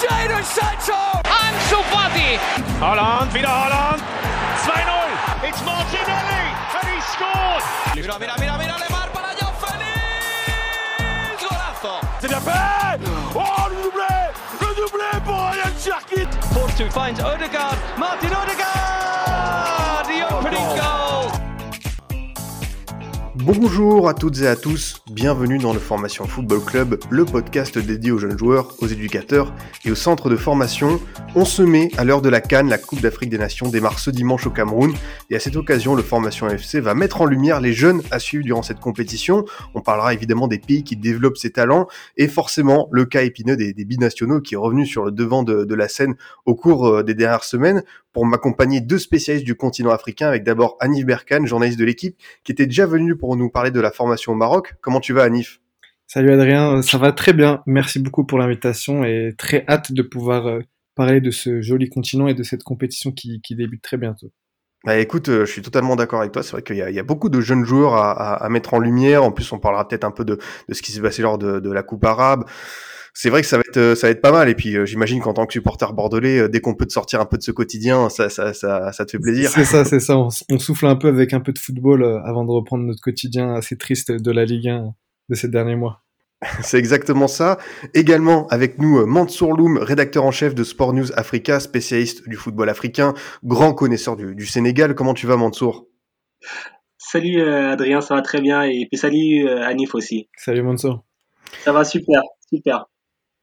[0.00, 1.00] Jadon Sancho!
[1.24, 2.38] Ansu Fati!
[2.80, 4.02] Holland, wieder Holland!
[4.66, 5.48] 2-0!
[5.48, 6.44] It's Martinelli!
[6.76, 7.62] And he scored!
[7.94, 11.40] Mira, mira, mira, mira, Lemar para Joao Félix!
[11.40, 11.94] Golazo!
[12.20, 13.00] C'est bien fait!
[13.34, 14.16] Oh, le doublé!
[14.60, 16.30] Le doublé pour Ryan Cherkit!
[16.52, 17.76] Force 2 finds Odegaard.
[17.96, 20.04] Martin Odegaard!
[20.06, 21.32] The opening goal!
[23.34, 28.10] Bonjour à toutes et à tous, bienvenue dans le Formation Football Club, le podcast dédié
[28.10, 29.54] aux jeunes joueurs, aux éducateurs
[29.86, 31.00] et aux centres de formation.
[31.34, 34.10] On se met à l'heure de la Cannes, la Coupe d'Afrique des Nations démarre ce
[34.10, 34.92] dimanche au Cameroun
[35.30, 38.44] et à cette occasion le Formation FC va mettre en lumière les jeunes à suivre
[38.44, 39.46] durant cette compétition.
[39.74, 41.86] On parlera évidemment des pays qui développent ces talents
[42.18, 45.74] et forcément le cas épineux des, des binationaux qui est revenu sur le devant de,
[45.74, 47.82] la scène au cours euh, des dernières semaines
[48.16, 52.52] pour m'accompagner deux spécialistes du continent africain avec d'abord Anif Berkan, journaliste de l'équipe, qui
[52.52, 54.74] était déjà venu pour nous parler de la formation au Maroc.
[55.06, 55.60] Tu vas Anif
[56.08, 57.62] Salut Adrien, ça va très bien.
[57.66, 60.60] Merci beaucoup pour l'invitation et très hâte de pouvoir euh,
[60.96, 64.32] parler de ce joli continent et de cette compétition qui, qui débute très bientôt.
[64.84, 66.42] Bah écoute, euh, je suis totalement d'accord avec toi.
[66.42, 68.80] C'est vrai qu'il y, y, a beaucoup de jeunes joueurs à, à, à, mettre en
[68.80, 69.22] lumière.
[69.22, 71.60] En plus, on parlera peut-être un peu de, de ce qui s'est passé lors de,
[71.60, 72.44] de la Coupe arabe
[73.18, 75.20] c'est vrai que ça va être ça va être pas mal et puis euh, j'imagine
[75.20, 77.50] qu'en tant que supporter bordelais euh, dès qu'on peut te sortir un peu de ce
[77.50, 80.84] quotidien ça ça ça, ça te fait plaisir c'est ça c'est ça on, on, souffle
[80.84, 84.12] un peu avec un peu de football euh, avant de reprendre notre quotidien assez triste
[84.12, 84.94] de la Ligue 1
[85.30, 86.02] de ces derniers mois
[86.60, 87.56] c'est exactement ça.
[87.94, 92.68] Également avec nous Mansour Loum, rédacteur en chef de Sport News Africa, spécialiste du football
[92.68, 94.94] africain, grand connaisseur du, du Sénégal.
[94.94, 95.86] Comment tu vas Mansour
[96.98, 100.28] Salut Adrien, ça va très bien et puis salut Anif aussi.
[100.36, 101.06] Salut Mansour.
[101.64, 102.20] Ça va super,
[102.52, 102.84] super.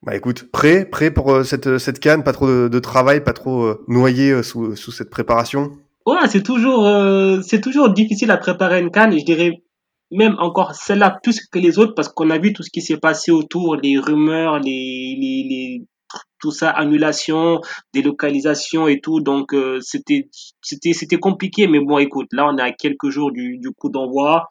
[0.05, 3.31] Bah écoute, prêt, prêt pour euh, cette cette canne, pas trop de, de travail, pas
[3.31, 5.71] trop euh, noyé euh, sous, sous cette préparation.
[6.05, 9.63] Ouais, c'est toujours euh, c'est toujours difficile à préparer une canne et je dirais
[10.11, 12.97] même encore celle-là plus que les autres parce qu'on a vu tout ce qui s'est
[12.97, 15.87] passé autour, les rumeurs, les, les, les
[16.39, 17.61] tout ça, annulation,
[17.93, 19.21] délocalisation et tout.
[19.21, 20.29] Donc euh, c'était
[20.61, 23.89] c'était c'était compliqué, mais bon, écoute, là on est à quelques jours du, du coup
[23.89, 24.49] d'envoi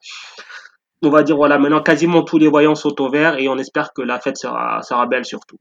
[1.02, 3.92] on va dire voilà maintenant quasiment tous les voyants sont au vert et on espère
[3.92, 5.58] que la fête sera belle surtout.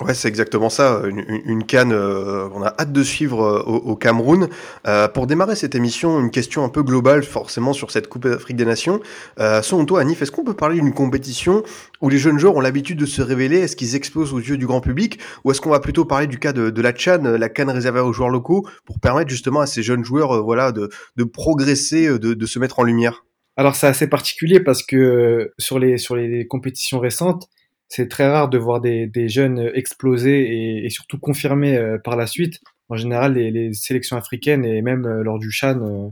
[0.00, 4.48] Ouais, c'est exactement ça, une, canne euh, on a hâte de suivre euh, au, Cameroun.
[4.88, 8.56] Euh, pour démarrer cette émission, une question un peu globale forcément sur cette Coupe d'Afrique
[8.56, 8.98] des Nations.
[9.38, 11.62] Euh, selon toi, Anif, est-ce qu'on peut parler d'une compétition
[12.00, 13.58] où les jeunes joueurs ont l'habitude de se révéler?
[13.58, 15.20] Est-ce qu'ils explosent aux yeux du grand public?
[15.44, 18.12] Ou est-ce qu'on va plutôt parler du cas de, la Tchad, la canne réservée aux
[18.12, 20.88] joueurs locaux, pour permettre justement à ces jeunes joueurs euh, voilà, de,
[21.24, 23.22] progresser, de se mettre en lumière?
[23.56, 27.48] Alors c'est assez particulier parce que sur les sur les compétitions récentes,
[27.88, 32.16] c'est très rare de voir des, des jeunes exploser et, et surtout confirmer euh, par
[32.16, 32.60] la suite.
[32.88, 36.10] En général, les, les, sélections africaines et même euh, lors du Chan, euh,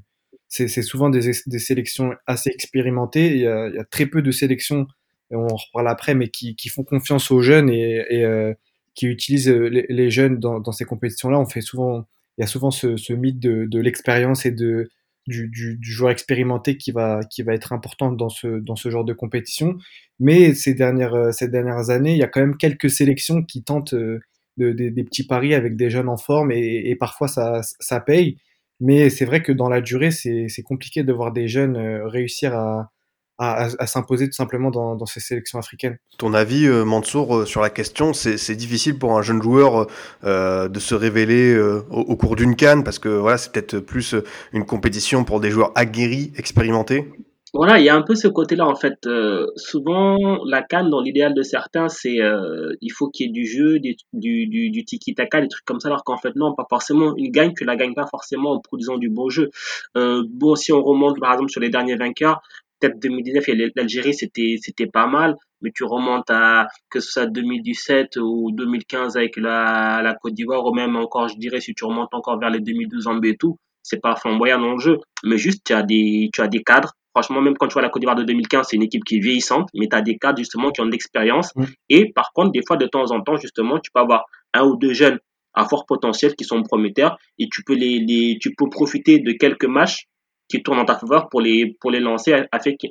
[0.48, 3.32] c'est souvent des, des, sélections assez expérimentées.
[3.32, 4.86] Il y, a, il y, a, très peu de sélections,
[5.31, 8.54] et on en reparle après, mais qui, qui font confiance aux jeunes et, et
[8.94, 11.41] qui utilisent les, les jeunes dans, dans ces compétitions-là.
[11.41, 12.04] On fait souvent,
[12.36, 14.91] il y a souvent ce, ce mythe de, de l'expérience et de
[15.26, 18.90] du, du, du, joueur expérimenté qui va, qui va être important dans ce, dans ce
[18.90, 19.76] genre de compétition.
[20.20, 23.94] Mais ces dernières, ces dernières années, il y a quand même quelques sélections qui tentent
[23.94, 24.20] de,
[24.56, 28.38] de, des petits paris avec des jeunes en forme et, et parfois ça, ça paye.
[28.80, 32.90] Mais c'est vrai que dans la durée, c'est compliqué de voir des jeunes réussir à,
[33.38, 35.98] à, à s'imposer tout simplement dans, dans, ces sélections africaines.
[36.19, 39.87] Ton avis, euh, Mansour, euh, sur la question, c'est difficile pour un jeune joueur
[40.25, 43.78] euh, de se révéler euh, au, au, cours d'une canne parce que voilà, c'est peut-être
[43.78, 44.15] plus
[44.53, 47.09] une compétition pour des joueurs aguerris, expérimentés?
[47.54, 49.06] Voilà, il y a un peu ce côté-là en fait.
[49.06, 50.16] Euh, souvent,
[50.47, 53.78] la canne, dans l'idéal de certains, c'est euh, il faut qu'il y ait du jeu,
[53.78, 57.14] du, du, du, du tiki-taka, des trucs comme ça, alors qu'en fait non, pas forcément.
[57.19, 59.50] Une gagne, tu la gagnes pas forcément en produisant du beau jeu.
[59.99, 62.41] Euh, bon, si on remonte par exemple sur les derniers vainqueurs,
[62.82, 63.44] peut-être 2019
[63.76, 69.16] l'Algérie c'était c'était pas mal mais tu remontes à que ce soit 2017 ou 2015
[69.16, 72.50] avec la, la Côte d'Ivoire ou même encore je dirais si tu remontes encore vers
[72.50, 74.98] les 2012 en et tout c'est pas flamboyant dans le jeu.
[75.25, 76.93] Mais juste tu as des tu as des cadres.
[77.15, 79.20] Franchement même quand tu vois la Côte d'Ivoire de 2015 c'est une équipe qui est
[79.20, 81.54] vieillissante mais tu as des cadres justement qui ont de l'expérience.
[81.54, 81.64] Mmh.
[81.91, 84.25] et par contre des fois de temps en temps justement tu peux avoir
[84.55, 85.19] un ou deux jeunes
[85.55, 89.32] à fort potentiel qui sont prometteurs et tu peux les, les tu peux profiter de
[89.32, 90.06] quelques matchs
[90.52, 92.32] qui tournent en ta faveur pour les pour les lancer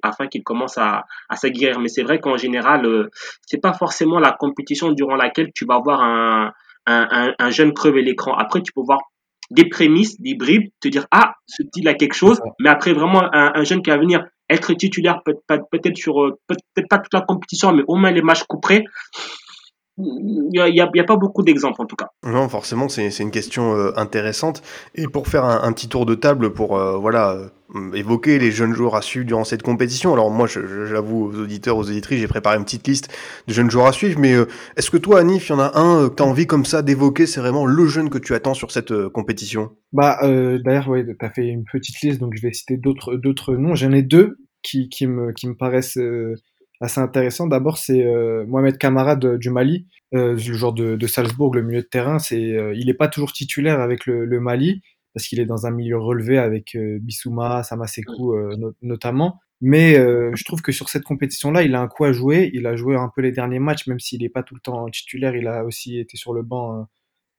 [0.09, 1.79] afin qu'ils commencent à, à s'aguerrir.
[1.79, 3.09] Mais c'est vrai qu'en général, euh,
[3.47, 6.51] c'est pas forcément la compétition durant laquelle tu vas voir un,
[6.87, 8.33] un, un, un jeune crever l'écran.
[8.33, 9.01] Après, tu peux voir
[9.51, 13.23] des prémices, des bribes, te dire ah ce style a quelque chose, mais après vraiment
[13.41, 16.13] un, un jeune qui va venir être titulaire peut-être peut sur
[16.47, 18.83] peut-être pas toute la compétition, mais au moins les matchs couperés
[19.97, 22.09] il n'y a, y a, pas beaucoup d'exemples en tout cas.
[22.25, 24.61] Non, forcément, c'est une question euh, intéressante.
[24.95, 28.51] Et pour faire un, un, petit tour de table, pour euh, voilà, euh, évoquer les
[28.51, 30.13] jeunes joueurs à suivre durant cette compétition.
[30.13, 33.09] Alors moi, j'avoue aux auditeurs, aux auditrices, j'ai préparé une petite liste
[33.47, 34.19] de jeunes joueurs à suivre.
[34.19, 34.45] Mais euh,
[34.77, 36.81] est-ce que toi, Anif, il y en a un que tu as envie comme ça
[36.81, 37.25] d'évoquer?
[37.25, 41.31] C'est vraiment le jeune que tu attends sur cette compétition Bah, d'ailleurs, ouais, tu as
[41.31, 43.75] fait une petite liste, donc je vais citer d'autres noms.
[43.75, 45.97] J'en ai deux qui, qui, me, qui me paraissent
[46.81, 47.47] assez intéressant.
[47.47, 51.81] D'abord, c'est euh, Mohamed Kamara du Mali, euh, le joueur de, de, Salzbourg, le milieu
[51.81, 52.19] de terrain.
[52.19, 54.81] C'est, euh, il n'est pas toujours titulaire avec le, le Mali
[55.13, 58.33] parce qu'il est dans un milieu relevé avec Bissouma, Samasekou
[58.81, 59.41] notamment.
[59.59, 62.49] Mais je trouve que sur cette compétition-là, il a un coup à jouer.
[62.53, 64.87] Il a joué un peu les derniers matchs, même s'il n'est pas tout le temps
[64.87, 65.35] titulaire.
[65.35, 66.87] Il a aussi été sur le banc,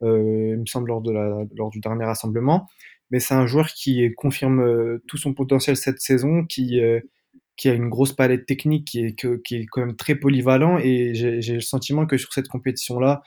[0.03, 2.67] il me semble, lors, de la, lors du dernier rassemblement.
[3.09, 6.79] Mais c'est un joueur qui confirme tout son potentiel cette saison, qui
[7.55, 10.79] qui a une grosse palette technique, qui est, quand même très polyvalent.
[10.79, 13.21] Et j'ai le sentiment que sur cette compétition-là,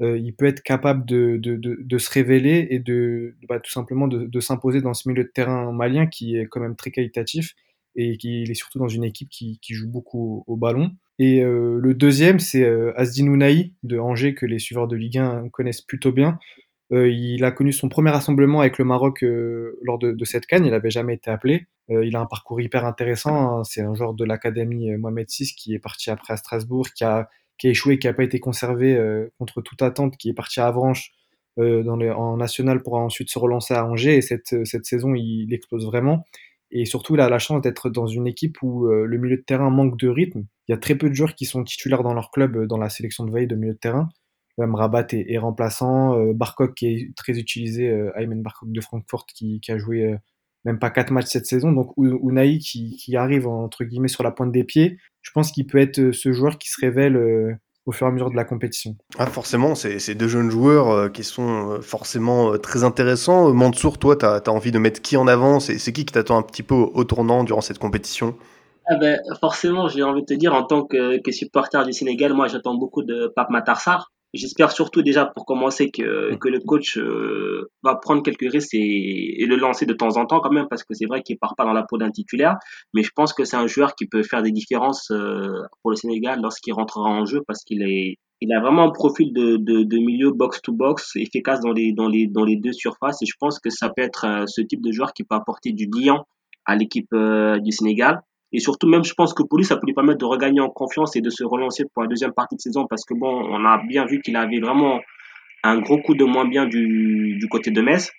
[0.00, 4.80] euh, il peut être capable de, se révéler et de bah, tout simplement de, s'imposer
[4.80, 7.54] dans ce milieu de terrain malien qui est quand même très qualitatif
[7.94, 10.92] et qui est surtout dans une équipe qui, joue beaucoup au, ballon.
[11.18, 13.36] Et euh, le deuxième, c'est euh, Asdin
[13.82, 16.38] de Angers que les suiveurs de Ligue 1 connaissent plutôt bien.
[16.92, 20.66] Euh, il a connu son premier rassemblement avec le Maroc euh, lors de, cette canne.
[20.66, 21.66] Il n'avait jamais été appelé.
[21.90, 23.60] Euh, il a un parcours hyper intéressant.
[23.60, 23.64] Hein.
[23.64, 27.28] C'est un joueur de l'académie Mohamed VI qui est parti après à Strasbourg, qui a,
[27.58, 28.98] qui a échoué, qui n'a pas été conservé
[29.38, 31.12] contre toute attente, qui est parti à Avranches
[31.56, 34.16] dans les, en national pour ensuite se relancer à Angers.
[34.16, 36.24] Et cette, cette saison, il explose vraiment.
[36.70, 39.70] Et surtout, il a la chance d'être dans une équipe où le milieu de terrain
[39.70, 40.44] manque de rythme.
[40.68, 42.90] Il y a très peu de joueurs qui sont titulaires dans leur club dans la
[42.90, 44.08] sélection de veille de milieu de terrain.
[44.58, 46.18] Même Rabat est, est remplaçant.
[46.18, 50.04] Euh, Barcock qui est très utilisé, euh, Ayman Barcock de Francfort qui, qui a joué
[50.04, 50.16] euh,
[50.64, 51.72] même pas quatre matchs cette saison.
[51.72, 55.66] Donc Unai qui, qui arrive entre guillemets sur la pointe des pieds, je pense qu'il
[55.66, 57.16] peut être ce joueur qui se révèle
[57.84, 58.94] au fur et à mesure de la compétition.
[59.18, 63.52] Ah forcément, c'est deux jeunes joueurs qui sont forcément très intéressants.
[63.52, 65.58] Mansour, toi, tu as, as, envie de mettre qui en avant?
[65.58, 68.36] C'est qui qui t'attend un petit peu au, tournant durant cette compétition?
[68.86, 72.34] Ah ben, forcément, j'ai envie de te dire, en tant que, que supporter du Sénégal,
[72.34, 74.11] moi j'attends beaucoup de Pape Matarsar.
[74.34, 79.42] J'espère surtout déjà pour commencer que, que le coach euh, va prendre quelques risques et,
[79.42, 81.54] et, le lancer de temps en temps quand même parce que c'est vrai qu'il part
[81.54, 82.56] pas dans la peau d'un titulaire,
[82.94, 85.52] mais je pense que c'est un joueur qui peut faire des différences euh,
[85.82, 89.32] pour le Sénégal lorsqu'il rentrera en jeu parce qu'il est il a vraiment un profil
[89.34, 92.72] de, de, de milieu box to box efficace dans les dans les dans les deux
[92.72, 93.20] surfaces.
[93.22, 95.72] Et je pense que ça peut être euh, ce type de joueur qui peut apporter
[95.72, 96.26] du liant
[96.64, 98.20] à l'équipe du Sénégal
[98.52, 100.68] et surtout, même, je pense que pour lui, ça peut lui permettre de regagner en
[100.68, 103.64] confiance et de se relancer pour la deuxième partie de saison parce que bon, on
[103.64, 105.00] a bien vu qu'il avait vraiment
[105.62, 108.10] un gros coup de moins bien du, du côté de Metz.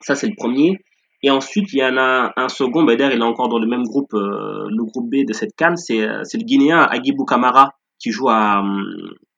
[0.00, 0.78] Ça, c'est le premier.
[1.22, 3.66] Et ensuite, il y en a un second, ben d'ailleurs, il est encore dans le
[3.66, 7.70] même groupe, euh, le groupe B de cette canne, c'est, c'est le Guinéen Agibou Kamara
[8.00, 8.62] qui joue à,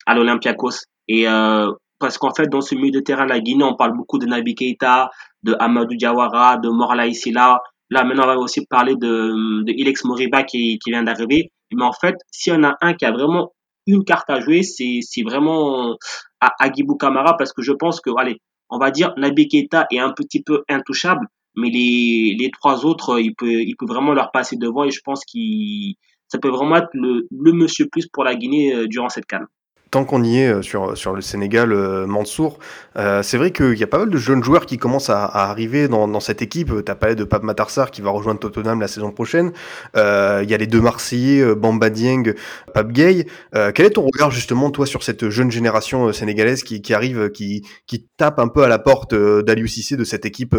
[0.07, 0.87] à l'Olympiakos.
[1.09, 4.19] Et euh, parce qu'en fait, dans ce milieu de terrain, la Guinée, on parle beaucoup
[4.19, 5.11] de Nabi Keita,
[5.43, 10.05] de Amadou Diawara, de Morala Isila, Là, maintenant, on va aussi parler de, de Ilex
[10.05, 11.51] Moriba qui, qui vient d'arriver.
[11.73, 13.53] Mais en fait, s'il y en a un qui a vraiment
[13.87, 15.97] une carte à jouer, c'est, c'est vraiment
[16.41, 18.41] à Agibou Kamara parce que je pense que, allez,
[18.71, 21.27] on va dire Nabi Keita est un petit peu intouchable,
[21.57, 25.01] mais les, les trois autres, il peut, il peut vraiment leur passer devant et je
[25.05, 25.95] pense qu'il,
[26.29, 29.47] ça peut vraiment être le, le monsieur plus pour la Guinée euh, durant cette canne
[29.95, 32.59] tant qu'on y est euh, sur, sur le Sénégal, euh, Mansour,
[32.97, 35.49] euh, c'est vrai qu'il y a pas mal de jeunes joueurs qui commencent à, à
[35.49, 36.73] arriver dans, dans, cette équipe.
[36.85, 39.53] Tu as parlé de Pape Matarsar qui va rejoindre Tottenham la saison prochaine.
[39.97, 42.35] Euh, il y a les deux Marseillais, euh, Bamba Dieng,
[42.75, 43.27] Pape Gay.
[43.55, 47.31] Euh, quel est ton regard justement, toi, sur cette jeune génération sénégalaise qui, qui arrive,
[47.31, 50.57] qui, qui tape un peu à la porte d'Aliou Cissé de cette équipe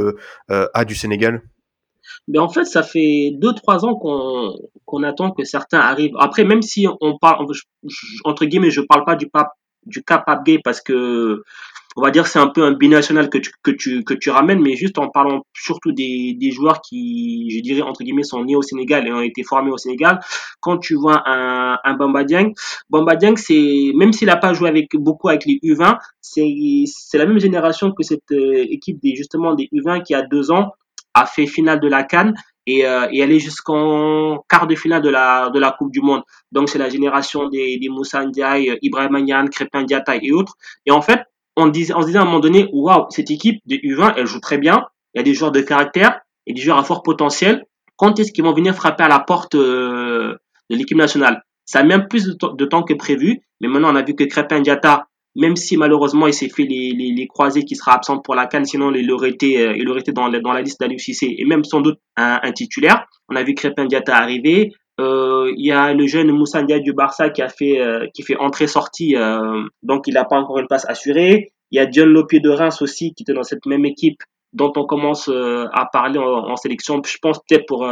[0.47, 1.41] A du Sénégal?
[2.27, 4.53] Mais en fait, ça fait deux trois ans qu'on
[4.85, 6.15] qu'on attend que certains arrivent.
[6.19, 7.45] Après, même si on parle
[8.25, 9.51] entre guillemets, je parle pas du pape
[9.85, 11.43] du cas Gay parce que
[11.97, 14.61] on va dire c'est un peu un binational que tu que tu que tu ramènes,
[14.61, 18.55] mais juste en parlant surtout des des joueurs qui, je dirais entre guillemets, sont nés
[18.55, 20.19] au Sénégal et ont été formés au Sénégal.
[20.59, 22.51] Quand tu vois un un Bamba Dieng,
[22.89, 27.25] Bamba c'est même s'il a pas joué avec beaucoup avec les U20, c'est c'est la
[27.25, 30.73] même génération que cette euh, équipe des justement des U20 qui a deux ans
[31.15, 32.35] a fait finale de la Cannes
[32.67, 36.21] et, euh, et est jusqu'en quart de finale de la, de la Coupe du Monde.
[36.51, 39.85] Donc c'est la génération des, des Moussa Ndiaye, Ibrahim Crépin
[40.21, 40.55] et autres.
[40.85, 41.21] Et en fait,
[41.55, 44.25] on, disait, on se disait à un moment donné, waouh, cette équipe de U20, elle
[44.25, 44.85] joue très bien.
[45.13, 47.65] Il y a des joueurs de caractère et des joueurs à fort potentiel.
[47.95, 50.35] Quand est-ce qu'ils vont venir frapper à la porte euh,
[50.69, 51.41] de l'équipe nationale?
[51.63, 53.41] Ça a même plus de, de, temps que prévu.
[53.61, 54.61] Mais maintenant, on a vu que Crépin
[55.35, 58.47] même si malheureusement il s'est fait les, les, les, croisés qui sera absent pour la
[58.47, 61.45] Cannes, sinon il aurait été, euh, il aurait été dans, dans la liste d'Aliou et
[61.45, 63.05] même sans doute un, un, titulaire.
[63.29, 67.29] On a vu Crépin Diata arriver, Euh, il y a le jeune Moussa du Barça
[67.29, 70.85] qui a fait euh, qui fait entrée-sortie, euh, donc il n'a pas encore une place
[70.87, 71.51] assurée.
[71.71, 74.21] Il y a John Lopier de Reims aussi qui était dans cette même équipe
[74.53, 77.01] dont on commence à parler en, en, sélection.
[77.05, 77.85] Je pense peut-être pour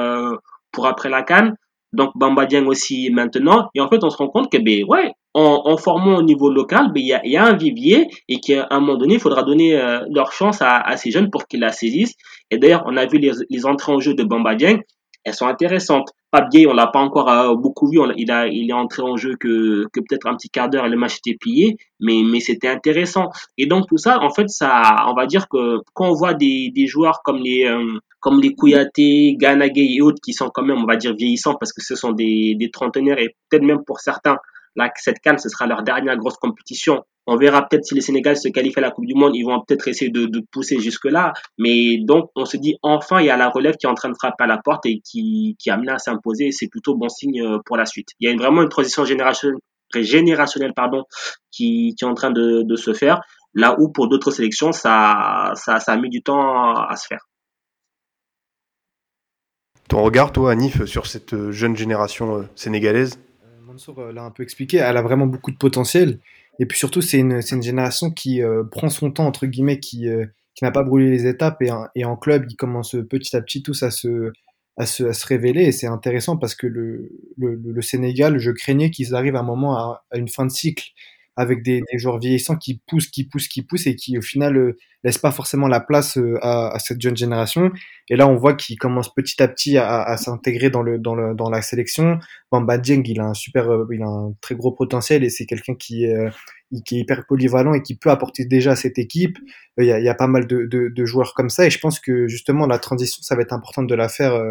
[0.71, 1.55] pour après la Cannes.
[1.93, 3.69] Donc Bamba Dieng aussi maintenant.
[3.75, 6.49] Et en fait, on se rend compte que ben ouais, en, en formant au niveau
[6.51, 9.19] local, ben il y a, y a, un vivier et qu'à un moment donné, il
[9.19, 12.15] faudra donner leur chance à, à, ces jeunes pour qu'ils la saisissent.
[12.51, 14.79] Et d'ailleurs, on a vu les, les entrées en jeu de Bamba Dieng
[15.23, 16.09] elles sont intéressantes.
[16.31, 17.99] Papier, on l'a pas encore euh, beaucoup vu.
[18.17, 20.89] il a, il est entré en jeu que, que peut-être un petit quart d'heure et
[20.89, 23.29] le match était plié, mais, mais c'était intéressant.
[23.57, 26.71] Et donc tout ça, en fait, ça, on va dire que quand on voit des,
[26.75, 30.77] des joueurs comme les, euh, comme les Kouyaté, Ganagay et autres qui sont quand même,
[30.77, 33.99] on va dire, vieillissants parce que ce sont des, des trentenaires et peut-être même pour
[33.99, 34.37] certains,
[34.75, 37.03] là, cette canne, ce sera leur dernière grosse compétition.
[37.25, 39.61] On verra peut-être si le Sénégal se qualifie à la Coupe du Monde, ils vont
[39.65, 41.31] peut-être essayer de, de pousser jusque-là.
[41.57, 44.09] Mais donc, on se dit, enfin, il y a la relève qui est en train
[44.09, 46.51] de frapper à la porte et qui, qui amené à s'imposer.
[46.51, 48.09] C'est plutôt bon signe euh, pour la suite.
[48.19, 49.59] Il y a vraiment une transition générationnelle,
[49.95, 51.03] générationnelle pardon,
[51.49, 53.21] qui, qui est en train de, de se faire.
[53.53, 57.27] Là où pour d'autres sélections, ça, ça, ça a mis du temps à se faire.
[59.87, 63.19] Ton regard, toi, Anif, sur cette jeune génération euh, sénégalaise?
[63.61, 66.19] Mansour euh, l'a un peu expliqué, elle a vraiment beaucoup de potentiel.
[66.59, 70.07] Et puis surtout, c'est une, une, génération qui euh, prend son temps, entre guillemets, qui,
[70.07, 71.61] euh, qui n'a pas brûlé les étapes.
[71.61, 74.31] Et, et, en club, ils commencent petit à petit tous à se,
[74.77, 75.63] à se, à se révéler.
[75.63, 79.43] Et c'est intéressant parce que le, le, le Sénégal, je craignais qu'ils arrivent à un
[79.43, 80.91] moment à, à, une fin de cycle
[81.35, 84.57] avec des, des, joueurs vieillissants qui poussent, qui poussent, qui poussent et qui au final
[84.57, 87.71] euh, laissent pas forcément la place euh, à, à, cette jeune génération.
[88.09, 91.15] Et là, on voit qu'ils commencent petit à petit à, à s'intégrer dans le dans
[91.15, 92.19] le dans la sélection.
[92.51, 95.45] Bamba Dieng, il a un super, euh, il a un très gros potentiel et c'est
[95.45, 96.29] quelqu'un qui euh,
[96.85, 99.37] qui est hyper polyvalent et qui peut apporter déjà à cette équipe.
[99.77, 101.79] Il y a, y a pas mal de, de, de, joueurs comme ça et je
[101.79, 104.41] pense que justement la transition, ça va être important de la faire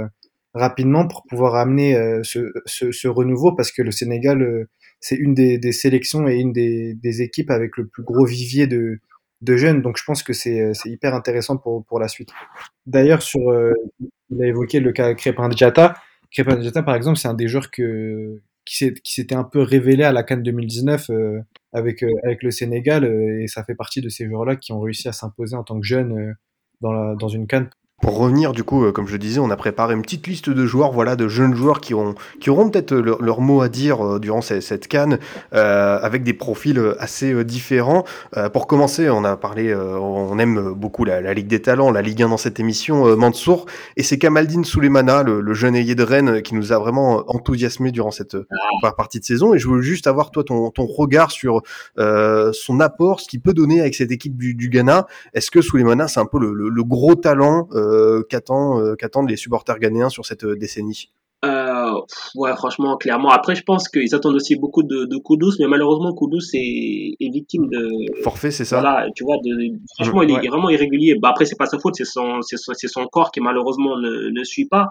[0.54, 4.68] rapidement pour pouvoir amener ce, ce, ce, renouveau parce que le Sénégal
[5.02, 9.00] c'est une des, sélections et une des, équipes avec le plus gros vivier de,
[9.44, 9.82] jeunes.
[9.82, 12.30] Donc je pense que c'est hyper intéressant pour, la suite.
[12.87, 13.73] D'ailleurs, sur, euh,
[14.30, 15.94] il a évoqué le cas Crépin Djata.
[16.30, 20.23] Crépin Djata, par exemple, c'est un des joueurs qui s'était un peu révélé à la
[20.23, 21.40] Cannes 2019 euh,
[21.73, 23.04] avec, euh, le Sénégal.
[23.04, 25.80] Euh, et ça fait partie de ces joueurs-là qui ont réussi à s'imposer en tant
[25.80, 26.32] que jeunes euh,
[26.80, 27.71] dans, dans une Cannes
[28.02, 30.50] pour revenir, du coup, euh, comme je le disais, on a préparé une petite liste
[30.50, 33.68] de joueurs, voilà, de jeunes joueurs qui, ont, qui auront peut-être leur, leur, mot à
[33.68, 35.21] dire euh, durant cette, cette canne,
[35.54, 38.04] euh, avec des profils assez euh, différents.
[38.37, 41.92] Euh, pour commencer, on a parlé, euh, on aime beaucoup la, la, Ligue des Talents,
[41.92, 43.66] la Ligue 1 dans cette émission, Mansour,
[43.97, 47.92] et c'est Kamaldine Souleymana, le, le, jeune ailier de Rennes, qui nous a vraiment enthousiasmé
[47.92, 48.37] durant cette
[48.82, 48.92] ah.
[48.97, 49.54] partie de saison.
[49.54, 51.62] Et je veux juste avoir, toi, ton, ton regard sur
[51.97, 55.06] son apport, ce qu'il peut donner avec cette équipe du, du Ghana.
[55.35, 57.91] Est-ce que Souleymana, c'est un peu le, le, le gros talent euh,
[58.28, 61.11] qu'attendent qu'attendent les supporters ghanéens sur cette euh, décennie?
[61.44, 62.00] Euh,
[62.37, 63.30] ouais, franchement, clairement.
[63.30, 67.32] Après, je pense qu'ils attendent aussi beaucoup de, de Koudous, mais malheureusement, Koudous est, est
[67.32, 67.88] victime de
[68.22, 68.80] forfait, c'est ça?
[68.80, 70.49] Voilà, tu vois, de, franchement, mmh, il est ouais.
[70.49, 71.16] vraiment irrégulier.
[71.20, 74.30] Bah après, c'est pas sa faute, c'est son, c'est son, son, corps qui malheureusement ne,
[74.30, 74.87] ne suit pas.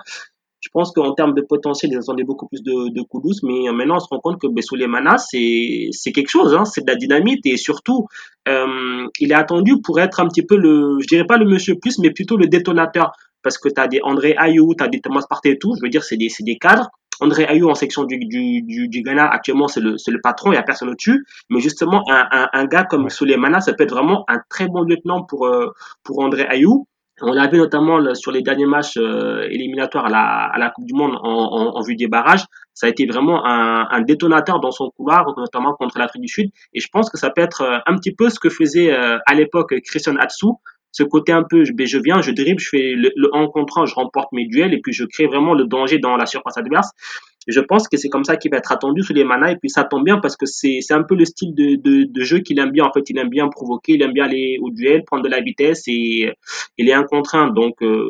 [0.62, 3.98] Je pense qu'en termes de potentiel, ils attendaient beaucoup plus de, de Koudous, mais maintenant,
[3.98, 7.46] on se rend compte que Besoulemana, c'est, c'est quelque chose, hein, c'est de la dynamite
[7.46, 8.06] et surtout,
[8.48, 11.76] euh, il est attendu pour être un petit peu le, je dirais pas le monsieur
[11.76, 13.12] plus, mais plutôt le détonateur
[13.44, 15.82] parce que tu as des André Ayou, tu as des Thomas Partey et tout, je
[15.84, 16.90] veux dire, c'est des, des cadres.
[17.20, 20.54] André Ayou en section du, du, du, du Ghana, actuellement, c'est le, le patron, il
[20.54, 21.24] n'y a personne au-dessus.
[21.52, 23.10] Mais justement, un, un, un gars comme ouais.
[23.12, 25.68] Souleymana, ça peut être vraiment un très bon lieutenant pour, euh,
[26.04, 26.88] pour André Ayou.
[27.24, 31.18] On l'a vu notamment sur les derniers matchs euh, éliminatoires à la, Coupe du Monde
[31.22, 32.46] en, vue des barrages.
[32.74, 36.50] Ça a été vraiment un, détonateur dans son couloir, notamment contre l'Afrique du Sud.
[36.74, 39.18] Et je pense que ça peut être euh, un petit peu ce que faisait euh,
[39.26, 40.48] à l'époque Christian Atsu,
[40.92, 43.86] ce côté un peu, je, je viens, je dribble, je fais le, le en contre
[43.86, 46.90] je remporte mes duels et puis je crée vraiment le danger dans la surface adverse.
[47.48, 49.70] Je pense que c'est comme ça qu'il va être attendu sous les manas et puis
[49.70, 52.72] ça tombe bien parce que c'est un peu le style de, de, jeu qu'il aime
[52.72, 53.10] bien en fait.
[53.10, 56.34] Il aime bien provoquer il aime bien aller au duel prendre de la vitesse et
[56.78, 57.50] il est un contre un.
[57.50, 58.08] Donc euh,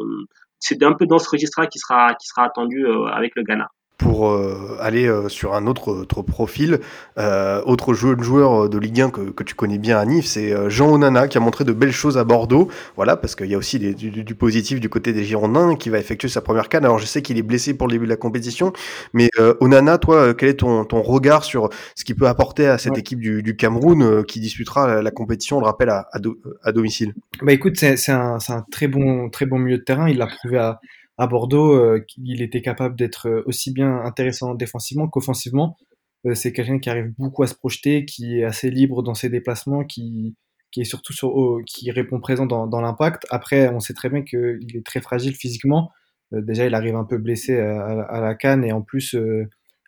[0.59, 3.43] c'est un peu dans ce registre là qui sera qui sera attendu euh, avec le
[3.43, 3.69] Ghana
[4.01, 6.79] pour euh, aller euh, sur un autre, autre profil,
[7.20, 10.51] euh, autre joueur, joueur de Ligue 1 que, que tu connais bien à Nice, c'est
[10.51, 12.67] euh, Jean Onana qui a montré de belles choses à Bordeaux.
[12.96, 15.91] Voilà, parce qu'il y a aussi des, du, du, positif du côté des Girondins qui
[15.91, 16.84] va effectuer sa première canne.
[16.84, 18.74] Alors je sais qu'il est blessé pour le début de la compétition,
[19.13, 22.79] mais euh, Onana, toi, quel est ton, ton regard sur ce qu'il peut apporter à
[22.79, 23.00] cette ouais.
[23.00, 26.39] équipe du, du Cameroun qui disputera la, la, compétition, on le rappelle, à, à, do,
[26.63, 27.13] à domicile?
[27.43, 30.10] Bah écoute, c'est un, un très bon, très bon milieu de terrain.
[30.10, 30.79] Il l'a prouvé à
[31.21, 35.77] à Bordeaux, euh, il était capable d'être euh, aussi bien intéressant défensivement qu'offensivement.
[36.25, 39.29] Euh, c'est quelqu'un qui arrive beaucoup à se projeter, qui est assez libre dans ses
[39.29, 40.35] déplacements, qui,
[40.75, 43.27] est surtout sur, qui répond présent dans, l'impact.
[43.29, 45.91] Après, on sait très bien qu'il est très fragile physiquement.
[46.31, 49.15] déjà, il arrive un peu blessé à, la canne et en plus,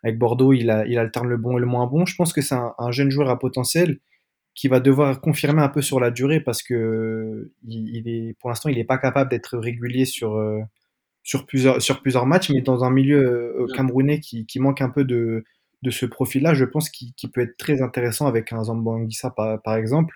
[0.04, 2.06] avec Bordeaux, il, a, alterne le bon et le moins bon.
[2.06, 4.00] Je pense que c'est un, un, jeune joueur à potentiel
[4.54, 7.52] qui va devoir confirmer un peu sur la durée parce que
[8.40, 10.38] pour l'instant, il n'est pas capable d'être régulier sur,
[11.24, 15.04] sur, plusieurs, sur plusieurs matchs, mais dans un milieu camerounais qui, qui manque un peu
[15.04, 15.44] de,
[15.84, 18.98] de ce profil-là, je pense qu'il peut être très intéressant avec un Zambo
[19.36, 20.16] par, par exemple.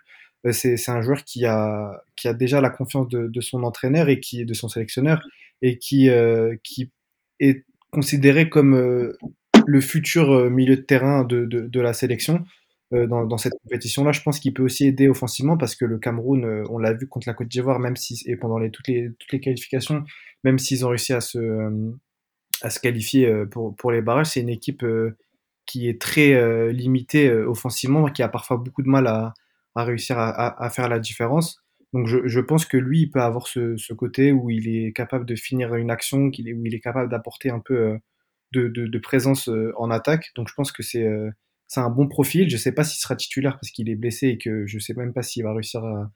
[0.52, 4.20] C'est un joueur qui a, qui a déjà la confiance de, de, son entraîneur et
[4.20, 5.22] qui de son sélectionneur
[5.62, 6.92] et qui, euh, qui
[7.40, 9.18] est considéré comme euh,
[9.66, 12.46] le futur euh, milieu de terrain de, de, de la sélection
[12.94, 14.14] euh, dans, dans, cette compétition-là.
[14.14, 17.08] Je pense qu'il peut aussi aider offensivement parce que le Cameroun, euh, on l'a vu
[17.08, 20.06] contre la Côte d'Ivoire, même si et pendant les, toutes, les, toutes les qualifications,
[20.44, 21.40] même s'ils ont réussi à se,
[22.68, 24.86] se qualifier pour, pour les barrages, c'est une équipe
[25.66, 29.34] qui est très limitée offensivement, qui a parfois beaucoup de mal à,
[29.76, 31.62] réussir à, faire la différence.
[31.94, 35.36] Donc je, pense que lui, il peut avoir ce, côté où il est capable de
[35.36, 38.00] finir une action, où il est capable d'apporter un peu
[38.52, 40.32] de, présence euh, en attaque.
[40.36, 41.30] Donc je pense que c'est euh,
[41.76, 42.50] un bon profil.
[42.50, 45.14] Je sais pas s'il sera titulaire parce qu'il est blessé et que je sais même
[45.14, 46.12] pas s'il va réussir à,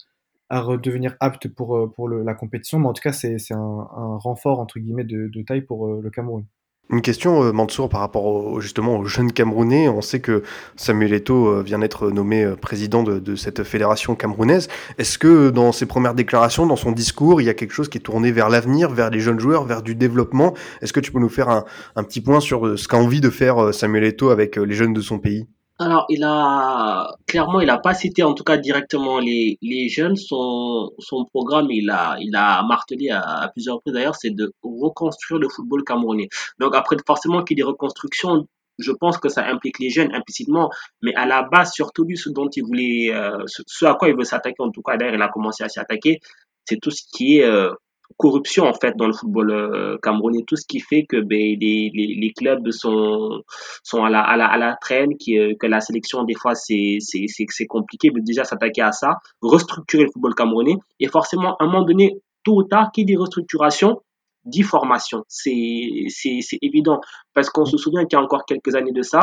[0.51, 2.79] à redevenir apte pour, euh, pour le, la compétition.
[2.79, 6.09] Mais en tout cas, c'est un, un renfort entre guillemets de, de taille pour le
[6.09, 6.45] Cameroun.
[6.91, 9.87] Une question, euh, Mansour, par rapport au, justement aux jeunes Camerounais.
[9.87, 10.43] On sait que
[10.75, 14.67] Samuel euh, vient d'être nommé euh, président de, de, cette fédération camerounaise.
[14.97, 17.97] Est-ce que dans ses premières déclarations, dans son discours, il y a quelque chose qui
[17.97, 20.53] est tourné vers l'avenir, vers les jeunes joueurs, vers du développement?
[20.81, 21.63] Est-ce que tu peux nous faire un,
[21.95, 25.01] un petit point sur ce qu'a envie de faire Samuel Eto'o avec les jeunes de
[25.01, 25.47] son pays?
[25.81, 30.15] Alors, il a clairement, il a pas cité en tout cas directement les, les jeunes.
[30.15, 35.39] Son, son programme, il a, il a martelé à, plusieurs reprises d'ailleurs, c'est de reconstruire
[35.39, 36.29] le football camerounais.
[36.59, 38.47] Donc après, forcément qu'il y ait des reconstructions,
[38.77, 40.69] je pense que ça implique les jeunes implicitement,
[41.01, 44.15] mais à la base, surtout lui, ce dont il voulait, euh, ce, à quoi il
[44.15, 46.19] veut s'attaquer, en tout cas d'ailleurs, il a commencé à s'y attaquer,
[46.65, 47.71] c'est tout ce qui est euh,
[48.17, 50.43] corruption en fait dans le football euh, camerounais.
[50.47, 53.41] Tout ce qui fait que ben, les, clubs sont
[53.83, 56.97] sont à la à la, à la traîne euh, que la sélection des fois c'est
[56.99, 60.75] c'est c'est compliqué déjà s'attaquer à ça restructurer le football camerounais.
[60.99, 64.01] Et forcément à un moment donné tôt ou tard qui dit restructuration
[64.45, 66.99] dit formation c'est c'est c'est évident.
[67.33, 69.21] Parce qu'on se souvient qu'il y a encore quelques années de ça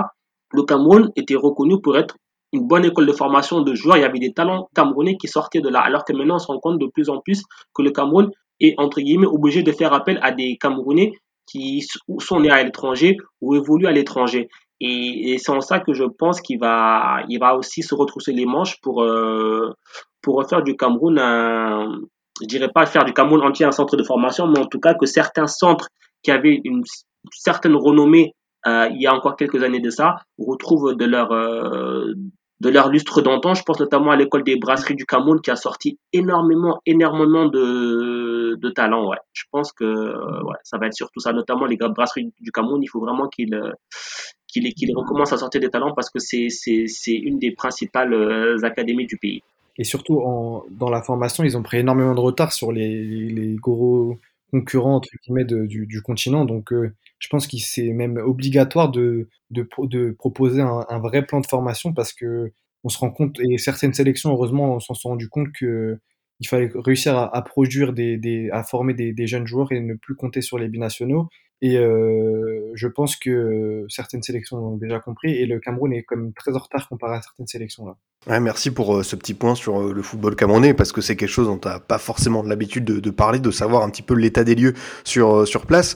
[0.53, 2.17] le Cameroun était reconnu pour être
[2.53, 5.61] une bonne école de formation de joueurs, il y avait des talents camerounais qui sortaient
[5.61, 7.43] de là, alors que maintenant on se rend compte de plus en plus
[7.75, 11.13] que le Cameroun est entre guillemets obligé de faire appel à des Camerounais
[11.47, 11.87] qui
[12.19, 14.49] sont nés à l'étranger ou évoluent à l'étranger.
[14.81, 18.33] Et, et c'est en ça que je pense qu'il va, il va aussi se retrousser
[18.33, 19.73] les manches pour, euh,
[20.23, 21.99] pour faire du Cameroun un,
[22.41, 24.95] je dirais pas faire du Cameroun entier un centre de formation, mais en tout cas
[24.95, 25.89] que certains centres
[26.23, 26.83] qui avaient une
[27.33, 28.35] certaine renommée
[28.67, 32.13] euh, il y a encore quelques années de ça retrouvent de leur, euh,
[32.61, 33.55] de leur lustre d'antan.
[33.55, 38.28] Je pense notamment à l'école des brasseries du Cameroun qui a sorti énormément, énormément de,
[38.57, 39.09] de talents.
[39.09, 39.19] Ouais.
[39.33, 42.83] Je pense que ouais, ça va être surtout ça, notamment les brasseries du Cameroun.
[42.83, 43.59] Il faut vraiment qu'ils
[44.49, 49.07] qu'il qu recommencent à sortir des talents parce que c'est une des principales euh, académies
[49.07, 49.43] du pays.
[49.77, 50.21] Et surtout,
[50.71, 54.19] dans la formation, ils ont pris énormément de retard sur les, les gros
[54.51, 56.45] concurrents entre guillemets du, du, continent.
[56.45, 59.63] Donc, euh, je pense qu'il c'est même obligatoire de, de,
[60.19, 62.51] proposer un, vrai plan de formation parce que
[62.83, 65.99] on se rend compte et certaines sélections, heureusement, s'en sont rendu compte que
[66.41, 69.95] il fallait réussir à, produire des, des, à former des, des, jeunes joueurs et ne
[69.95, 71.29] plus compter sur les binationaux.
[71.61, 76.33] Et euh, je pense que certaines sélections ont déjà compris et le Cameroun est comme
[76.33, 77.97] très en retard comparé à certaines sélections là.
[78.27, 81.15] Ouais, merci pour euh, ce petit point sur euh, le football camerounais parce que c'est
[81.15, 84.15] quelque chose dont tu n'as pas forcément l'habitude de, parler, de savoir un petit peu
[84.15, 85.95] l'état des lieux sur, euh, sur place.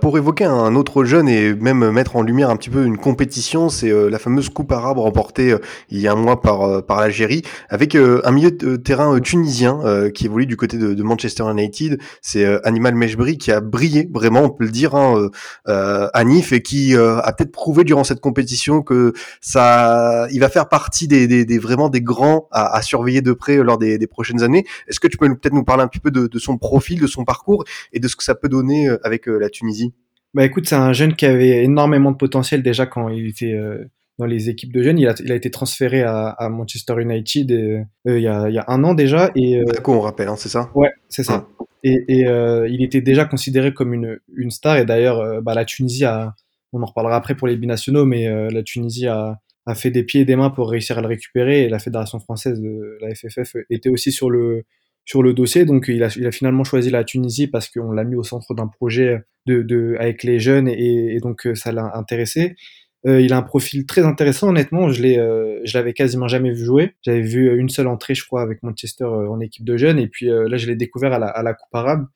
[0.00, 3.68] Pour évoquer un autre jeune et même mettre en lumière un petit peu une compétition,
[3.68, 5.54] c'est la fameuse Coupe arabe remportée
[5.90, 10.26] il y a un mois par, par l'Algérie avec un milieu de terrain tunisien qui
[10.26, 12.00] évolue du côté de, de Manchester United.
[12.22, 15.28] C'est Animal Mejbri qui a brillé, vraiment, on peut le dire, hein,
[15.66, 20.68] à Nif et qui a peut-être prouvé durant cette compétition que ça, il va faire
[20.68, 24.64] partie des, des vraiment des grands à, à, surveiller de près lors des, prochaines années.
[24.88, 27.24] Est-ce que tu peux peut-être nous parler un petit peu de, son profil, de son
[27.24, 29.92] parcours et de ce que ça peut donner euh, avec euh, la Tunisie?
[30.34, 33.84] Bah écoute, c'est un jeune qui avait énormément de potentiel déjà quand il était euh,
[34.18, 34.98] dans les équipes de jeunes.
[34.98, 38.54] Il a, il a été transféré à, à Manchester United euh, il, y a, il
[38.54, 39.30] y a un an déjà.
[39.34, 40.70] Et, D'accord, on rappelle, hein, c'est ça?
[40.74, 41.46] Ouais, c'est ça.
[41.58, 41.66] Hum.
[41.84, 42.22] Et, et
[42.68, 44.78] il était déjà considéré comme une, une star.
[44.78, 46.34] Et d'ailleurs, bah, la Tunisie a,
[46.72, 50.22] on en reparlera après pour les binationaux, mais la Tunisie a, a fait des pieds
[50.22, 53.56] et des mains pour réussir à le récupérer et la fédération française de la FFF
[53.68, 54.64] était aussi sur le
[55.04, 58.04] sur le dossier donc il a, il a finalement choisi la Tunisie parce qu'on l'a
[58.04, 61.90] mis au centre d'un projet de, de avec les jeunes et, et donc ça l'a
[61.94, 62.56] intéressé
[63.06, 64.90] euh, il a un profil très intéressant honnêtement.
[64.90, 66.94] Je l'ai euh, je l'avais quasiment jamais vu jouer.
[67.02, 69.98] J'avais vu une seule entrée je crois avec Manchester euh, en équipe de jeunes.
[69.98, 72.06] Et puis euh, là je l'ai découvert à la, coupe arabe.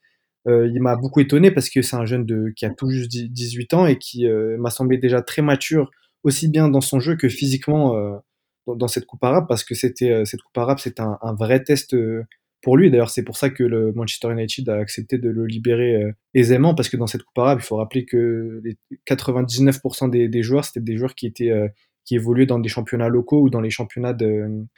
[0.49, 3.75] Euh, il m'a beaucoup étonné parce que c'est un jeune qui a tout juste 18
[3.75, 5.91] ans et qui euh, m'a semblé déjà très mature,
[6.25, 8.17] aussi bien dans son jeu que physiquement euh,
[8.67, 11.97] dans, cette Coupe arabe, parce que c'était cette Coupe arabe, c'est un, vrai test
[12.63, 12.91] pour lui.
[12.91, 16.89] D'ailleurs, c'est pour ça que le Manchester United a accepté de le libérer aisément, parce
[16.89, 18.77] que dans cette Coupe arabe, il faut rappeler que les
[19.09, 21.53] 99% des, joueurs, c'était des joueurs qui étaient
[22.05, 24.13] qui évoluaient dans des championnats locaux ou dans les championnats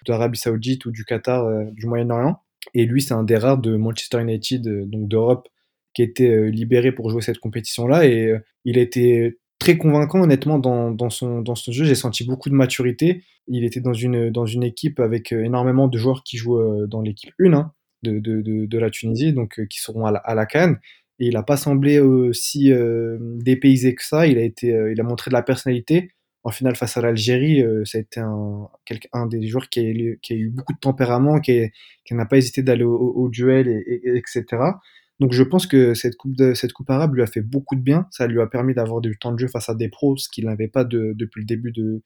[0.06, 2.38] d'Arabie Saoudite ou du Qatar, du Moyen-Orient.
[2.72, 5.48] Et lui, c'est un des rares de Manchester United, donc d'Europe,
[5.94, 8.06] qui euh, libéré pour jouer cette compétition-là.
[8.06, 11.84] Et euh, il a été très convaincant, honnêtement, dans, dans, son, dans ce jeu.
[11.84, 13.22] J'ai senti beaucoup de maturité.
[13.46, 17.00] Il était dans une, dans une équipe avec euh, énormément de joueurs qui jouent dans
[17.00, 20.46] l'équipe 1 hein, de, de, de, la Tunisie, donc qui seront à la, à la
[20.46, 20.78] Cannes.
[21.20, 24.26] Et il n'a pas semblé aussi euh, dépaysé que ça.
[24.26, 26.10] Il a, été, il a montré de la personnalité.
[26.42, 28.68] En finale, face à l'Algérie, ça a été un,
[29.14, 31.70] un des joueurs qui a, qui a eu beaucoup de tempérament, qui,
[32.10, 34.44] n'a pas hésité d'aller au, duel, et, etc.
[35.20, 37.80] Donc je pense que cette coupe, de, cette coupe arabe lui a fait beaucoup de
[37.80, 38.06] bien.
[38.10, 40.46] Ça lui a permis d'avoir du temps de jeu face à des pros, ce qu'il
[40.46, 42.02] n'avait pas de, depuis le début de,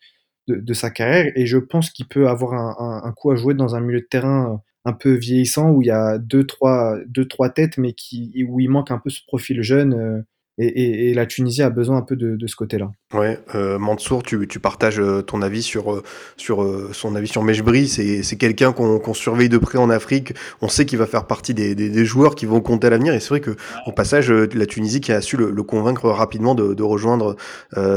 [0.48, 1.32] de, sa carrière.
[1.36, 4.00] Et je pense qu'il peut avoir un, un, un, coup à jouer dans un milieu
[4.00, 7.92] de terrain un peu vieillissant où il y a deux trois, deux, trois têtes, mais
[7.92, 10.24] qui, où il manque un peu ce profil jeune.
[10.58, 12.90] Euh, et, et, et, la Tunisie a besoin un peu de, de ce côté-là.
[13.14, 16.02] Ouais, euh, Mansour, tu, tu, partages euh, ton avis sur, euh,
[16.36, 17.88] sur euh, son avis sur Mejbri.
[17.88, 20.34] C'est, quelqu'un qu'on, surveille de près en Afrique.
[20.60, 23.14] On sait qu'il va faire partie des, des, des joueurs qui vont compter à l'avenir.
[23.14, 26.54] Et c'est vrai que au passage, la Tunisie qui a su le, le convaincre rapidement
[26.54, 27.36] de, de rejoindre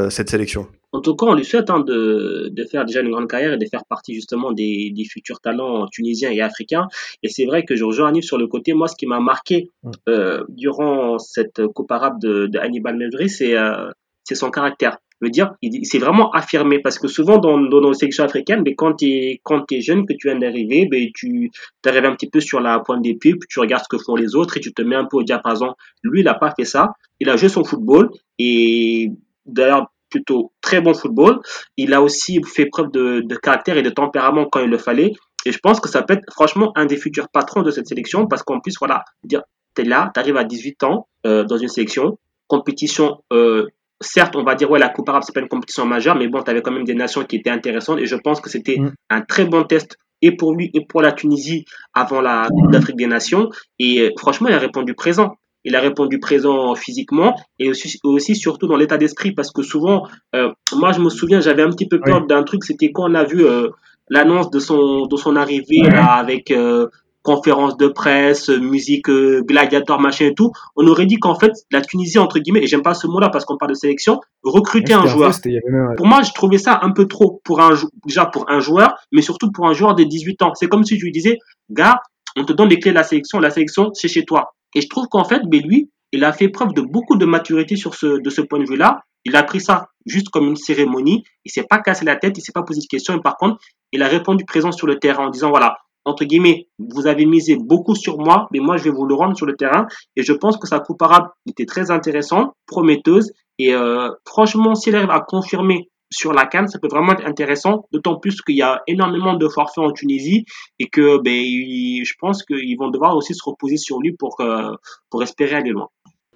[0.10, 0.68] cette sélection.
[0.94, 3.58] En tout cas, on lui souhaite hein, de, de, faire déjà une grande carrière et
[3.58, 6.88] de faire partie justement des, des futurs talents tunisiens et africains.
[7.24, 8.74] Et c'est vrai que je rejoins Anif sur le côté.
[8.74, 9.70] Moi, ce qui m'a marqué
[10.10, 13.90] euh, durant cette Coupe arabe de, de Hannibal c'est euh,
[14.34, 14.98] son caractère.
[15.22, 18.64] Je veux dire, il, s'est vraiment affirmé parce que souvent dans, dans nos sélections africaines,
[18.66, 21.52] mais quand tu es, quand es jeune, que tu viens d'arriver, ben, tu
[21.86, 24.16] arrives un petit peu sur la pointe des pieds, puis tu regardes ce que font
[24.16, 25.76] les autres et tu te mets un peu au diapason.
[26.02, 26.94] Lui, il n'a pas fait ça.
[27.20, 29.12] Il a joué son football et
[29.46, 31.40] d'ailleurs, plutôt très bon football.
[31.78, 35.14] Il a aussi fait preuve de, de, caractère et de tempérament quand il le fallait.
[35.46, 38.28] Et je pense que ça peut être franchement un des futurs patrons de cette sélection
[38.28, 39.42] parce qu'en plus, voilà, dire,
[39.74, 43.66] t'es là, t'arrives à 18 ans euh, dans une sélection, compétition, euh,
[44.02, 46.42] certes, on va dire, ouais, la Coupe arabe, c'est pas une compétition majeure, mais bon,
[46.42, 48.94] t'avais quand même des nations qui étaient intéressantes et je pense que c'était mm.
[49.10, 52.98] un très bon test et pour lui et pour la Tunisie avant la Coupe d'Afrique
[52.98, 53.50] des Nations.
[53.80, 58.36] Et euh, franchement, il a répondu présent il a répondu présent physiquement et aussi, aussi
[58.36, 61.88] surtout dans l'état d'esprit parce que souvent, euh, moi je me souviens, j'avais un petit
[61.88, 62.28] peu peur oui.
[62.28, 63.70] d'un truc, c'était quand on a vu euh,
[64.10, 66.88] l'annonce de son de son arrivée là avec euh,
[67.24, 71.82] conférence de presse, musique euh, gladiator machin et tout, on aurait dit qu'en fait la
[71.82, 75.06] Tunisie entre guillemets et j'aime pas ce mot-là parce qu'on parle de sélection, recruter un
[75.06, 75.32] joueur.
[75.46, 75.94] Même...
[75.98, 77.72] Pour moi, je trouvais ça un peu trop pour un
[78.06, 80.54] déjà pour un joueur, mais surtout pour un joueur de 18 ans.
[80.56, 81.38] C'est comme si je lui disais,
[81.70, 82.02] gars,
[82.36, 84.54] on te donne les clés de la sélection, la sélection c'est chez toi.
[84.76, 87.76] Et je trouve qu'en fait, ben lui, il a fait preuve de beaucoup de maturité
[87.76, 89.02] sur ce, de ce point de vue-là.
[89.24, 91.24] Il a pris ça juste comme une cérémonie.
[91.46, 93.16] Il s'est pas cassé la tête, il s'est pas posé de questions.
[93.16, 93.58] Et par contre,
[93.92, 97.56] il a répondu présent sur le terrain en disant voilà, entre guillemets, vous avez misé
[97.56, 99.86] beaucoup sur moi, mais moi je vais vous le rendre sur le terrain.
[100.16, 103.32] Et je pense que sa coupe arabe était très intéressante, prometteuse.
[103.60, 107.86] Et euh, franchement, s'il arrive à confirmer sur la canne, ça peut vraiment être intéressant,
[107.92, 110.46] d'autant plus qu'il y a énormément de forfaits en Tunisie
[110.80, 114.74] et que ben, je pense qu'ils vont devoir aussi se reposer sur lui pour, euh,
[115.10, 115.88] pour espérer aller loin.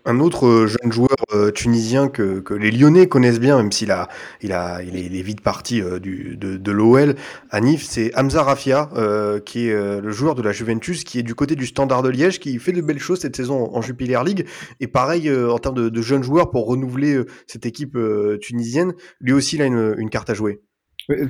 [0.08, 3.88] Un autre euh, jeune joueur euh, tunisien que, les Lyonnais connaissent bien, même s'il
[4.42, 7.16] il a, il est, il est vite parti euh, du, de, de l'OL
[7.50, 8.92] à Nif, c'est Hamza Rafia,
[9.46, 12.40] qui est le joueur de la Juventus, qui est du côté du Standard de Liège,
[12.40, 14.46] qui fait de belles choses cette saison en, Jupiler League.
[14.80, 17.98] Et pareil, en termes de, de, jeunes joueurs pour renouveler cette équipe
[18.42, 20.62] tunisienne, lui aussi il a une, une carte à jouer.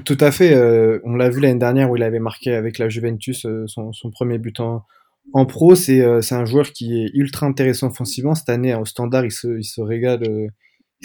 [0.06, 0.56] Tout à fait.
[1.04, 4.38] on l'a vu l'année dernière où il avait marqué avec la Juventus son, son premier
[4.38, 4.86] but en,
[5.34, 8.36] en pro, c'est euh, un joueur qui est ultra intéressant offensivement.
[8.36, 10.24] Cette année, au standard, il se, il se régale.
[10.28, 10.48] Euh,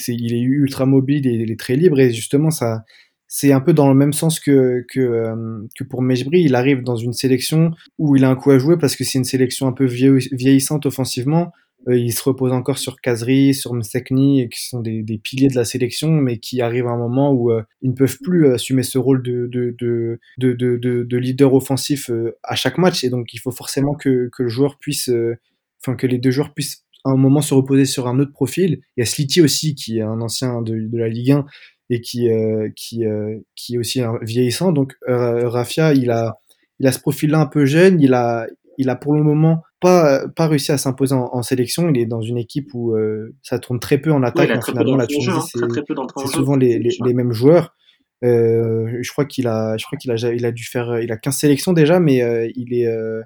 [0.09, 2.00] il est ultra mobile et il est très libre.
[2.00, 2.85] Et justement, ça,
[3.26, 6.42] c'est un peu dans le même sens que, que, euh, que pour Mejbri.
[6.42, 9.18] Il arrive dans une sélection où il a un coup à jouer parce que c'est
[9.18, 11.52] une sélection un peu vieillissante offensivement.
[11.88, 15.64] Euh, il se repose encore sur Kazri, sur Msekni, qui sont des, piliers de la
[15.64, 18.98] sélection, mais qui arrivent à un moment où euh, ils ne peuvent plus assumer ce
[18.98, 23.04] rôle de, de, de, de, de, de leader offensif euh, à chaque match.
[23.04, 25.36] Et donc, il faut forcément que, le joueur puisse, euh,
[25.82, 28.80] enfin, que les deux joueurs puissent à un moment se reposer sur un autre profil.
[28.96, 31.46] Il y a Sliti aussi, qui est un ancien de, la Ligue 1
[31.88, 34.72] et qui, euh, qui, est aussi vieillissant.
[34.72, 36.36] Donc, Rafia, il a,
[36.78, 38.00] il a ce profil-là un peu jeune.
[38.00, 41.88] Il a, il a pour le moment pas, pas réussi à s'imposer en, en, sélection.
[41.88, 44.50] Il est dans une équipe où euh, ça tourne très peu en attaque.
[44.52, 47.74] Oui, finalement, la Tunisie, hein, c'est souvent les, les, les, mêmes joueurs.
[48.22, 51.16] Euh, je crois qu'il a, je crois qu'il a, il a dû faire, il a
[51.16, 53.22] 15 sélections déjà, mais euh, il est, euh,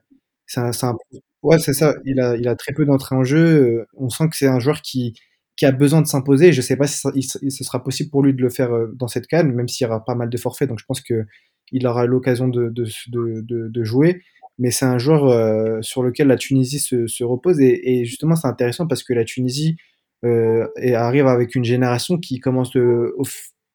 [0.47, 0.97] c'est un, un,
[1.43, 1.95] Ouais, c'est ça.
[2.05, 3.87] Il a, il a très peu d'entrée en jeu.
[3.97, 5.15] On sent que c'est un joueur qui,
[5.57, 6.53] qui a besoin de s'imposer.
[6.53, 9.27] Je sais pas si, ça, ce sera possible pour lui de le faire dans cette
[9.27, 10.69] canne, même s'il y aura pas mal de forfaits.
[10.69, 11.27] Donc je pense que
[11.73, 14.23] il aura l'occasion de, de, de, de, jouer.
[14.59, 17.61] Mais c'est un joueur sur lequel la Tunisie se, se repose.
[17.61, 19.77] Et, justement, c'est intéressant parce que la Tunisie
[20.25, 22.73] euh, arrive avec une génération qui commence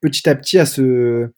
[0.02, 1.30] petit à petit à se,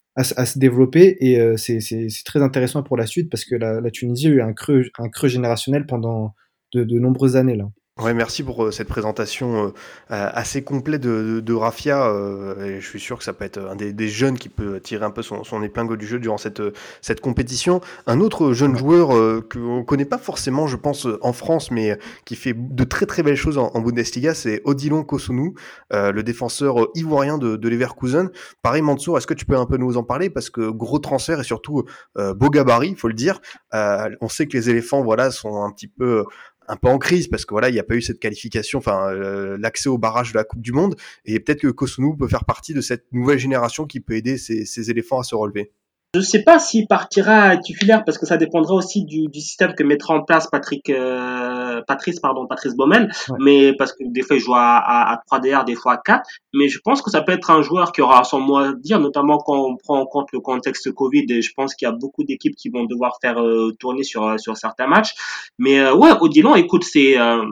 [0.55, 1.79] développer et euh, c'est
[2.23, 5.85] très intéressant pour la suite parce que la, Tunisie a eu un creux, un générationnel
[5.85, 6.33] pendant
[6.73, 7.65] de, de nombreuses années là.
[8.01, 9.71] Ouais, merci pour euh, cette présentation euh,
[10.09, 12.07] assez complète de, de, Rafia.
[12.07, 14.79] Euh, et je suis sûr que ça peut être un des, des jeunes qui peut
[14.79, 16.63] tirer un peu son, son, épingle du jeu durant cette,
[17.01, 17.79] cette compétition.
[18.07, 19.09] Un autre jeune joueur
[19.49, 23.21] qu'on ne connaît pas forcément, je pense, en France, mais qui fait de très très
[23.21, 25.53] belles choses en, en Bundesliga, c'est Odilon Kosunu,
[25.91, 28.31] le défenseur ivoirien de, de Leverkusen.
[28.63, 30.31] Pareil, Mansour, est-ce que tu peux un peu nous en parler?
[30.31, 31.83] Parce que gros transfert et surtout
[32.15, 33.41] beau gabarit, il faut le dire.
[33.73, 36.25] on sait que les éléphants voilà, sont un petit peu
[36.67, 39.09] un peu en crise parce que voilà, il n'y a pas eu cette qualification, enfin
[39.09, 40.95] euh, l'accès au barrage de la Coupe du Monde,
[41.25, 44.89] et peut-être que Kosunu peut faire partie de cette nouvelle génération qui peut aider ces,
[44.89, 45.71] éléphants à se relever.
[46.13, 49.73] Je ne sais pas s'il partira titulaire parce que ça dépendra aussi du, du système
[49.75, 53.11] que mettra en place Patrick, euh, Patrice, pardon, Patrice Baumel.
[53.39, 55.97] Mais parce que des fois il joue à, à, à 3 DR, des fois à
[55.97, 56.27] 4.
[56.53, 58.99] Mais je pense que ça peut être un joueur qui aura son mot à dire,
[58.99, 61.25] notamment quand on prend en compte le contexte Covid.
[61.29, 64.39] Et je pense qu'il y a beaucoup d'équipes qui vont devoir faire euh, tourner sur
[64.39, 65.13] sur certains matchs.
[65.57, 67.45] Mais euh, ouais, Odilon, écoute, c'est euh,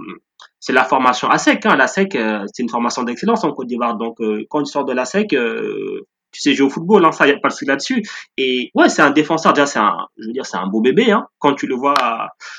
[0.60, 1.66] c'est la formation à sec.
[1.66, 1.76] Hein.
[1.76, 2.18] La sec,
[2.54, 3.96] c'est une formation d'excellence en Côte d'Ivoire.
[3.96, 4.18] Donc,
[4.50, 5.34] quand il sort de la sec,
[6.32, 8.04] tu sais jouer au football, hein, ça y a pas le souci là-dessus.
[8.38, 11.12] Et ouais, c'est un défenseur déjà, c'est un, je veux dire, c'est un beau bébé,
[11.12, 11.28] hein.
[11.40, 11.96] Quand tu le vois,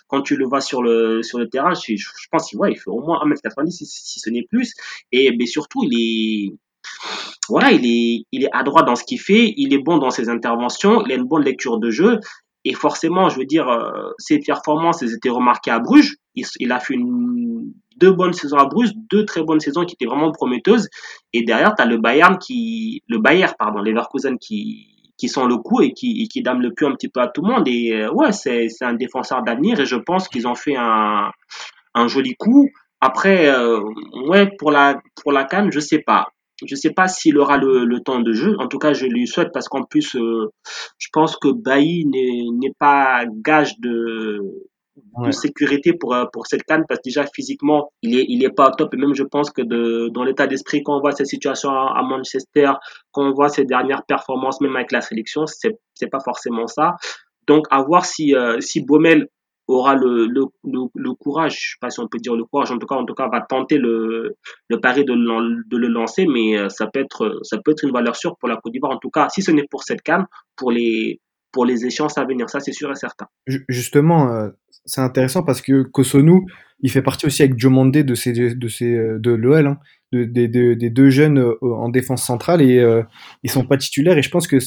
[0.09, 2.76] quand tu le vois sur le sur le terrain, je, je pense qu'il ouais, il
[2.76, 4.74] fait au moins 1m90 si, si ce n'est plus.
[5.12, 6.56] Et mais surtout, il est
[7.48, 10.28] voilà, il est il est adroit dans ce qu'il fait, il est bon dans ses
[10.28, 12.18] interventions, il a une bonne lecture de jeu.
[12.64, 16.16] Et forcément, je veux dire, euh, ses performances, elles étaient remarquées à Bruges.
[16.35, 19.94] Il, il a fait une deux bonnes saisons à Bruges, deux très bonnes saisons qui
[19.94, 20.88] étaient vraiment prometteuses.
[21.32, 25.58] Et derrière, tu as le Bayern qui, le Bayern, pardon, Leverkusen qui, qui sont le
[25.58, 27.68] coup et qui, qui dame le cul un petit peu à tout le monde.
[27.68, 31.30] Et euh, ouais, c'est, c'est un défenseur d'avenir et je pense qu'ils ont fait un,
[31.94, 32.68] un joli coup.
[33.00, 33.80] Après, euh,
[34.26, 36.28] ouais, pour la, pour la canne, je sais pas.
[36.66, 38.54] Je sais pas s'il aura le, temps de jeu.
[38.58, 40.52] En tout cas, je lui souhaite parce qu'en plus, euh,
[40.98, 44.40] je pense que Bailly n'est pas gage de,
[45.18, 48.50] de sécurité pour euh, pour cette canne parce que déjà physiquement il est il est
[48.50, 48.94] pas top.
[48.94, 52.02] Et même je pense que de dans l'état d'esprit quand on voit cette situation à,
[52.02, 52.72] Manchester
[53.12, 56.96] quand on voit ses dernières performances même avec la sélection c'est c'est pas forcément ça.
[57.46, 59.28] Donc à voir si euh, si Baumel
[59.66, 62.78] aura le, le, le, courage, je sais pas si on peut dire le courage, en
[62.78, 64.36] tout cas, en tout cas, va tenter le,
[64.68, 67.92] le pari de, de le lancer, mais euh, ça peut être, ça peut être une
[67.92, 68.92] valeur sûre pour la Côte d'Ivoire.
[68.92, 71.20] En tout cas, si ce n'est pour cette canne, pour les,
[71.52, 72.48] pour les échéances à venir.
[72.48, 73.26] Ça, c'est sûr et certain.
[73.68, 74.48] Justement, euh,
[74.84, 76.46] c'est intéressant parce que Kosonu,
[76.82, 79.78] il fait partie aussi avec Diomande de, ces, de, ces, euh, de l'OL, hein,
[80.12, 83.02] de, des deux jeunes euh, en défense centrale et euh,
[83.42, 84.18] ils sont pas titulaires.
[84.18, 84.58] Et je pense que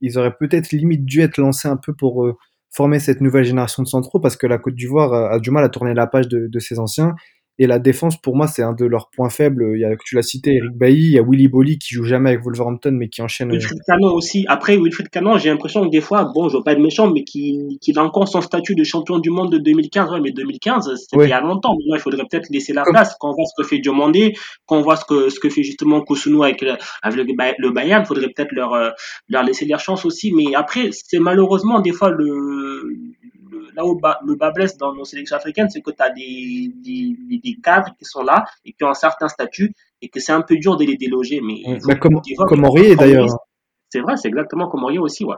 [0.00, 2.26] ils auraient peut-être limite dû être lancés un peu pour
[2.70, 5.68] former cette nouvelle génération de centraux parce que la Côte d'Ivoire a, du mal à
[5.68, 7.14] tourner la page de ses anciens
[7.58, 9.72] et la défense, pour moi, c'est un de leurs points faibles.
[9.74, 12.04] Il y a, tu l'as cité, Eric Bailly, il y a Willy Bolly qui joue
[12.04, 13.50] jamais avec Wolverhampton, mais qui enchaîne.
[13.50, 14.44] Wilfried Canon aussi.
[14.48, 17.22] Après, Wilfried Canon, j'ai l'impression que des fois, bon, je veux pas être méchant, mais
[17.22, 20.10] qu'il qu a encore son statut de champion du monde de 2015.
[20.10, 21.74] Ouais, mais 2015, c'était il y a longtemps.
[21.74, 23.14] Maintenant, il faudrait peut-être laisser la place.
[23.20, 24.34] Quand on voit ce que fait Diomandé,
[24.66, 26.02] quand on voit ce que, ce que fait justement
[26.42, 27.26] avec, le, avec
[27.58, 28.90] le, Bayern, il faudrait peut-être leur, euh,
[29.28, 30.32] leur laisser leur chance aussi.
[30.32, 33.13] Mais après, c'est malheureusement des fois le,
[33.74, 37.40] là où le bas blesse dans nos sélections africaines, c'est que tu as des, des,
[37.42, 40.42] des, cadres qui sont là et qui ont un certain statut et que c'est un
[40.42, 41.40] peu dur de les déloger.
[41.40, 43.28] Mais, bah, comme, comme d'ailleurs.
[43.90, 45.36] C'est vrai, c'est exactement comme Aurier aussi, ouais.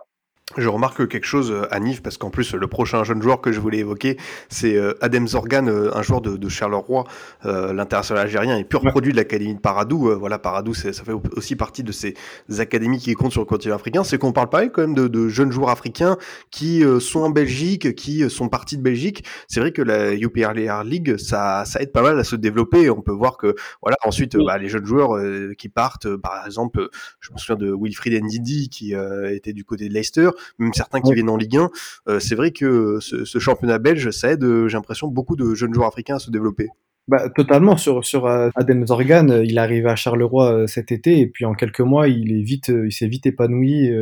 [0.57, 3.53] Je remarque quelque chose euh, à Nice parce qu'en plus le prochain jeune joueur que
[3.53, 4.17] je voulais évoquer
[4.49, 7.05] c'est euh, Adem Zorgan, euh, un joueur de, de Charleroi,
[7.45, 10.17] euh, l'international algérien et pur produit de l'académie de Paradou.
[10.19, 12.15] voilà Paradou ça fait aussi partie de ces
[12.59, 14.05] académies qui comptent sur le continent africain.
[14.05, 16.17] C'est qu'on parle pas quand même de, de, jeunes joueurs africains
[16.51, 19.25] qui sont en Belgique, qui sont partis de Belgique.
[19.49, 22.91] C'est vrai que la UPRLR League ça, ça aide pas mal à se développer.
[22.91, 25.19] On peut voir que voilà ensuite bah, les jeunes joueurs
[25.59, 26.89] qui partent, par exemple
[27.21, 28.95] je me souviens de Wilfried Ndidi qui
[29.31, 31.71] était du côté de Leicester même certains qui viennent en Ligue 1.
[32.09, 35.75] Euh, c'est vrai que ce, championnat belge, ça aide, euh, j'ai l'impression, beaucoup de jeunes
[35.75, 36.69] joueurs africains à se développer.
[37.09, 41.29] Bah, totalement sur sur euh, Adem Zorgan, il est arrivé à Charleroi cet été et
[41.29, 43.93] puis en quelques mois il est vite il s'est vite épanoui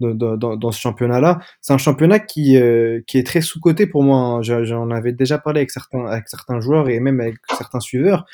[0.00, 1.40] dans, dans, ce championnat-là.
[1.60, 2.58] C'est un championnat qui
[3.06, 4.18] qui est très sous coté pour moi.
[4.18, 4.42] Hein.
[4.42, 8.24] J'en avais déjà parlé avec certains avec certains joueurs et même avec certains suiveurs.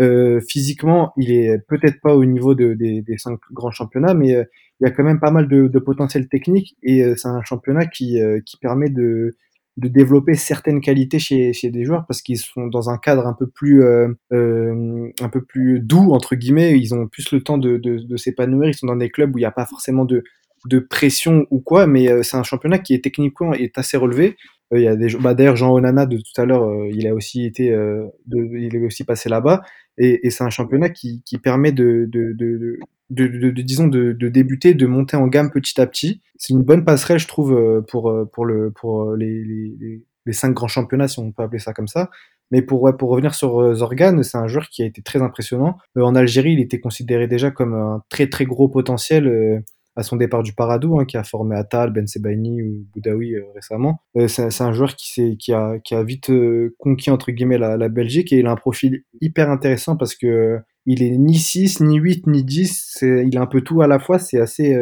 [0.00, 4.44] Euh, physiquement, il est peut-être pas au niveau de, des, des cinq grands championnats, mais
[4.80, 7.42] il y a quand même pas mal de, de potentiel technique et euh, c'est un
[7.42, 9.36] championnat qui, euh, qui permet de,
[9.76, 13.34] de développer certaines qualités chez, chez des joueurs parce qu'ils sont dans un cadre un
[13.34, 17.58] peu plus euh, euh, un peu plus doux entre guillemets ils ont plus le temps
[17.58, 20.04] de, de, de s'épanouir ils sont dans des clubs où il n'y a pas forcément
[20.04, 20.22] de
[20.64, 24.36] de pression ou quoi mais euh, c'est un championnat qui est techniquement est assez relevé
[24.72, 27.06] euh, il y a des bah, d'ailleurs Jean Onana de tout à l'heure euh, il
[27.06, 29.62] a aussi été il est aussi passé là-bas
[29.96, 35.16] et, c'est un championnat qui, qui permet de, de, de, disons de, débuter, de monter
[35.16, 36.20] en gamme petit à petit.
[36.36, 39.44] C'est une bonne passerelle, je trouve, pour pour le pour les,
[40.26, 42.10] les, cinq grands championnats, si on peut appeler ça comme ça.
[42.50, 45.78] Mais pour pour revenir sur Zorgan, c'est un joueur qui a été très impressionnant.
[45.94, 49.62] en Algérie, il était considéré déjà comme un très très gros potentiel
[49.96, 53.44] à son départ du Paradou, hein, qui a formé Atal, Ben Sebaini ou Boudaoui euh,
[53.54, 54.00] récemment.
[54.16, 57.76] Euh, c'est un joueur qui, qui, a, qui a vite euh, conquis entre guillemets la,
[57.76, 61.80] la, Belgique et il a un profil hyper intéressant parce que il est ni 6,
[61.80, 64.76] ni 8, ni 10, il a un peu tout à la fois, c'est assez,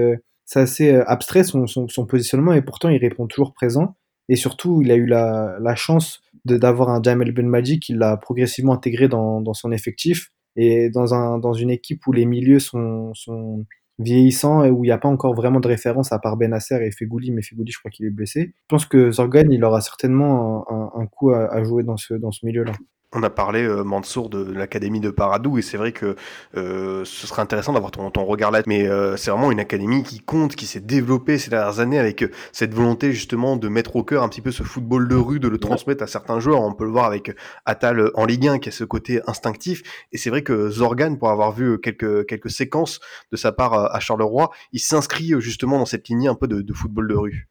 [0.53, 3.95] assez abstrait son, son, son, positionnement et pourtant il répond toujours présent.
[4.29, 8.73] Et surtout, il a eu la, la chance d'avoir un Jamel Benmadi qui l'a progressivement
[8.73, 13.15] intégré dans, dans son effectif et dans, un, dans une équipe où les milieux sont,
[13.15, 13.65] sont
[13.99, 16.91] vieillissant et où il n'y a pas encore vraiment de référence à part Benasser et
[16.91, 18.55] Fegouli, mais Fegouli, je crois qu'il est blessé.
[18.55, 20.65] Je pense que Zorgan, il aura certainement
[20.97, 22.73] un, coup à, jouer dans ce milieu-là.
[23.15, 26.17] On a parlé, euh, Mansour, de, l'académie de Paradou, et c'est vrai que
[26.57, 28.63] euh, ce serait intéressant d'avoir ton, ton, regard là.
[28.67, 32.23] Mais euh, c'est vraiment une académie qui compte, qui s'est développée ces dernières années avec
[32.23, 35.41] euh, cette volonté justement de mettre au cœur un petit peu ce football de rue,
[35.41, 36.63] de le transmettre à certains joueurs.
[36.63, 39.83] On peut le voir avec Atal en Ligue 1, qui a ce côté instinctif.
[40.13, 44.51] Et c'est vrai que Zorgan, pour avoir vu quelques, séquences de sa part à Charleroi,
[44.73, 47.49] il s'inscrit justement dans cette lignée un peu de football de rue.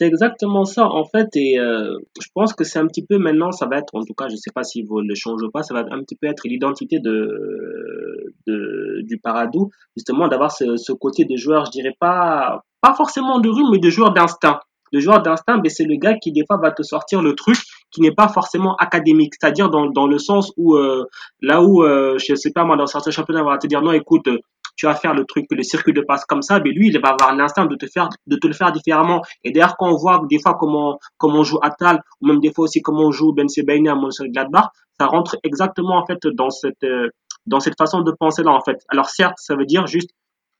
[0.00, 3.52] C'est exactement ça, en fait, et euh, je pense que c'est un petit peu maintenant,
[3.52, 5.62] ça va être, en tout cas, je sais pas s'ils vont le changer ou pas,
[5.62, 11.26] ça va un petit peu être l'identité de, de, du Paradou, justement, d'avoir ce, côté
[11.26, 14.60] de joueur, je dirais pas, pas forcément de rue, mais de joueur d'instinct.
[14.90, 17.58] Le joueur d'instinct, ben, c'est le gars qui, des fois, va te sortir le truc
[17.90, 21.04] qui n'est pas forcément académique, c'est-à-dire dans, dans le sens où, euh,
[21.42, 23.92] là où, euh, je sais pas, moi, dans certains championnats, on va te dire, non,
[23.92, 24.30] écoute,
[24.76, 27.10] tu vas faire le truc, le circuit de passe comme ça, mais lui, il va
[27.10, 29.22] avoir l'instinct de te faire, de te le faire différemment.
[29.44, 32.52] Et d'ailleurs, quand on voit des fois comment, comment on joue Atal, ou même des
[32.52, 36.50] fois aussi comment on joue Ben Sebaini à Mönchengladbach, ça rentre exactement, en fait, dans
[36.50, 37.08] cette, euh,
[37.46, 38.76] dans cette façon de penser là, en fait.
[38.88, 40.10] Alors, certes, ça veut dire juste,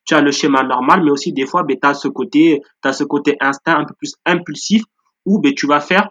[0.07, 2.92] tu as le schéma normal, mais aussi des fois, ben, tu as ce côté, as
[2.92, 4.83] ce côté instinct un peu plus impulsif
[5.27, 6.09] où, ben, tu vas faire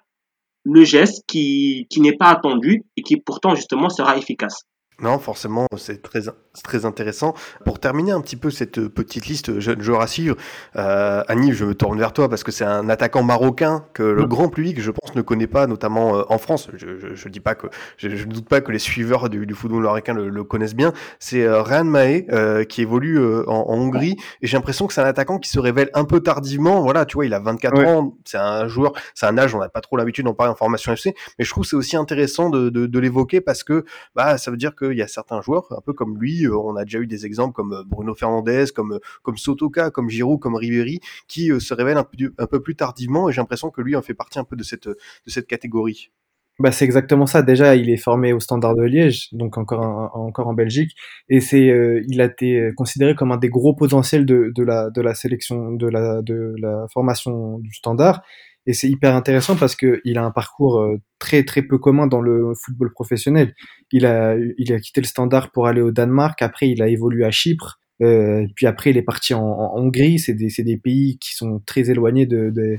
[0.64, 4.64] le geste qui, qui n'est pas attendu et qui pourtant, justement, sera efficace.
[5.02, 6.22] Non, forcément, c'est très,
[6.64, 7.34] très intéressant.
[7.66, 10.36] Pour terminer un petit peu cette petite liste jeunes joueurs à suivre,
[10.76, 14.26] euh, Annie, je me tourne vers toi parce que c'est un attaquant marocain que le
[14.26, 16.70] grand public, je pense, ne connaît pas, notamment euh, en France.
[16.74, 19.46] Je, je, je, dis pas que, je, je, ne doute pas que les suiveurs du,
[19.46, 20.94] du football marocain le, le, connaissent bien.
[21.20, 24.94] C'est euh, Ryan Mahé euh, qui évolue euh, en, en, Hongrie et j'ai l'impression que
[24.94, 26.82] c'est un attaquant qui se révèle un peu tardivement.
[26.82, 27.86] Voilà, tu vois, il a 24 ouais.
[27.86, 30.56] ans, c'est un joueur, c'est un âge, on n'a pas trop l'habitude d'en parler en
[30.56, 33.86] formation FC, mais je trouve c'est aussi intéressant de, de, de l'évoquer parce que
[34.16, 36.84] bah ça veut dire qu'il y a certains joueurs, un peu comme lui, on a
[36.84, 40.56] déjà eu des exemples comme euh, Bruno Fernandez, comme euh, comme Sotoka, comme Giroud, comme
[40.56, 43.30] Ribéry, qui euh, se révèlent un peu, plus tardivement.
[43.30, 44.96] Et j'ai l'impression que lui en fait partie un peu de cette de
[45.28, 46.12] cette catégorie.
[46.60, 47.42] Bah, c'est exactement ça.
[47.42, 50.92] Déjà, il est formé au Standard de Liège, donc encore en, encore en Belgique,
[51.30, 54.90] et c'est, euh, il a été considéré comme un des gros potentiels de, de la
[54.90, 58.22] de la sélection de la de la formation du Standard.
[58.70, 62.22] Et c'est hyper intéressant parce que il a un parcours très très peu commun dans
[62.22, 63.56] le football professionnel.
[63.92, 66.40] Il a il a quitté le Standard pour aller au Danemark.
[66.44, 67.80] Après, il a évolué à Chypre.
[68.02, 70.20] Euh, puis après, il est parti en, Hongrie.
[70.20, 72.78] C'est des, des pays qui sont très éloignés de, de,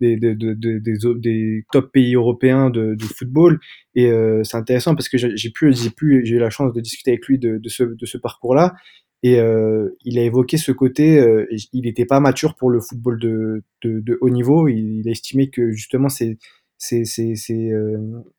[0.00, 3.58] de, de, de des, top pays européens de football.
[3.94, 7.26] Et euh, c'est intéressant parce que j'ai pu, j'ai eu la chance de discuter avec
[7.26, 8.74] lui de, ce, de ce parcours-là.
[9.22, 13.18] Et euh, il a évoqué ce côté, euh, il n'était pas mature pour le football
[13.20, 14.66] de, de, de haut niveau.
[14.66, 16.38] Il, il, a estimé que justement ces,
[16.92, 17.04] euh,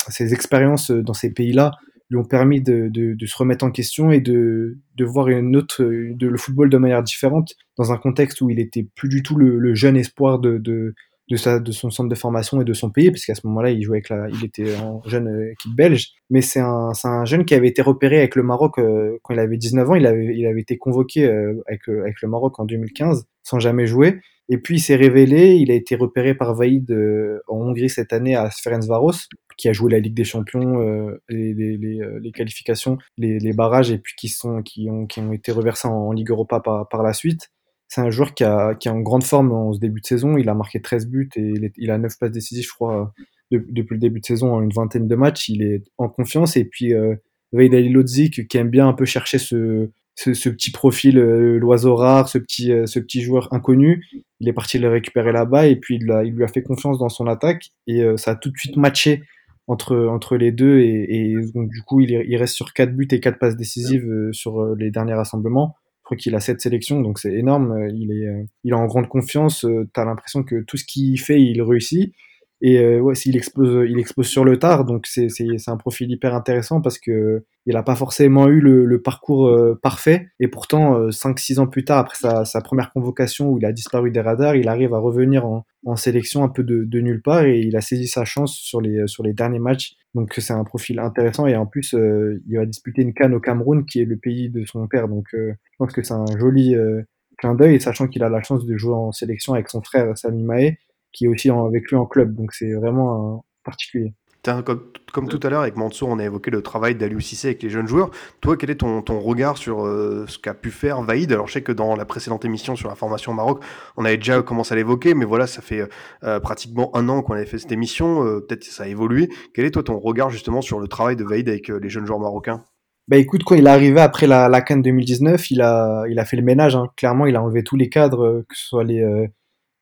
[0.10, 1.72] ces expériences dans ces pays-là
[2.10, 5.56] lui ont permis de, de, de, se remettre en question et de, de voir une
[5.56, 9.24] autre, de, le football de manière différente dans un contexte où il était plus du
[9.24, 10.94] tout le, le jeune espoir de, de,
[11.32, 13.72] de, sa, de son centre de formation et de son pays, parce qu'à ce moment-là,
[13.72, 16.10] il jouait avec la, il était en jeune euh, équipe belge.
[16.30, 19.39] Mais c'est un, un jeune qui avait été repéré avec le Maroc euh, quand il
[19.39, 19.96] avait 19 ans.
[19.96, 23.60] Il avait, il avait été convoqué euh, avec, euh, avec le Maroc en 2015 sans
[23.60, 24.20] jamais jouer.
[24.50, 28.12] Et puis il s'est révélé, il a été repéré par Vaïd euh, en Hongrie cette
[28.12, 32.32] année à Ferencvaros, qui a joué la Ligue des Champions, euh, les, les, les, les,
[32.32, 35.93] qualifications, les, les, barrages, et puis qui, sont, qui, ont, qui ont été reversés en,
[35.93, 37.49] en Ligue Europa par, par la suite
[37.92, 40.38] c'est un joueur qui, a, qui est en grande forme en ce début de saison.
[40.38, 43.14] Il a marqué 13 buts et il, est, il a 9 passes décisives, je crois,
[43.52, 45.50] de, depuis le début de saison une vingtaine de matchs.
[45.50, 46.56] Il est en confiance.
[46.56, 47.16] Et puis, euh,
[47.52, 52.30] Veid Lodzik, qui aime bien un peu chercher ce, ce, petit profil, euh, l'oiseau rare,
[52.30, 54.06] ce petit, euh, ce petit joueur inconnu.
[54.39, 56.98] Il est parti le récupérer là-bas et puis il, a, il lui a fait confiance
[56.98, 59.24] dans son attaque et euh, ça a tout de suite matché
[59.68, 63.08] entre, entre les deux et, et donc, du coup il, il reste sur quatre buts
[63.12, 65.76] et quatre passes décisives sur les derniers rassemblements.
[66.18, 67.72] Qu'il a sept sélections donc c'est énorme.
[67.72, 69.66] Euh, Il est, euh, il est en grande confiance.
[69.66, 72.14] Euh, T'as l'impression que tout ce qu'il fait il réussit.
[72.62, 75.30] Et euh, ouais, s'il explose, il explose sur le tard, donc c'est
[75.68, 79.80] un profil hyper intéressant parce que il a pas forcément eu le, le parcours euh,
[79.82, 80.30] parfait.
[80.39, 83.72] Et pourtant euh, 5-6 ans plus tard après sa, sa première convocation où il a
[83.72, 87.22] disparu des radars, il arrive à revenir en, en sélection un peu de, de nulle
[87.22, 89.95] part et il a saisi sa chance sur les sur les derniers matchs.
[90.14, 93.39] Donc c'est un profil intéressant et en plus euh, il va disputer une canne au
[93.39, 96.26] Cameroun qui est le pays de son père, donc euh, je pense que c'est un
[96.38, 97.01] joli euh,
[97.38, 100.43] clin d'œil sachant qu'il a la chance de jouer en sélection avec son frère Sami
[100.43, 100.78] Mae
[101.14, 102.36] qui est aussi en- avec lui en club.
[102.36, 104.14] Donc c'est vraiment un particulier.
[104.43, 104.82] Comme,
[105.14, 107.70] comme tout à l'heure avec Mansour, on a évoqué le travail d'Aliou Cissé avec les
[107.70, 108.09] jeunes joueurs.
[108.41, 111.32] Toi, quel est ton, ton regard sur euh, ce qu'a pu faire Vaïd?
[111.32, 113.64] Alors, je sais que dans la précédente émission sur la formation au Maroc,
[113.97, 115.88] on avait déjà commencé à l'évoquer, mais voilà, ça fait
[116.24, 118.26] euh, pratiquement un an qu'on avait fait cette émission.
[118.26, 119.30] euh, Peut-être que ça a évolué.
[119.53, 122.07] Quel est toi ton regard justement sur le travail de Vaïd avec euh, les jeunes
[122.07, 122.64] joueurs marocains?
[123.07, 126.26] Bah écoute, quand il est arrivé après la, la Cannes 2019, il a, il a
[126.26, 126.76] fait le ménage.
[126.76, 126.88] Hein.
[126.97, 129.28] Clairement, il a enlevé tous les cadres, euh, que ce soit les, euh,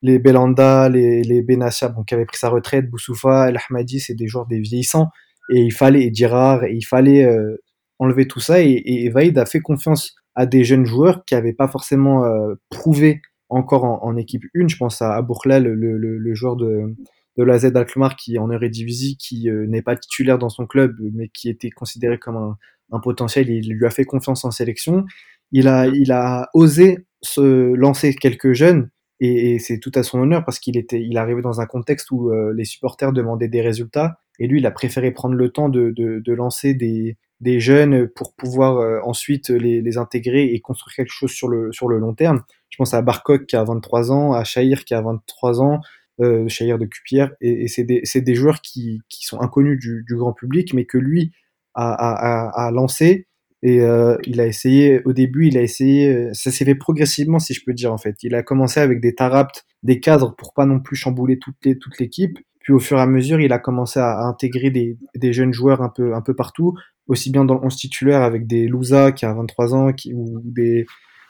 [0.02, 4.14] les Belanda, les, les Benassia, bon, qui avaient pris sa retraite, Boussoufa, El Ahmadi, c'est
[4.14, 5.08] des joueurs des vieillissants.
[5.52, 7.56] Et il fallait, et Girard, et il fallait euh,
[7.98, 8.62] enlever tout ça.
[8.62, 12.54] Et, et, Vaïd a fait confiance à des jeunes joueurs qui n'avaient pas forcément euh,
[12.70, 14.68] prouvé encore en, en équipe 1.
[14.68, 16.94] Je pense à Abourla, le, le, le, joueur de,
[17.36, 20.96] de la Z Alkmaar qui en Eredivisie, qui euh, n'est pas titulaire dans son club,
[21.14, 22.56] mais qui était considéré comme un,
[22.92, 23.50] un potentiel.
[23.50, 25.04] Il lui a fait confiance en sélection.
[25.52, 28.88] Il a, il a osé se lancer quelques jeunes
[29.20, 32.10] et, et c'est tout à son honneur parce qu'il était, il arrivait dans un contexte
[32.10, 35.68] où euh, les supporters demandaient des résultats et lui, il a préféré prendre le temps
[35.68, 40.60] de, de, de lancer des, des jeunes pour pouvoir euh, ensuite les, les intégrer et
[40.60, 42.42] construire quelque chose sur le, sur le long terme.
[42.70, 45.80] Je pense à Barcock qui a 23 ans, à Shahir qui a 23 ans,
[46.20, 50.04] euh, Shahir de Cupière, et, et c'est des, des joueurs qui, qui sont inconnus du,
[50.06, 51.32] du grand public, mais que lui
[51.74, 53.26] a, a, a, a lancé.
[53.62, 57.38] Et euh, il a essayé, au début, il a essayé, euh, ça s'est fait progressivement,
[57.38, 58.16] si je peux dire, en fait.
[58.22, 61.56] Il a commencé avec des taraptes, des cadres pour pas non plus chambouler toute,
[61.98, 62.38] l'équipe.
[62.60, 65.82] Puis au fur et à mesure, il a commencé à, intégrer des, des jeunes joueurs
[65.82, 66.74] un peu, un peu partout,
[67.06, 70.40] aussi bien dans le 11 titulaire avec des Louza qui a 23 ans, qui, ou
[70.44, 70.86] des,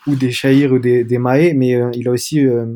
[0.07, 2.67] ou des Shahir ou des, des mais euh, il a aussi, euh,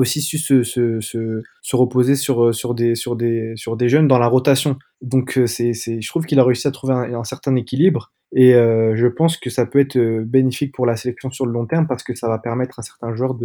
[0.00, 4.08] aussi su se, se, se, se reposer sur, sur, des, sur, des, sur des jeunes
[4.08, 4.76] dans la rotation.
[5.02, 8.12] Donc euh, c'est, je trouve qu'il a réussi à trouver un, certain équilibre.
[8.32, 11.52] Et euh, je pense que ça peut être euh, bénéfique pour la sélection sur le
[11.52, 13.36] long terme parce que ça va permettre à certains joueurs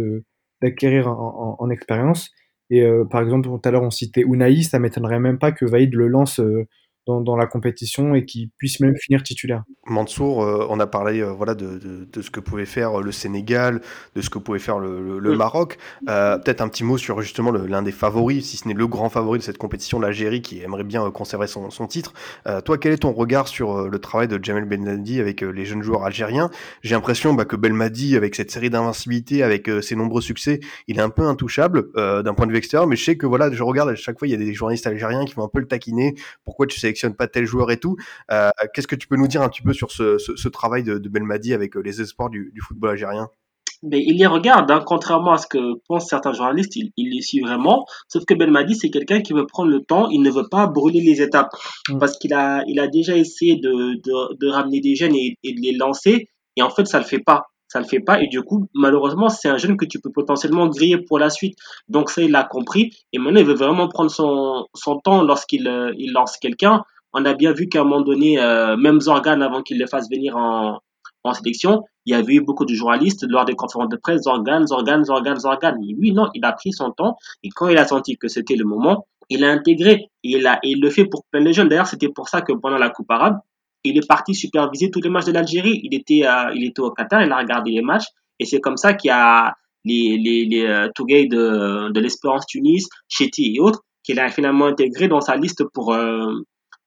[0.62, 2.30] d'acquérir en, en, en expérience.
[2.70, 5.64] Et euh, par exemple, tout à l'heure on citait Unai, ça m'étonnerait même pas que
[5.64, 6.66] Vaïd le lance euh,
[7.06, 9.62] dans, dans la compétition et qu'il puisse même finir titulaire.
[9.86, 13.12] Mansour, euh, on a parlé euh, voilà, de, de, de, ce que pouvait faire le
[13.12, 13.80] Sénégal,
[14.14, 15.78] de ce que pouvait faire le, le, le Maroc.
[16.08, 19.08] Euh, Peut-être un petit mot sur justement l'un des favoris, si ce n'est le grand
[19.08, 22.12] favori de cette compétition, l'Algérie, qui aimerait bien euh, conserver son, son titre.
[22.46, 25.50] Euh, toi, quel est ton regard sur euh, le travail de Jamel Benadi avec euh,
[25.50, 26.50] les jeunes joueurs algériens?
[26.82, 30.98] J'ai l'impression bah, que Belmadi, avec cette série d'invincibilité, avec euh, ses nombreux succès, il
[30.98, 33.50] est un peu intouchable euh, d'un point de vue extérieur, mais je sais que voilà,
[33.52, 35.60] je regarde à chaque fois, il y a des journalistes algériens qui vont un peu
[35.60, 36.14] le taquiner.
[36.44, 37.96] Pourquoi tu sélectionnes pas tel joueur et tout
[38.30, 40.82] euh, Qu'est-ce que tu peux nous dire un petit peu sur ce, ce, ce travail
[40.82, 43.28] de, de Belmadi avec euh, les espoirs du, du football algérien?
[43.82, 47.20] Mais il les regarde, hein, contrairement à ce que pensent certains journalistes, il, il les
[47.20, 47.84] suit vraiment.
[48.08, 51.00] Sauf que Belmadi, c'est quelqu'un qui veut prendre le temps, il ne veut pas brûler
[51.00, 51.50] les étapes.
[51.90, 51.98] Mm.
[51.98, 55.52] Parce qu'il a, il a déjà essayé de, de, de ramener des jeunes et, et
[55.52, 57.42] de les lancer, et en fait, ça le fait pas.
[57.68, 60.68] Ça le fait pas, et du coup, malheureusement, c'est un jeune que tu peux potentiellement
[60.68, 61.58] griller pour la suite.
[61.88, 65.66] Donc ça, il l'a compris, et maintenant, il veut vraiment prendre son, son temps lorsqu'il
[65.66, 66.84] euh, il lance quelqu'un.
[67.12, 70.08] On a bien vu qu'à un moment donné, euh, même Zorgan, avant qu'il le fasse
[70.08, 70.78] venir en,
[71.24, 74.66] en sélection, il y avait eu beaucoup de journalistes lors des conférences de presse, Zorgan,
[74.66, 75.74] Zorgan, Zorgan, Zorgan.
[75.82, 78.56] Et lui, non, il a pris son temps et quand il a senti que c'était
[78.56, 81.68] le moment, il a intégré il, a, et il le fait pour plein de jeunes.
[81.68, 83.38] D'ailleurs, c'était pour ça que pendant la Coupe arabe,
[83.84, 85.80] il est parti superviser tous les matchs de l'Algérie.
[85.82, 88.06] Il était, euh, il était au Qatar, il a regardé les matchs
[88.38, 89.54] et c'est comme ça qu'il y a
[89.84, 94.66] les, les, les uh, Touguay de, de l'Espérance Tunis, Chetty et autres qu'il a finalement
[94.66, 96.32] intégré dans sa liste pour, euh,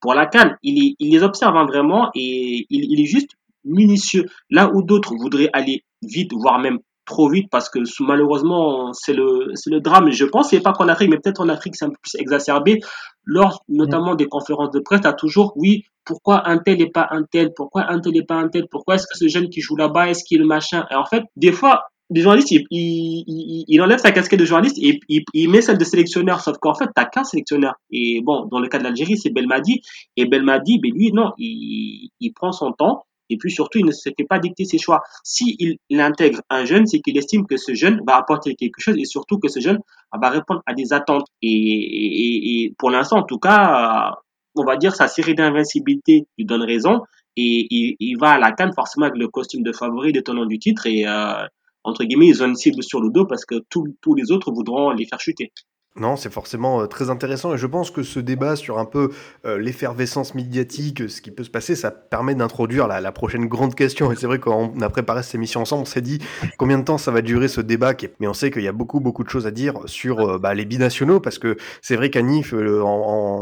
[0.01, 0.57] pour la Cannes.
[0.63, 3.31] Il, il les observe hein, vraiment et il, il est juste
[3.63, 4.25] minutieux.
[4.49, 9.51] Là où d'autres voudraient aller vite, voire même trop vite, parce que malheureusement, c'est le,
[9.55, 10.11] c'est le drame.
[10.11, 12.79] Je pense, c'est pas qu'en Afrique, mais peut-être en Afrique, c'est un peu plus exacerbé.
[13.25, 17.21] Lors, notamment, des conférences de presse, t'as toujours, oui, pourquoi un tel et pas un
[17.21, 17.53] tel?
[17.55, 18.65] Pourquoi un tel et pas un tel?
[18.71, 20.87] Pourquoi est-ce que ce jeune qui joue là-bas, est-ce qu'il est machin?
[20.89, 24.99] Et en fait, des fois, des journalistes, il, il, enlève sa casquette de journaliste et
[25.07, 26.41] il, met celle de sélectionneur.
[26.41, 27.75] Sauf qu'en fait, t'as qu'un sélectionneur.
[27.91, 29.81] Et bon, dans le cas de l'Algérie, c'est Belmadi.
[30.17, 34.01] Et Belmadi, ben lui, non, il, prend son temps Et puis surtout, il ne se
[34.09, 35.03] fait pas dicter ses choix.
[35.23, 38.95] Si il, intègre un jeune, c'est qu'il estime que ce jeune va apporter quelque chose
[38.97, 39.77] et surtout que ce jeune
[40.19, 41.27] va répondre à des attentes.
[41.43, 44.15] Et, pour l'instant, en tout cas,
[44.55, 47.01] on va dire sa série d'invincibilité lui donne raison
[47.35, 50.59] et il, va à la canne forcément avec le costume de favori de tenant du
[50.59, 51.45] titre et euh,
[51.83, 54.91] entre guillemets ils ont une cible sur le dos parce que tous les autres voudront
[54.91, 55.51] les faire chuter.
[55.95, 59.09] Non, c'est forcément euh, très intéressant et je pense que ce débat sur un peu
[59.45, 63.73] euh, l'effervescence médiatique, ce qui peut se passer, ça permet d'introduire la, la, prochaine grande
[63.73, 64.11] question.
[64.11, 66.19] Et c'est vrai quand on a préparé cette émission ensemble, on s'est dit
[66.57, 67.95] combien de temps ça va durer ce débat.
[68.19, 70.53] Mais on sait qu'il y a beaucoup beaucoup de choses à dire sur euh, bah,
[70.53, 72.53] les binationaux parce que c'est vrai qu'à Nif,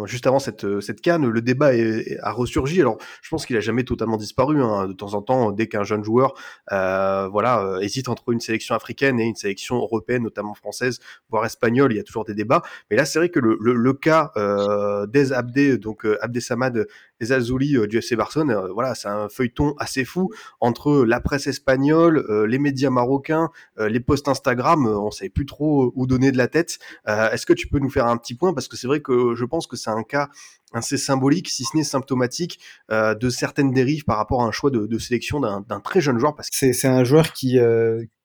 [0.05, 2.79] juste avant cette cette canne, le débat est, a ressurgi.
[2.79, 4.63] Alors je pense qu'il a jamais totalement disparu.
[4.63, 4.87] Hein.
[4.87, 6.33] De temps en temps, dès qu'un jeune joueur,
[6.69, 11.97] voilà, hésite entre une sélection africaine et une sélection européenne, notamment française, voire espagnole, il
[11.97, 12.61] y a toujours des débat.
[12.89, 16.87] Mais là, c'est vrai que le, cas euh, des Abdé, donc euh, Abdé Samad
[17.19, 20.29] des Azouli euh, du FC Barcelone, euh, voilà, c'est un feuilleton assez fou
[20.61, 26.07] entre la presse espagnole, les médias marocains, les posts Instagram, on savait plus trop où
[26.07, 26.79] donner de la tête.
[27.07, 28.53] Est-ce que tu peux nous faire un petit point?
[28.53, 30.29] Parce que c'est vrai que je pense que c'est un cas
[30.73, 32.59] assez symbolique, si ce n'est symptomatique,
[32.89, 36.35] de certaines dérives par rapport à un choix de, sélection d'un très jeune joueur.
[36.51, 37.59] C'est un joueur qui,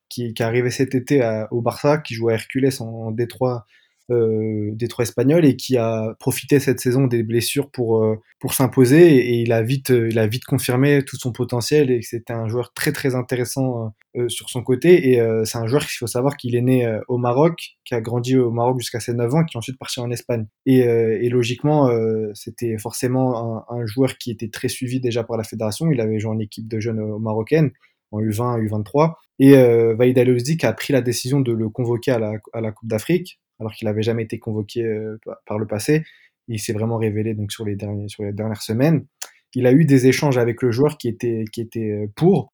[0.09, 3.11] qui, qui est arrivé cet été à, au Barça, qui jouait à Hercules en, en
[3.11, 3.67] Détroit
[4.11, 8.53] euh, des trois espagnols et qui a profité cette saison des blessures pour euh, pour
[8.53, 12.33] s'imposer et, il a vite euh, il a vite confirmé tout son potentiel et c'était
[12.33, 13.95] un joueur très très intéressant
[14.29, 17.77] sur son côté et c'est un joueur qu'il faut savoir qu'il est né au Maroc
[17.87, 20.47] qui a grandi au Maroc jusqu'à ses 9 ans qui est ensuite parti en Espagne.
[20.67, 21.91] Et, et logiquement
[22.35, 25.91] c'était forcément un, un, joueur qui était très suivi déjà par la fédération.
[25.91, 27.71] Il avait joué en équipe de jeunes marocaines
[28.13, 32.35] en U20 U23 et euh, Vaïd a pris la décision de le convoquer à la,
[32.53, 36.05] à la Coupe d'Afrique alors qu'il n'avait jamais été convoqué euh, par le passé.
[36.49, 37.77] Il s'est vraiment révélé donc sur les,
[38.09, 39.07] sur les dernières semaines.
[39.55, 42.53] Il a eu des échanges avec le joueur qui était, qui était euh, pour,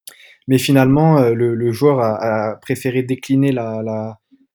[0.49, 3.82] mais finalement, euh, le, joueur a, préféré décliner la,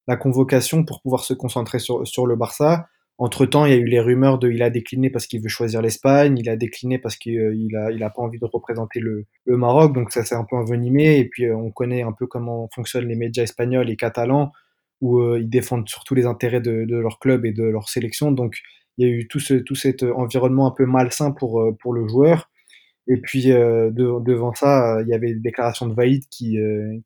[0.08, 2.88] la, convocation pour pouvoir se concentrer sur, sur le Barça.
[3.18, 5.82] Entre-temps, il y a eu les rumeurs de il a décliné parce qu'il veut choisir
[5.82, 9.58] l'Espagne, il a décliné parce qu'il a, il a pas envie de représenter le, le
[9.58, 11.20] Maroc, donc ça s'est un peu envenimé.
[11.20, 14.52] Et puis, on connaît un peu comment fonctionnent les médias espagnols et catalans
[15.04, 18.32] où euh, ils défendent surtout les intérêts de, leur club et de leur sélection.
[18.32, 18.60] Donc
[18.98, 22.08] il y a eu tout, ce, tout cet environnement un peu malsain pour, euh, le
[22.08, 22.50] joueur.
[23.08, 26.58] Et puis euh, devant ça, il y avait des déclarations de Vaïd qui,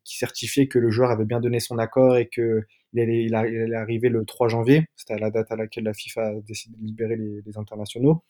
[0.04, 2.62] qui certifiaient que le joueur avait bien donné son accord et que
[2.94, 4.86] il allait, arriver le 3 janvier.
[4.94, 8.22] C'était la date à laquelle la FIFA a décidé de libérer les, internationaux.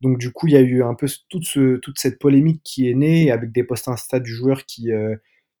[0.00, 3.30] Donc du coup, il y a eu un peu toute cette polémique qui est née
[3.30, 4.90] avec des posts Insta du joueur qui,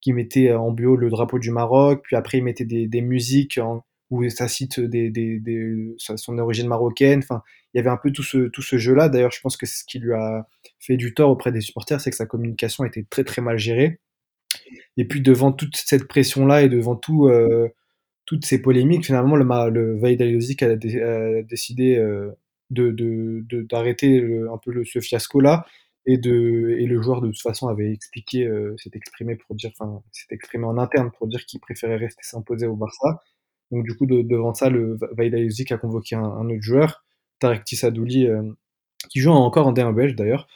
[0.04, 3.58] qui mettait en bio le drapeau du Maroc, puis après il mettait des, musiques
[4.10, 7.20] où ça cite des, des, des, son origine marocaine.
[7.20, 7.42] Enfin,
[7.72, 9.08] il y avait un peu tout ce, tout ce jeu-là.
[9.08, 10.46] D'ailleurs, je pense que ce qui lui a
[10.78, 13.98] fait du tort auprès des supporters, c'est que sa communication était très très mal gérée.
[14.98, 17.70] Et puis devant toute cette pression-là et devant tout, euh,
[18.26, 22.30] toutes ces polémiques, finalement, le, le Vaïd a, décidé euh,
[22.68, 25.64] d'arrêter de, un peu ce fiasco-là
[26.06, 29.70] et de et le joueur de toute façon avait expliqué euh, s'est exprimé pour dire
[29.78, 33.22] enfin s'est exprimé en interne pour dire qu'il préférait rester s'imposer au Barça.
[33.70, 37.04] Donc du coup de, devant ça le Vaida a convoqué un, autre joueur
[37.38, 38.42] Tarek Tissadouli euh,
[39.08, 40.46] qui joue encore en D1 belge d'ailleurs.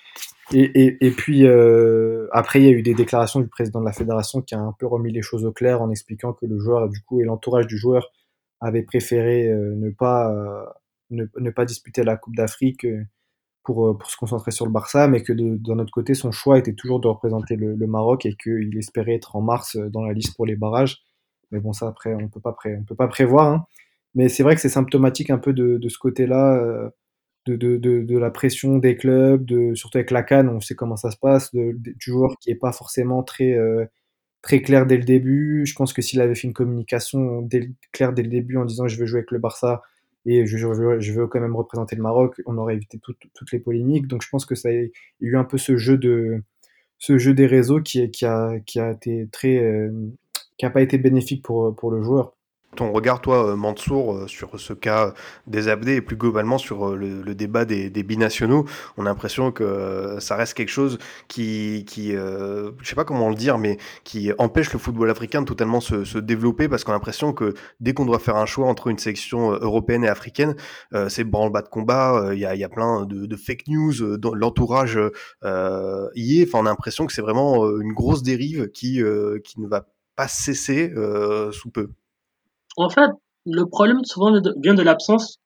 [0.52, 3.84] Et, et, et, puis euh, après il y a eu des déclarations du président de
[3.84, 6.58] la fédération qui a un peu remis les choses au clair en expliquant que le
[6.58, 8.10] joueur du coup et l'entourage du joueur
[8.60, 10.64] avaient préféré euh, ne pas euh,
[11.10, 12.86] ne, ne, pas disputer la Coupe d'Afrique
[13.68, 16.58] pour, euh, pour se concentrer sur le Barça, mais que d'un autre côté, son choix
[16.58, 20.14] était toujours de représenter le, Maroc et qu'il espérait être en mars euh, dans la
[20.14, 21.02] liste pour les barrages.
[21.50, 23.52] Mais bon, ça, après, on peut pas, pré on peut pas prévoir.
[23.52, 23.66] Hein.
[24.14, 26.88] Mais c'est vrai que c'est symptomatique un peu de, ce côté-là, euh,
[27.46, 31.18] de, la pression des clubs, de, surtout avec la Cannes, on sait comment ça se
[31.18, 33.54] passe, du joueur qui est pas forcément très,
[34.64, 35.66] clair dès le début.
[35.66, 37.46] Je pense que s'il avait fait une communication
[37.92, 39.82] claire dès le début en disant je veux jouer avec le Barça,
[40.28, 44.06] et je, veux quand même représenter le Maroc, on aurait évité toutes les polémiques.
[44.06, 44.72] Donc je pense que ça a
[45.20, 49.90] eu un peu ce jeu des réseaux qui, a qui a été très euh,
[50.72, 52.37] pas été bénéfique pour le joueur
[52.78, 55.12] ton regard, toi, euh, Mansour, euh, sur ce cas
[55.48, 58.66] des Abdés et plus globalement sur euh, le, débat des, binationaux
[58.96, 63.58] On a l'impression que ça reste quelque chose qui, je sais pas comment le dire,
[63.58, 67.54] mais qui empêche le football africain de totalement se, développer parce qu'on a l'impression que
[67.80, 70.54] dès qu'on doit faire un choix entre une sélection européenne et africaine,
[71.08, 73.92] c'est branle-bas de combat, il y, a, plein de, fake news,
[74.34, 74.98] l'entourage
[76.14, 76.48] y est.
[76.48, 80.92] Enfin, on a l'impression que c'est vraiment une grosse dérive qui ne va pas cesser
[81.52, 81.90] sous peu.
[82.78, 83.10] En fait,
[83.44, 85.40] le problème souvent vient de l'absence,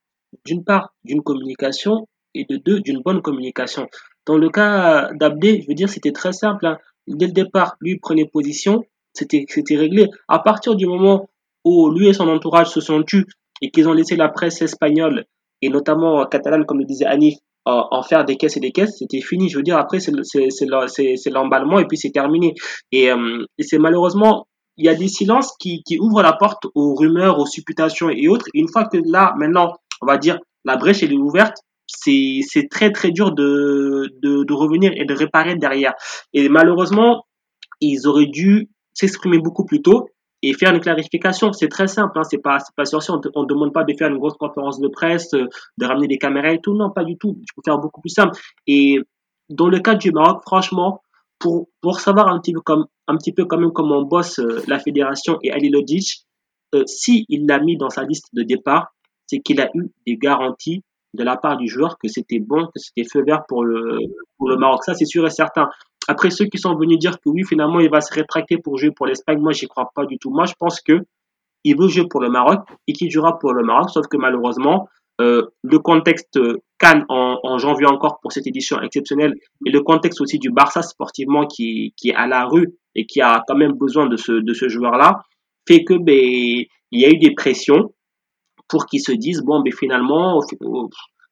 [0.44, 3.86] d'une part, d'une communication et de deux, d'une bonne communication.
[4.26, 6.66] Dans le cas d'Abdé, je veux dire, c'était très simple.
[6.66, 6.76] Hein.
[7.08, 10.08] dès le départ, lui prenait position, c'était réglé.
[10.28, 11.30] À partir du moment
[11.64, 13.24] où lui et son entourage se sont tus
[13.62, 15.24] et qu'ils ont laissé la presse espagnole
[15.62, 19.22] et notamment catalane, comme le disait Anif, en faire des caisses et des caisses, c'était
[19.22, 19.48] fini.
[19.48, 22.54] Je veux dire, après, c'est l'emballement et puis c'est terminé.
[22.90, 24.46] Et, euh, et c'est malheureusement,
[24.76, 28.28] il y a des silences qui, qui ouvrent la porte aux rumeurs, aux supputations et
[28.28, 28.46] autres.
[28.54, 32.90] une fois que là, maintenant, on va dire, la brèche est ouverte, c'est c'est très
[32.90, 35.94] très dur de, de, de revenir et de réparer derrière.
[36.32, 37.24] Et malheureusement,
[37.80, 40.08] ils auraient dû s'exprimer beaucoup plus tôt
[40.42, 41.52] et faire une clarification.
[41.52, 43.14] C'est très simple, hein, c'est pas c'est pas sorcier.
[43.34, 45.46] On ne demande pas de faire une grosse conférence de presse, euh,
[45.78, 46.74] de ramener des caméras et tout.
[46.74, 47.36] Non, pas du tout.
[47.40, 48.36] Je peux faire beaucoup plus simple.
[48.66, 48.98] Et
[49.50, 51.01] dans le cas du Maroc, franchement,
[51.42, 54.62] pour pour savoir un petit peu comme un petit peu quand même comment bosse euh,
[54.68, 56.24] la fédération et Ali Lodic,
[56.74, 58.94] euh, si il l'a mis dans sa liste de départ,
[59.26, 60.82] c'est qu'il a eu des garanties
[61.14, 63.98] de la part du joueur que c'était bon, que c'était feu vert pour le
[64.38, 64.84] pour le Maroc.
[64.84, 65.68] Ça, c'est sûr et certain.
[66.08, 68.90] Après, ceux qui sont venus dire que oui, finalement, il va se rétracter pour jouer
[68.90, 70.30] pour l'Espagne, moi, j'y crois pas du tout.
[70.30, 71.00] Moi, je pense que
[71.64, 74.88] il veut jouer pour le Maroc et qu'il jouera pour le Maroc, sauf que malheureusement,
[75.20, 76.38] euh, le contexte
[76.84, 81.94] En, janvier encore pour cette édition exceptionnelle et le contexte aussi du Barça sportivement qui,
[81.96, 84.68] qui est à la rue et qui a quand même besoin de ce, de ce
[84.68, 85.20] joueur-là
[85.68, 87.94] fait que ben, il y a eu des pressions
[88.68, 90.40] pour qu'ils se disent bon ben finalement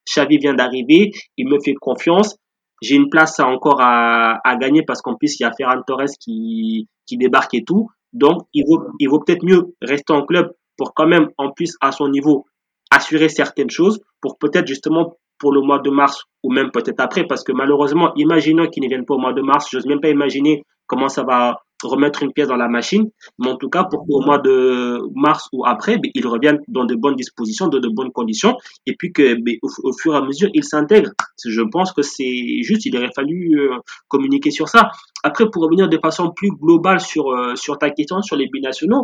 [0.07, 2.37] Xavi vient d'arriver, il me fait confiance,
[2.81, 6.15] j'ai une place encore à, à gagner parce qu'en plus il y a Ferran Torres
[6.19, 7.89] qui, qui débarque et tout.
[8.13, 11.75] Donc il vaut, il vaut peut-être mieux rester en club pour quand même en plus
[11.81, 12.45] à son niveau
[12.89, 17.25] assurer certaines choses pour peut-être justement pour le mois de mars ou même peut-être après
[17.25, 20.09] parce que malheureusement imaginons qu'il ne vienne pas au mois de mars, j'ose même pas
[20.09, 23.09] imaginer comment ça va remettre une pièce dans la machine.
[23.39, 26.85] Mais en tout cas, pour qu'au mois de mars ou après, ben, ils reviennent dans
[26.85, 28.55] de bonnes dispositions, dans de bonnes conditions,
[28.85, 31.11] et puis que ben, au, fur et à mesure, ils s'intègrent.
[31.45, 33.77] Je pense que c'est juste, il aurait fallu euh,
[34.07, 34.91] communiquer sur ça.
[35.23, 39.01] Après, pour revenir de façon plus globale sur, euh, sur ta question sur les binationaux,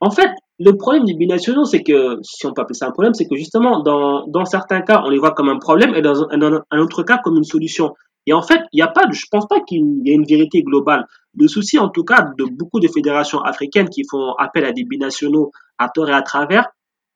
[0.00, 3.14] en fait, le problème des binationaux, c'est que, si on peut appeler ça un problème,
[3.14, 6.22] c'est que justement, dans, dans certains cas, on les voit comme un problème et dans
[6.30, 7.94] un, dans un autre cas comme une solution.
[8.26, 10.62] Et en fait, il n'y a pas, je pense pas qu'il y ait une vérité
[10.62, 11.06] globale.
[11.34, 14.84] Le souci, en tout cas, de beaucoup de fédérations africaines qui font appel à des
[14.84, 16.66] binationaux à tort et à travers,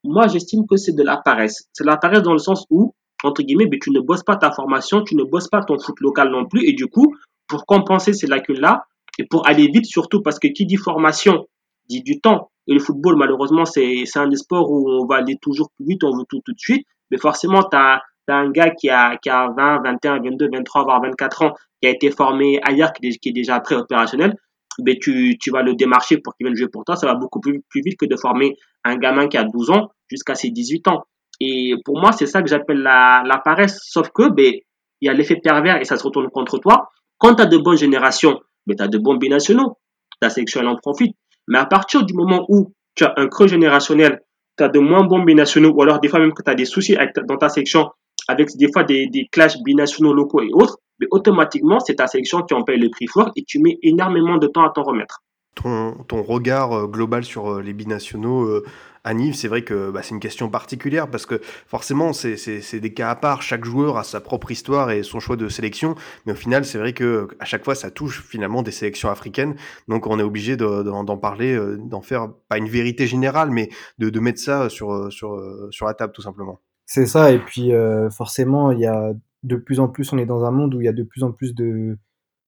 [0.05, 1.69] moi, j'estime que c'est de la paresse.
[1.73, 2.95] C'est de la paresse dans le sens où,
[3.25, 6.01] entre guillemets, mais tu ne bosses pas ta formation, tu ne bosses pas ton foot
[6.01, 6.67] local non plus.
[6.67, 7.15] Et du coup,
[7.47, 8.87] pour compenser ces lacunes-là,
[9.19, 11.47] et pour aller vite surtout, parce que qui dit formation
[11.89, 12.51] dit du temps.
[12.67, 16.05] Et le football, malheureusement, c'est un des sports où on va aller toujours plus vite,
[16.05, 16.87] on veut tout tout de suite.
[17.11, 20.85] Mais forcément, tu as T'as un gars qui a, qui a 20, 21, 22, 23,
[20.85, 24.35] voire 24 ans, qui a été formé ailleurs, qui est, déjà pré-opérationnel,
[24.79, 26.97] ben tu, tu vas le démarcher pour qu'il vienne jouer pour toi.
[26.97, 29.91] Ça va beaucoup plus, plus vite que de former un gamin qui a 12 ans
[30.09, 31.05] jusqu'à ses 18 ans.
[31.41, 33.81] Et pour moi, c'est ça que j'appelle la, la paresse.
[33.83, 34.55] Sauf que, ben,
[35.01, 36.91] il y a l'effet pervers et ça se retourne contre toi.
[37.19, 39.79] Quand tu as de bonnes générations, ben, tu as de bons binationaux.
[40.21, 41.17] Ta sélection, elle en profite.
[41.49, 44.21] Mais à partir du moment où tu as un creux générationnel,
[44.57, 46.65] tu as de moins bons binationaux, ou alors des fois même que tu as des
[46.65, 46.97] soucis
[47.29, 47.91] dans ta section,
[48.29, 52.55] avec des fois des, clashs binationaux locaux et autres, mais automatiquement, c'est ta sélection qui
[52.55, 55.23] en paye le prix fort et tu mets énormément de temps à t'en remettre.
[55.55, 58.65] Ton, regard euh, global sur euh, les binationaux, euh,
[59.05, 63.11] Anniv, c'est vrai que bah, c'est une question particulière parce que forcément, c'est des cas
[63.11, 63.43] à part.
[63.43, 65.95] Chaque joueur a sa propre histoire et son choix de sélection.
[66.25, 69.57] Mais au final, c'est vrai que à chaque fois, ça touche finalement des sélections africaines.
[69.89, 73.69] Donc, on est obligé d'en de, parler, d'en faire pas une vérité générale, mais
[73.99, 75.39] de, de mettre ça sur, sur,
[75.71, 76.61] sur la table tout simplement.
[76.87, 79.13] C'est ça, et puis euh, forcément, il y a
[79.43, 81.23] de plus en plus, on est dans un monde où il y a de plus
[81.23, 81.99] en plus de,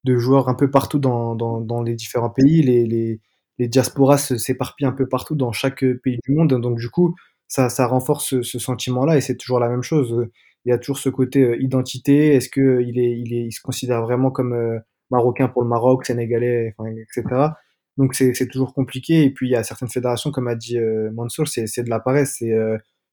[0.04, 2.62] de joueurs un peu partout dans, dans, dans les différents pays.
[2.62, 3.20] Les, les,
[3.58, 6.60] les diasporas s'éparpillent un peu partout dans chaque pays du monde.
[6.60, 7.14] Donc du coup,
[7.48, 10.28] ça, ça renforce ce, sentiment-là et c'est toujours la même chose.
[10.64, 12.34] Il y a toujours ce côté euh, identité.
[12.34, 14.78] Est-ce que il est, il est, il se considère vraiment comme euh,
[15.10, 17.48] marocain pour le Maroc, sénégalais, enfin, etc.
[17.96, 19.24] Donc c'est, toujours compliqué.
[19.24, 21.90] Et puis il y a certaines fédérations, comme a dit euh, Mansour, c'est, c'est de
[21.90, 22.36] la paresse.
[22.38, 22.52] C'est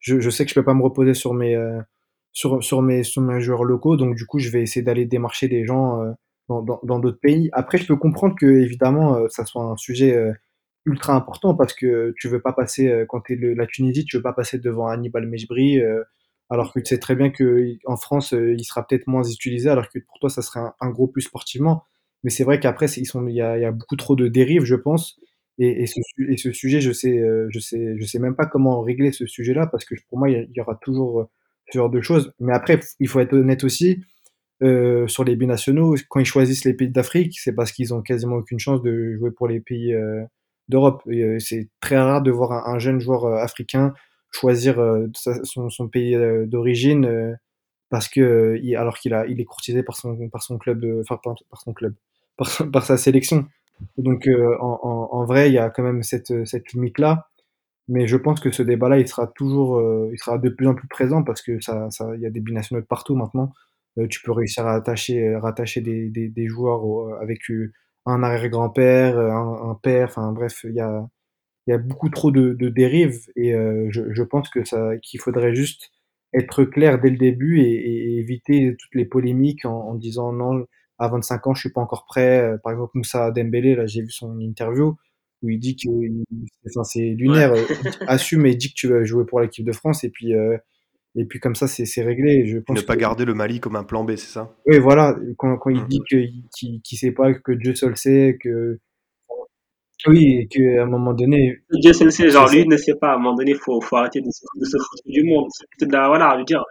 [0.02, 1.80] je, je, sais que je peux pas me reposer sur mes euh,
[2.34, 5.48] sur, sur mes sur mes joueurs locaux, donc du coup je vais essayer d'aller démarcher
[5.48, 6.12] des gens euh,
[6.50, 7.50] dans dans d'autres pays.
[7.54, 10.18] Après, je peux comprendre que évidemment euh, ça soit un sujet
[10.86, 14.24] ultra important parce que tu veux pas passer quand tu es la Tunisie, tu veux
[14.24, 15.80] pas passer devant Hannibal Mejbri
[16.50, 19.90] alors que tu sais très bien que en France il sera peut-être moins utilisé alors
[19.90, 21.84] que pour toi ça serait un, gros plus sportivement.
[22.24, 25.20] Mais c'est vrai qu'après il y a, y a beaucoup trop de dérives, je pense.
[25.60, 28.82] Et, ce, et, ce, sujet, je sais, euh, je sais, je sais même pas comment
[28.82, 31.26] régler ce sujet-là parce que pour moi, il y, aura toujours euh,
[31.72, 32.34] ce genre de choses.
[32.40, 34.02] Mais après, il faut être honnête aussi
[34.64, 35.96] euh, sur les binationaux.
[36.10, 39.32] Quand ils choisissent les pays d'Afrique, c'est parce qu'ils ont quasiment aucune chance de jouer
[39.32, 39.94] pour les pays
[40.70, 41.04] d'Europe.
[41.40, 43.94] C'est très rare de voir un, un jeune joueur africain
[44.34, 44.78] choisir
[45.44, 47.38] son, pays d'origine
[47.90, 50.16] parce que alors qu'il a, il est courtisé par son,
[50.58, 51.94] club, par son club
[52.72, 53.46] par sa sélection.
[53.98, 57.28] Donc euh, en, en, vrai, il y a quand même cette, cette limite-là.
[57.88, 60.76] Mais je pense que ce débat-là, il sera toujours, euh, il sera de plus en
[60.76, 63.52] plus présent parce que ça, ça, il y a des binationaux partout maintenant.
[63.98, 66.84] Euh, tu peux réussir à attacher, rattacher des, des, des joueurs
[67.22, 67.42] avec
[68.06, 71.06] un arrière-grand-père, un, un, père, enfin bref, il y a,
[71.68, 74.98] il y a beaucoup trop de, de dérives et euh, je, je, pense que ça,
[75.02, 75.92] qu'il faudrait juste
[76.34, 80.66] être clair dès le début et, et éviter toutes les polémiques en, en, disant non,
[81.02, 82.54] à 25 ans, je suis pas encore prêt.
[82.64, 84.96] Par exemple, Moussa Dembélé, là, j'ai vu son interview
[85.44, 85.90] où il dit que
[86.68, 87.66] enfin, c'est lunaire, ouais.
[88.08, 90.58] assume et dit que tu vas jouer pour l'équipe de France et puis euh,
[91.16, 92.46] et puis comme ça c'est réglé.
[92.46, 93.02] Je pense ne pas que...
[93.02, 94.56] garder le Mali comme un plan B, c'est ça?
[94.66, 95.18] Oui, voilà.
[95.38, 95.88] Quand, quand il mmh.
[95.88, 98.80] dit qu'il qu sait pas, que Dieu seul sait, que
[100.08, 101.60] oui, et qu'à un moment donné.
[101.72, 103.10] Dieu seul sait, genre lui ne sait pas.
[103.10, 105.48] À un moment donné, faut faut arrêter de se, de se foutre du monde.
[105.78, 106.64] C'est de la, voilà, je veux dire.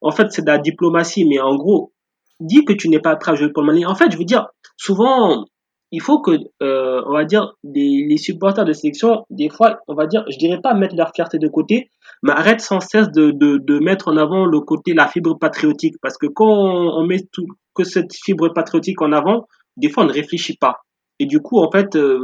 [0.00, 1.92] En fait, c'est de la diplomatie, mais en gros,
[2.40, 3.86] dis que tu n'es pas prêt à jouer pour le Mali.
[3.86, 5.44] En fait, je veux dire, souvent
[5.90, 6.32] il faut que,
[6.62, 10.60] euh, on va dire, les, supporters de sélection, des fois, on va dire, je dirais
[10.60, 11.90] pas mettre leur fierté de côté,
[12.22, 15.96] mais arrête sans cesse de, de, de mettre en avant le côté, la fibre patriotique.
[16.02, 20.06] Parce que quand on, met tout, que cette fibre patriotique en avant, des fois, on
[20.06, 20.80] ne réfléchit pas.
[21.20, 22.20] Et du coup, en fait, euh,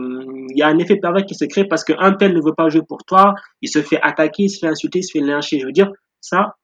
[0.50, 2.68] il y a un effet pervers qui se crée parce qu'un tel ne veut pas
[2.68, 5.58] jouer pour toi, il se fait attaquer, il se fait insulter, il se fait lyncher.
[5.58, 5.90] Je veux dire,
[6.20, 6.54] ça,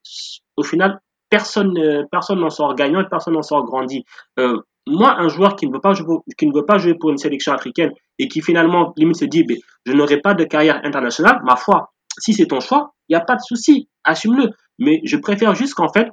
[0.57, 1.01] au final,
[1.31, 4.05] personne, personne n'en sort gagnant et personne n'en sort grandi.
[4.39, 7.11] Euh, moi, un joueur qui ne veut pas jouer, qui ne veut pas jouer pour
[7.11, 9.47] une sélection africaine et qui finalement limite se dit,
[9.87, 13.24] je n'aurai pas de carrière internationale, ma foi, si c'est ton choix, il n'y a
[13.24, 14.51] pas de souci, assume-le.
[14.78, 16.09] Mais je préfère juste qu'en fait,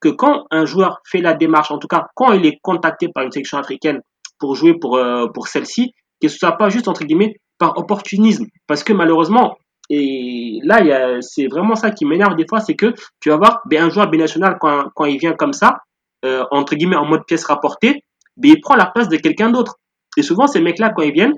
[0.00, 3.24] que quand un joueur fait la démarche, en tout cas quand il est contacté par
[3.24, 4.00] une sélection africaine
[4.38, 8.46] pour jouer pour, euh, pour celle-ci, que ce soit pas juste entre guillemets par opportunisme.
[8.66, 9.56] Parce que malheureusement,
[9.88, 13.84] et là, c'est vraiment ça qui m'énerve des fois, c'est que tu vas voir ben,
[13.84, 15.78] un joueur binational quand, quand il vient comme ça,
[16.24, 18.02] euh, entre guillemets en mode pièce rapportée,
[18.36, 19.76] mais il prend la place de quelqu'un d'autre.
[20.16, 21.34] Et souvent, ces mecs-là, quand ils viennent,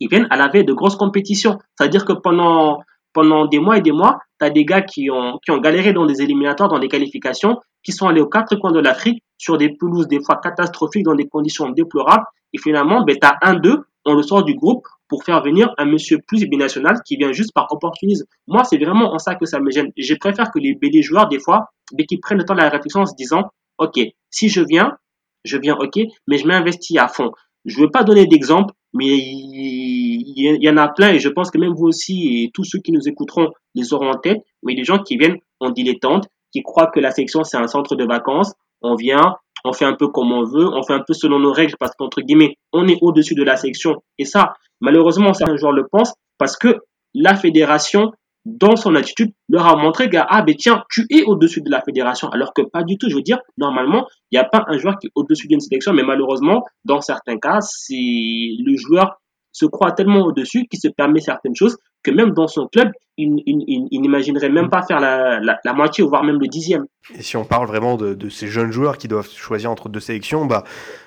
[0.00, 1.58] ils viennent à la veille de grosses compétitions.
[1.76, 2.78] C'est-à-dire que pendant,
[3.12, 5.92] pendant des mois et des mois, tu as des gars qui ont, qui ont galéré
[5.92, 9.58] dans des éliminatoires, dans des qualifications, qui sont allés aux quatre coins de l'Afrique, sur
[9.58, 12.24] des pelouses des fois catastrophiques, dans des conditions déplorables.
[12.52, 15.72] Et finalement, ben, tu as un d'eux, on le sort du groupe pour faire venir
[15.78, 18.26] un monsieur plus binational qui vient juste par opportunisme.
[18.48, 19.92] Moi, c'est vraiment en ça que ça me gêne.
[19.96, 22.68] Je préfère que les BD joueurs, des fois, ben, qui prennent le temps de la
[22.68, 23.44] réflexion en se disant,
[23.78, 24.96] OK, si je viens,
[25.44, 27.30] je viens, OK, mais je m'investis à fond.
[27.64, 31.52] Je ne veux pas donner d'exemple, mais il y, en a plein et je pense
[31.52, 34.74] que même vous aussi et tous ceux qui nous écouteront les auront en tête, mais
[34.74, 38.04] des gens qui viennent en dilettante, qui croient que la section c'est un centre de
[38.04, 38.52] vacances,
[38.82, 41.52] on vient, on fait un peu comme on veut, on fait un peu selon nos
[41.52, 44.02] règles parce qu'entre guillemets, on est au-dessus de la section.
[44.18, 46.76] Et ça, malheureusement, certains joueurs le pensent parce que
[47.14, 48.12] la fédération
[48.44, 51.80] dans son attitude, leur a montré que, ah, ben tiens, tu es au-dessus de la
[51.80, 53.08] fédération, alors que pas du tout.
[53.08, 55.92] Je veux dire, normalement, il n'y a pas un joueur qui est au-dessus d'une sélection,
[55.94, 59.16] mais malheureusement, dans certains cas, c'est le joueur
[59.52, 64.00] se croit tellement au-dessus qu'il se permet certaines choses que même dans son club, il,
[64.00, 66.86] n'imaginerait même pas faire la, la, la, moitié, voire même le dixième.
[67.16, 70.46] Et si on parle vraiment de, ces jeunes joueurs qui doivent choisir entre deux sélections,
[70.46, 70.64] bah,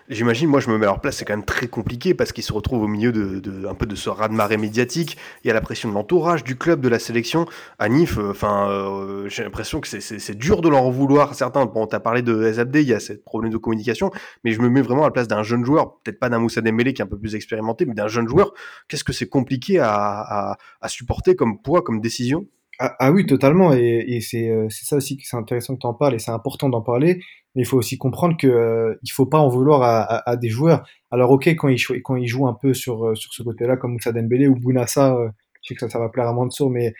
[0.07, 2.43] j'imagine, moi je me mets à leur place, c'est quand même très compliqué parce qu'ils
[2.43, 5.17] se retrouvent au milieu de, de, un peu de ce raz-de-marée médiatique.
[5.43, 7.45] Il y a la pression de l'entourage, du club, de la sélection.
[7.79, 11.33] À Nif, euh, euh, j'ai l'impression que c'est dur de leur en vouloir.
[11.33, 14.11] Certains, bon, t'as parlé de SAD, il y a ce problème de communication,
[14.43, 16.61] mais je me mets vraiment à la place d'un jeune joueur, peut-être pas d'un Moussa
[16.61, 18.53] Dembélé qui est un peu plus expérimenté, mais d'un jeune joueur.
[18.87, 20.57] Qu'est-ce que c'est compliqué à
[20.87, 22.47] supporter comme poids, comme décision
[22.79, 23.73] ah, ah, oui, totalement.
[23.73, 26.29] Et, et c'est euh, ça aussi que c'est intéressant que tu en parles et c'est
[26.29, 27.19] important d'en parler.
[27.57, 29.81] Mais il faut aussi comprendre que euh, il faut pas en vouloir
[30.23, 30.87] à, des joueurs.
[31.09, 34.11] Alors ok, quand ils, quand jouent un peu sur, euh, sur ce côté-là, comme Moussa
[34.11, 35.29] Dembélé ou Bounassa, euh,
[35.63, 36.93] je sais que ça, ça va plaire à Mansour, mais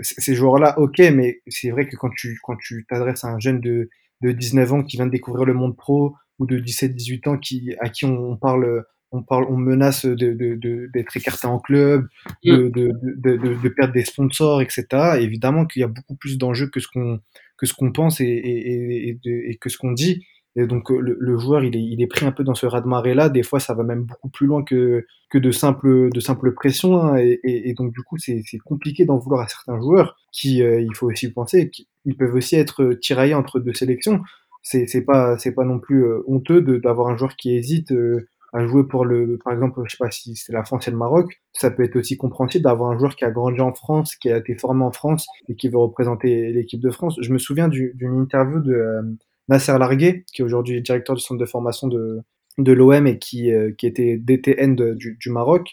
[0.00, 3.60] ces joueurs-là, ok, mais c'est vrai que quand tu quand tu t'adresses à un jeune
[3.60, 3.88] de,
[4.20, 7.76] de 19 ans qui vient de découvrir le monde pro ou de 17-18 ans qui
[7.78, 12.06] à qui on parle on parle, on menace de, de, de, d'être écarté en club,
[12.44, 12.70] de, mm.
[12.70, 14.86] de, de, de, perdre des sponsors, etc.
[15.20, 17.20] évidemment qu'il y a beaucoup plus d'enjeux que ce qu'on
[17.56, 20.24] que ce qu'on pense et, et, et, et, que ce qu'on dit.
[20.56, 23.14] Et donc le, le, joueur, il est, il est pris un peu dans ce raz-de-marée
[23.14, 23.28] là.
[23.28, 27.00] Des fois, ça va même beaucoup plus loin que que de simple de simple pression.
[27.00, 27.18] Hein.
[27.18, 31.08] Et, donc du coup, c'est compliqué d'en vouloir à certains joueurs qui, euh, il faut
[31.08, 34.20] aussi penser, qu'ils peuvent aussi être tiraillés entre deux sélections.
[34.62, 37.92] C'est c'est pas c'est pas non plus euh, honteux d'avoir un joueur qui hésite.
[37.92, 40.90] Euh, à jouer pour le, par exemple, je sais pas si c'est la France et
[40.90, 44.16] le Maroc, ça peut être aussi compréhensible d'avoir un joueur qui a grandi en France,
[44.16, 47.16] qui a été formé en France et qui veut représenter l'équipe de France.
[47.20, 49.02] Je me souviens d'une interview de euh,
[49.48, 52.20] Nasser Larguet, qui est aujourd'hui directeur du centre de formation de,
[52.58, 55.70] de l'OM et qui, euh, qui était DTN du, Maroc,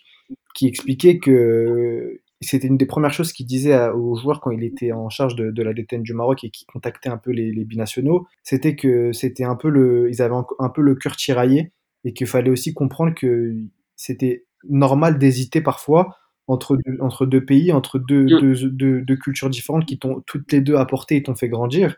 [0.54, 4.92] qui expliquait que c'était une des premières choses qu'il disait aux joueurs quand il était
[4.92, 8.28] en charge de, la DTN du Maroc et qui contactait un peu les, les binationaux,
[8.44, 11.72] c'était que c'était un peu le, ils avaient un peu le cœur tiraillé
[12.08, 13.54] et qu'il fallait aussi comprendre que
[13.98, 16.16] c'était normal d'hésiter parfois
[16.48, 18.40] entre deux, entre deux pays, entre deux, Mm.
[18.40, 21.98] deux, deux, deux cultures différentes qui t'ont toutes les deux apporté et t'ont fait grandir.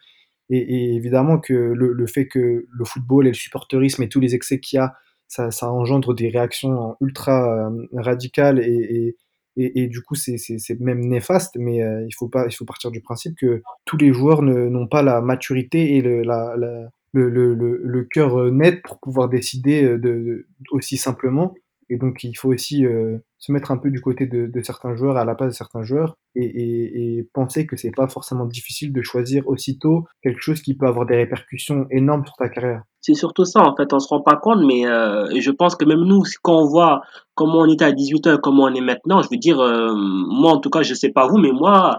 [0.50, 4.20] Et, et évidemment que le, le fait que le football et le supporterisme et tous
[4.20, 4.96] les excès qu'il y a,
[5.28, 9.16] ça, ça engendre des réactions ultra euh, radicales et,
[9.56, 10.40] et, et, et du coup c'est
[10.80, 11.56] même néfaste.
[11.60, 14.88] Mais euh, il faut pas, il faut partir du principe que tous les joueurs n'ont
[14.88, 19.30] pas la maturité et le, la, la- le, le, le, cœur euh, net pour pouvoir
[19.30, 21.54] décider euh, de, aussi simplement.
[21.92, 25.18] Et donc, il faut aussi euh, se mettre un peu du côté de, certains joueurs,
[25.18, 29.48] à la place de certains joueurs, et, penser que c'est pas forcément difficile de choisir
[29.48, 32.84] aussitôt quelque chose qui peut avoir des répercussions énormes sur ta carrière.
[33.02, 36.04] C'est surtout ça, en fait, on se rend pas compte, mais je pense que même
[36.04, 37.02] nous, quand on voit
[37.34, 40.52] comment on était à 18 ans et comment on est maintenant, je veux dire, moi
[40.52, 41.98] en tout cas, je sais pas vous, mais moi,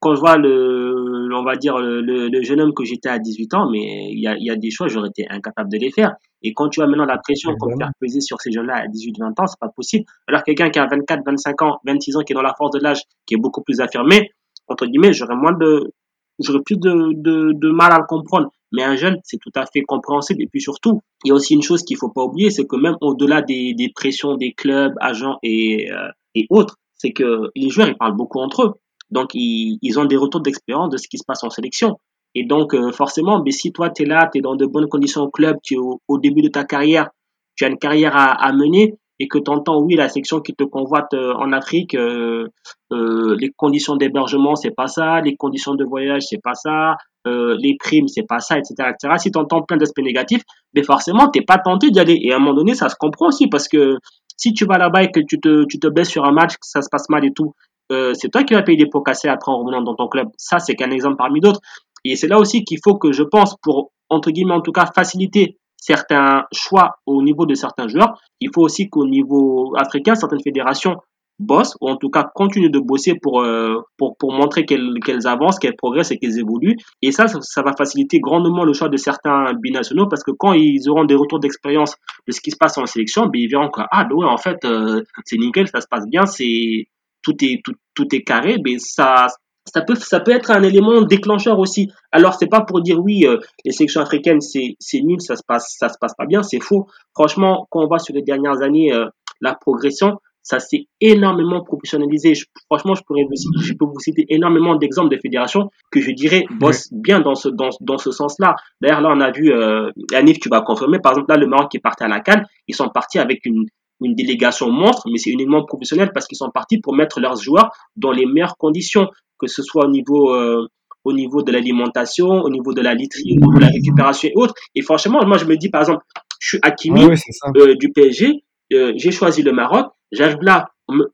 [0.00, 3.70] quand je vois le, on va dire, le, jeune homme que j'étais à 18 ans,
[3.70, 6.14] mais il y a, il y a des choix, j'aurais été incapable de les faire.
[6.42, 9.40] Et quand tu vois maintenant la pression qu'on faire peser sur ces jeunes-là à 18-20
[9.40, 10.04] ans, c'est pas possible.
[10.28, 12.80] Alors quelqu'un qui a 24, 25 ans, 26 ans, qui est dans la force de
[12.80, 14.30] l'âge, qui est beaucoup plus affirmé,
[14.68, 15.92] entre guillemets, j'aurais moins de,
[16.38, 18.50] j'aurais plus de, de, de mal à le comprendre.
[18.72, 20.42] Mais un jeune, c'est tout à fait compréhensible.
[20.42, 22.76] Et puis surtout, il y a aussi une chose qu'il faut pas oublier, c'est que
[22.76, 27.70] même au-delà des, des pressions des clubs, agents et, euh, et autres, c'est que les
[27.70, 28.74] joueurs, ils parlent beaucoup entre eux.
[29.10, 31.98] Donc, ils, ils ont des retours d'expérience de ce qui se passe en sélection.
[32.34, 34.88] Et donc, euh, forcément, mais si toi, tu es là, tu es dans de bonnes
[34.88, 37.08] conditions au club, tu es au, au début de ta carrière,
[37.56, 40.54] tu as une carrière à, à mener et que tu entends, oui, la section qui
[40.54, 42.46] te convoite euh, en Afrique, euh,
[42.92, 46.96] euh, les conditions d'hébergement, c'est pas ça, les conditions de voyage, c'est pas ça,
[47.26, 48.74] euh, les primes, c'est pas ça, etc.
[48.90, 49.14] etc.
[49.18, 50.42] Si tu entends plein d'aspects négatifs,
[50.74, 52.18] mais forcément, t'es pas tenté d'y aller.
[52.22, 53.96] Et à un moment donné, ça se comprend aussi parce que
[54.36, 56.58] si tu vas là-bas et que tu te, tu te baisses sur un match, que
[56.62, 57.54] ça se passe mal et tout,
[57.92, 60.28] euh, c'est toi qui vas payer des pots cassés après en revenant dans ton club.
[60.36, 61.60] Ça, c'est qu'un exemple parmi d'autres.
[62.04, 64.86] Et c'est là aussi qu'il faut que je pense, pour, entre guillemets, en tout cas,
[64.94, 70.42] faciliter certains choix au niveau de certains joueurs, il faut aussi qu'au niveau africain, certaines
[70.42, 70.96] fédérations
[71.38, 73.76] bossent, ou en tout cas continuent de bosser pour, euh,
[74.22, 76.76] montrer qu'elles avancent, qu'elles progressent et qu'elles évoluent.
[77.00, 80.52] Et ça, ça, ça va faciliter grandement le choix de certains binationaux parce que quand
[80.52, 81.94] ils auront des retours d'expérience
[82.26, 84.36] de ce qui se passe en sélection, ben, ils verront que, ah, ben ouais, en
[84.36, 86.88] fait, euh, c'est nickel, ça se passe bien, c'est,
[87.22, 89.26] tout est, tout, tout est carré, mais ça,
[89.72, 91.90] ça peut, ça peut être un élément déclencheur aussi.
[92.12, 95.42] Alors, c'est pas pour dire oui, euh, les sélections africaines, c'est, c'est nul, ça se
[95.46, 96.86] passe, ça se passe pas bien, c'est faux.
[97.14, 99.06] Franchement, quand on voit sur les dernières années, euh,
[99.40, 102.34] la progression, ça s'est énormément professionnalisé.
[102.34, 106.10] Je, franchement, je pourrais vous, je peux vous citer énormément d'exemples de fédérations que je
[106.12, 108.54] dirais bossent bien dans ce, dans, dans ce sens-là.
[108.80, 111.70] D'ailleurs, là, on a vu, euh, Anif, tu vas confirmer, par exemple, là, le Maroc
[111.70, 113.66] qui est parti à la Cannes, ils sont partis avec une,
[114.00, 117.70] une délégation monstre, mais c'est uniquement professionnel parce qu'ils sont partis pour mettre leurs joueurs
[117.96, 120.66] dans les meilleures conditions, que ce soit au niveau, euh,
[121.04, 124.32] au niveau de l'alimentation, au niveau de la literie, au niveau de la récupération et
[124.36, 124.54] autres.
[124.74, 126.04] Et franchement, moi, je me dis, par exemple,
[126.40, 127.04] je suis Hakimi
[127.42, 130.66] Ah euh, du PSG, euh, j'ai choisi le Maroc, j'arrive là,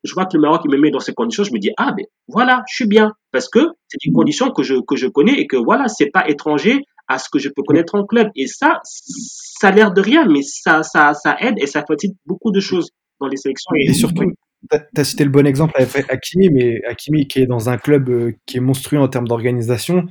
[0.05, 1.93] je vois que le Maroc il me met dans ces conditions, je me dis ah
[1.97, 3.13] ben voilà, je suis bien.
[3.33, 3.59] Parce que
[3.89, 7.19] c'est des conditions que je que je connais et que voilà, c'est pas étranger à
[7.19, 10.43] ce que je peux connaître en club et ça ça a l'air de rien mais
[10.43, 12.91] ça ça ça aide et ça facilite beaucoup de choses
[13.21, 14.33] dans les sélections Et surtout,
[14.71, 18.09] tu as cité le bon exemple avec Hakimi, mais Hakimi qui est dans un club
[18.09, 20.05] euh, qui est monstrueux en termes d'organisation.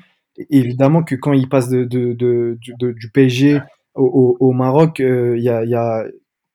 [0.49, 3.61] Évidemment que quand il passe de, de, de, du- de- du PSG
[3.95, 4.03] au,
[4.39, 6.05] au, au Maroc, euh, il y a, il y a,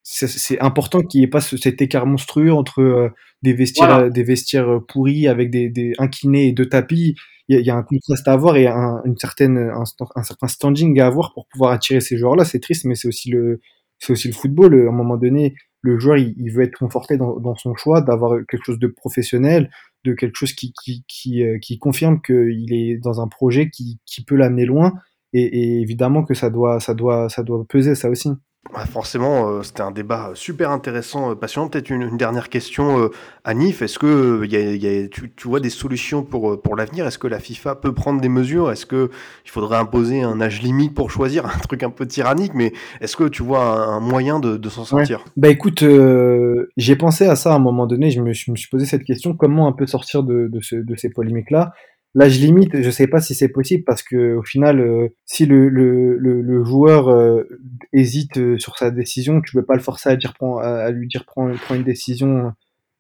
[0.03, 3.09] c'est- important qu'il n'y ait pas ce- cet écart monstrueux entre euh,
[3.43, 4.11] des vestiaires, Voilà.
[4.11, 7.15] des vestiaires pourris avec des, des un kiné et deux tapis.
[7.49, 9.85] Il y a, un contraste à avoir et un, une certaine, un,
[10.17, 12.45] un certain standing à avoir pour pouvoir attirer ces joueurs-là.
[12.45, 13.61] C'est triste, mais c'est aussi le,
[13.99, 14.75] c'est aussi le football.
[14.75, 18.03] À un moment donné, le joueur, il, il veut être conforté dans, dans son choix,
[18.03, 19.71] d'avoir quelque chose de professionnel,
[20.05, 23.99] de quelque chose qui, qui, qui, euh, qui confirme qu'il est dans un projet qui,
[24.07, 24.93] qui peut l'amener loin.
[25.33, 28.31] Et, et évidemment que ça doit, ça doit, ça doit peser ça aussi.
[28.75, 31.69] Ouais, forcément, euh, c'était un débat super intéressant, euh, passionnant.
[31.69, 33.09] Peut-être une, une dernière question, euh,
[33.45, 33.81] Anif.
[33.81, 34.07] Est-ce que
[34.43, 37.07] euh, y a, y a- tu, tu vois des solutions pour, euh, pour l'avenir?
[37.07, 38.71] Est-ce que la FIFA peut prendre des mesures?
[38.71, 39.09] Est-ce que
[39.47, 41.47] il faudrait imposer un âge limite pour choisir?
[41.55, 44.69] Un truc un peu tyrannique, mais est-ce que tu vois un, un moyen de, de
[44.69, 45.25] s'en sortir?
[45.39, 48.57] Bah écoute, euh, j'ai pensé à ça à un moment donné, je me, je me
[48.57, 51.73] suis posé cette question, comment un peu sortir de, de, ce, de ces polémiques-là?
[52.15, 55.69] L'âge limite, je sais pas si c'est possible parce que au final, euh, si le,
[55.69, 57.45] le, le, joueur euh,
[57.93, 60.33] hésite euh, sur sa décision, tu peux pas le forcer à, dire,
[60.63, 62.53] à, lui dire prends, une décision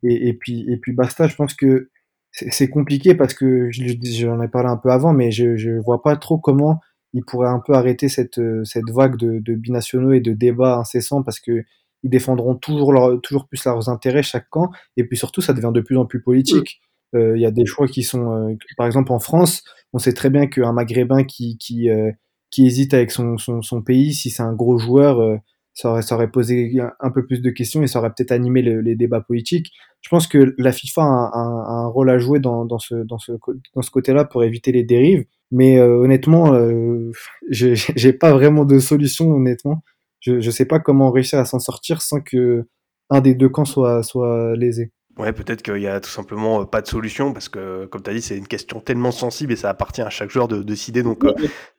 [0.02, 1.26] et, et puis et puis basta.
[1.26, 1.88] Je pense que
[2.32, 6.02] c'est compliqué parce que je- j'en ai parlé un peu avant, mais je je vois
[6.02, 6.78] pas trop comment
[7.14, 11.22] il pourrait un peu arrêter cette cette vague de, de binationaux et de débats incessants
[11.22, 11.64] parce que
[12.04, 15.72] ils défendront toujours leur, toujours plus leurs intérêts chaque camp et puis surtout ça devient
[15.74, 16.80] de plus en plus politique.
[17.14, 20.12] Euh, Il y a des choix qui sont, euh, par exemple en France, on sait
[20.12, 22.10] très bien qu'un Maghrébin qui qui euh,
[22.50, 25.40] qui hésite avec son son, son pays, si c'est un gros joueur,
[25.74, 28.62] ça aurait, ça aurait posé un peu plus de questions et ça aurait peut-être animé
[28.62, 29.72] les débats politiques.
[30.00, 33.18] Je pense que la FIFA a un, un, rôle à jouer dans, dans ce, dans
[33.18, 33.32] ce,
[33.74, 35.24] dans ce côté-là pour éviter les dérives.
[35.50, 37.10] Mais euh, honnêtement, euh,
[37.50, 39.82] j'ai pas vraiment de solution, honnêtement.
[40.20, 42.66] Je ne sais pas comment réussir à s'en sortir sans que
[43.10, 44.92] un des deux camps soit, soit lésé.
[45.18, 48.10] Ouais, peut-être qu'il y a tout simplement euh, pas de solution parce que, comme tu
[48.10, 51.02] as dit, c'est une question tellement sensible et ça appartient à chaque joueur de, décider.
[51.02, 51.32] Donc, euh,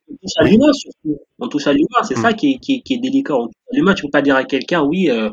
[0.10, 1.20] on touche à l'humain surtout.
[1.40, 2.22] On touche à l'humain, c'est mm.
[2.22, 3.36] ça qui est, qui, qui est délicat.
[3.36, 5.30] On touche à l'humain, tu peux pas dire à quelqu'un, oui, euh,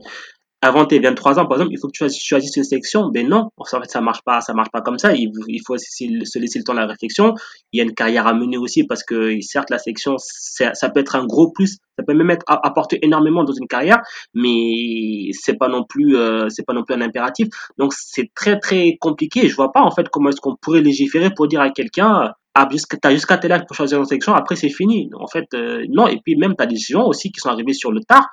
[0.62, 3.08] avant tes 23 ans, par exemple, il faut que tu choisisses une sélection.
[3.10, 5.12] Ben non, en fait, ça marche pas, ça marche pas comme ça.
[5.14, 5.30] Il,
[5.66, 7.34] faut se laisser le temps de la réflexion.
[7.72, 11.00] Il y a une carrière à mener aussi parce que, certes, la sélection, ça peut
[11.00, 11.78] être un gros plus.
[11.98, 14.00] Ça peut même être apporter énormément dans une carrière,
[14.34, 17.48] mais c'est pas non plus, euh, c'est pas non plus un impératif.
[17.78, 19.48] Donc, c'est très, très compliqué.
[19.48, 22.68] Je vois pas, en fait, comment est-ce qu'on pourrait légiférer pour dire à quelqu'un, ah,
[22.70, 25.10] jusqu'à, jusqu'à tel âge pour choisir une sélection, après c'est fini.
[25.18, 26.08] En fait, euh, non.
[26.08, 28.26] Et puis même, t'as des gens aussi qui sont arrivés sur le tard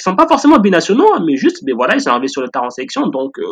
[0.00, 2.48] qui sont pas forcément binationaux, hein, mais juste, mais voilà, ils sont arrivés sur le
[2.48, 3.06] tard en sélection.
[3.08, 3.44] Donc, euh,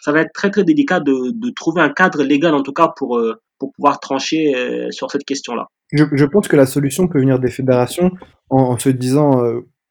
[0.00, 2.92] ça va être très, très délicat de, de, trouver un cadre légal, en tout cas,
[2.96, 5.66] pour, euh, pour pouvoir trancher euh, sur cette question-là.
[5.92, 8.12] Je, je, pense que la solution peut venir des fédérations
[8.50, 9.42] en, se disant,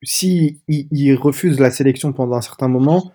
[0.03, 3.11] si il, refuse la sélection pendant un certain moment,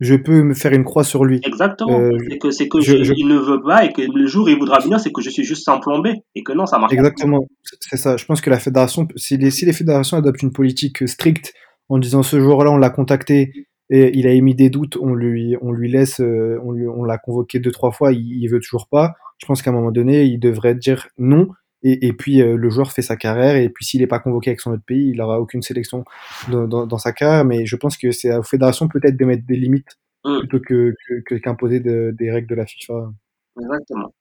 [0.00, 1.40] je peux me faire une croix sur lui.
[1.44, 2.10] Exactement.
[2.28, 4.58] c'est que, c'est que je, il ne veut pas et que le jour où il
[4.58, 7.46] voudra venir, c'est que je suis juste sans plombé et que non, ça marche Exactement.
[7.62, 8.16] C'est ça.
[8.16, 11.52] Je pense que la fédération, si les, si les fédérations adoptent une politique stricte
[11.88, 15.56] en disant ce jour-là, on l'a contacté et il a émis des doutes, on lui,
[15.60, 18.60] on lui laisse, euh, on, lui, on l'a convoqué deux, trois fois, il, il veut
[18.60, 19.14] toujours pas.
[19.38, 21.48] Je pense qu'à un moment donné, il devrait dire non.
[21.82, 24.48] Et, et puis euh, le joueur fait sa carrière et puis s'il n'est pas convoqué
[24.50, 26.04] avec son autre pays, il n'aura aucune sélection
[26.50, 27.44] dans, dans, dans, sa carrière.
[27.44, 30.38] Mais je pense que c'est aux fédérations peut-être de mettre des limites mm.
[30.38, 30.94] plutôt que,
[31.26, 33.12] que, qu'imposer des règles de la FIFA.
[33.60, 34.14] Exactement.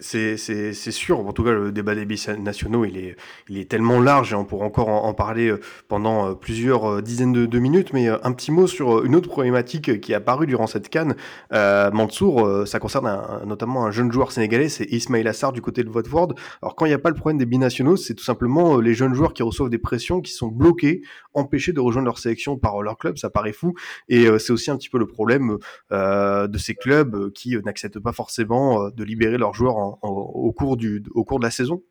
[0.00, 0.36] C'est
[0.90, 2.06] sûr, en tout cas le débat des
[2.38, 3.16] nationaux il est,
[3.48, 7.00] il est tellement large et on pourrait encore en, parler euh, pendant euh, plusieurs euh,
[7.00, 10.66] dizaines de, minutes, mais un petit mot sur une autre problématique qui est apparue durant
[10.66, 11.14] cette canne.
[11.52, 13.08] Euh, Mansour, ça concerne
[13.46, 16.34] notamment un jeune joueur sénégalais, c'est Ismail Assar du côté de Watford.
[16.60, 19.14] Alors quand il n'y a pas le problème des binationaux, c'est tout simplement les jeunes
[19.14, 22.98] joueurs qui reçoivent des pressions, qui sont bloqués, empêchés de rejoindre leur sélection par leur
[22.98, 23.74] club, ça paraît fou.
[24.08, 25.58] Et c'est aussi un petit peu le problème
[25.90, 31.24] de ces clubs qui n'acceptent pas forcément de libérer leurs joueurs au, cours du, au
[31.24, 31.82] cours de la saison?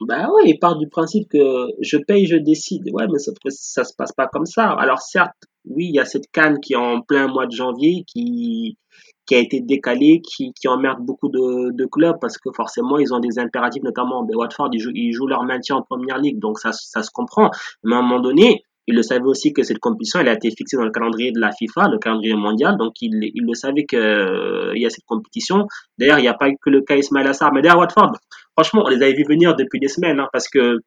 [0.00, 2.88] Bah oui, il part du principe que je paye, je décide.
[2.92, 4.70] Ouais, mais ça, ça se passe pas comme ça.
[4.70, 5.34] Alors certes,
[5.66, 8.78] oui, il y a cette canne qui est en plein mois de janvier, qui,
[9.26, 13.12] qui a été décalée, qui, qui emmerde beaucoup de, de clubs parce que forcément, ils
[13.12, 16.38] ont des impératifs, notamment ben, Watford, ils jouent, ils jouent leur maintien en première ligue,
[16.38, 17.50] donc ça, ça se comprend.
[17.84, 20.50] Mais à un moment donné, il le savait aussi que cette compétition, elle a été
[20.50, 22.76] fixée dans le calendrier de la FIFA, le calendrier mondial.
[22.76, 25.66] Donc, il, il le savait qu'il euh, y a cette compétition.
[25.98, 27.52] D'ailleurs, il n'y a pas que le cas Ismail Assar.
[27.52, 28.12] Mais d'ailleurs, Watford,
[28.56, 30.20] franchement, on les avait vus venir depuis des semaines.
[30.20, 30.78] Hein, parce que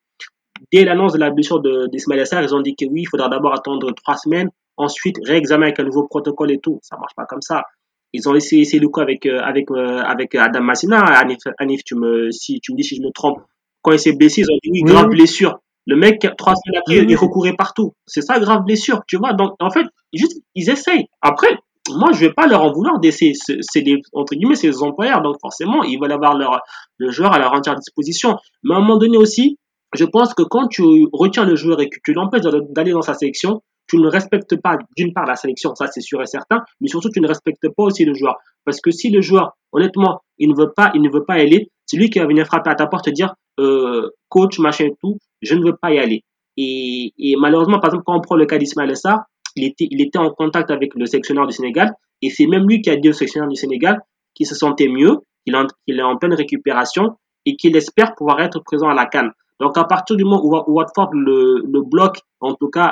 [0.71, 3.53] dès l'annonce de la blessure d'Ismail Assar, ils ont dit que oui, il faudra d'abord
[3.53, 4.49] attendre trois semaines.
[4.77, 6.79] Ensuite, réexaminer avec un nouveau protocole et tout.
[6.81, 7.63] Ça marche pas comme ça.
[8.11, 10.99] Ils ont essayé, essayé le coup avec, euh, avec, euh, avec Adam Massina.
[10.99, 13.39] Anif, tu me, si, tu me dis si je me trompe.
[13.81, 15.59] Quand il s'est blessé, ils ont dit oui, grave blessure.
[15.85, 17.93] Le mec, trois semaines après, il recourait partout.
[18.05, 19.33] C'est ça, grave blessure, tu vois.
[19.33, 21.07] Donc, en fait, juste, ils essayent.
[21.21, 21.57] Après,
[21.89, 23.33] moi, je vais pas leur en vouloir d'essayer.
[23.35, 25.21] C'est des, entre guillemets, c'est des employeurs.
[25.21, 26.61] Donc, forcément, ils veulent avoir leur,
[26.97, 28.37] le joueur à leur entière disposition.
[28.63, 29.57] Mais à un moment donné aussi,
[29.93, 33.13] je pense que quand tu retiens le joueur et que tu l'empêches d'aller dans sa
[33.13, 36.87] sélection, tu ne respectes pas d'une part la sélection, ça c'est sûr et certain, mais
[36.87, 38.37] surtout tu ne respectes pas aussi le joueur.
[38.65, 41.69] Parce que si le joueur, honnêtement, il ne veut pas, il ne veut pas aller,
[41.93, 45.17] c'est lui qui va venir frapper à ta porte et dire, euh, coach, machin tout,
[45.41, 46.23] je ne veux pas y aller.
[46.57, 49.19] Et, malheureusement, par exemple, quand on prend le cas d'Ismaël Sarr,
[49.55, 52.81] il était, il était en contact avec le sélectionneur du Sénégal, et c'est même lui
[52.81, 53.99] qui a dit au sélectionneur du Sénégal
[54.33, 55.53] qu'il se sentait mieux, qu'il
[55.99, 57.15] est en pleine récupération,
[57.45, 59.31] et qu'il espère pouvoir être présent à la Cannes.
[59.59, 62.91] Donc à partir du moment où, Watford le, le bloque, en tout cas,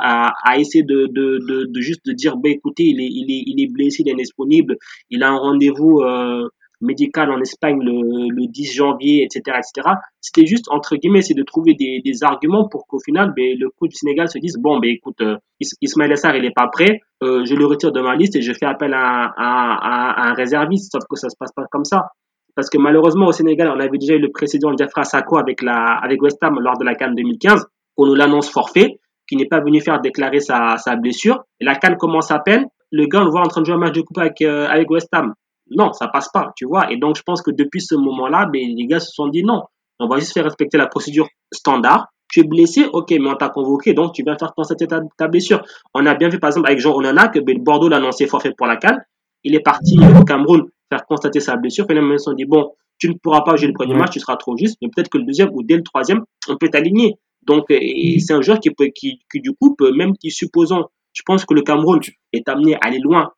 [0.55, 3.63] essayer de, de, de, de, juste de dire, bah, écoutez, il est, il, est, il
[3.63, 4.77] est blessé, il est indisponible,
[5.09, 6.47] il a un rendez-vous euh,
[6.81, 9.95] médical en Espagne le, le 10 janvier, etc., etc.
[10.19, 13.69] C'était juste entre guillemets, c'est de trouver des, des arguments pour qu'au final, ben, le
[13.69, 15.37] coach du Sénégal se dise bon, ben écoute, euh,
[15.81, 18.53] Ismaël Assar il est pas prêt, euh, je le retire de ma liste et je
[18.53, 20.91] fais appel à, à, à, un réserviste.
[20.91, 22.07] Sauf que ça se passe pas comme ça.
[22.55, 25.99] Parce que malheureusement au Sénégal, on avait déjà eu le précédent Jeffra Sako avec la
[26.03, 27.65] avec West Ham lors de la Cannes 2015,
[27.97, 31.43] on nous l'annonce forfait, qui n'est pas venu faire déclarer sa, sa blessure.
[31.59, 32.65] Et la Cannes commence à peine.
[32.91, 34.67] Le gars, on le voit en train de jouer un match de coupe avec, euh,
[34.67, 35.33] avec West Ham
[35.75, 36.91] non, ça passe pas, tu vois.
[36.91, 39.63] Et donc, je pense que depuis ce moment-là, ben, les gars se sont dit non,
[39.99, 42.07] on va juste faire respecter la procédure standard.
[42.29, 45.27] Tu es blessé, ok, mais on t'a convoqué, donc tu viens faire constater ta, ta
[45.27, 45.63] blessure.
[45.93, 48.53] On a bien vu, par exemple, avec Jean Onana, que ben, Bordeaux l'a annoncé forfait
[48.57, 48.99] pour la canne.
[49.43, 51.85] Il est parti au Cameroun faire constater sa blessure.
[51.87, 54.19] Finalement, ils se sont dit, bon, tu ne pourras pas jouer le premier match, tu
[54.19, 57.15] seras trop juste, mais peut-être que le deuxième ou dès le troisième, on peut t'aligner.
[57.43, 61.23] Donc, c'est un joueur qui peut, qui, qui, du coup peut, même qui supposons Je
[61.25, 61.99] pense que le Cameroun
[62.33, 63.31] est amené à aller loin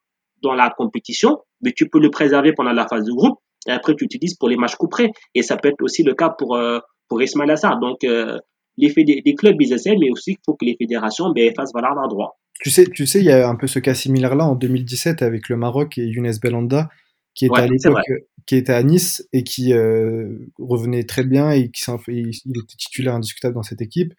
[0.44, 3.96] dans la compétition, mais tu peux le préserver pendant la phase de groupe et après
[3.96, 5.10] tu utilises pour les matchs couperés.
[5.34, 7.80] Et ça peut être aussi le cas pour, euh, pour Ismail Assar.
[7.80, 8.38] Donc, euh,
[8.78, 11.96] l'effet des, clubs, ils essaient, mais aussi il faut que les fédérations ben, fassent valoir
[11.96, 12.38] leurs droits.
[12.60, 15.22] Tu sais, tu sais, il y a un peu ce cas similaire là en 2017
[15.22, 16.90] avec le Maroc et Younes Belanda
[17.34, 18.06] qui était à l'époque,
[18.46, 23.16] qui était à Nice et qui euh, revenait très bien et qui il était titulaire
[23.16, 24.14] indiscutable dans cette équipe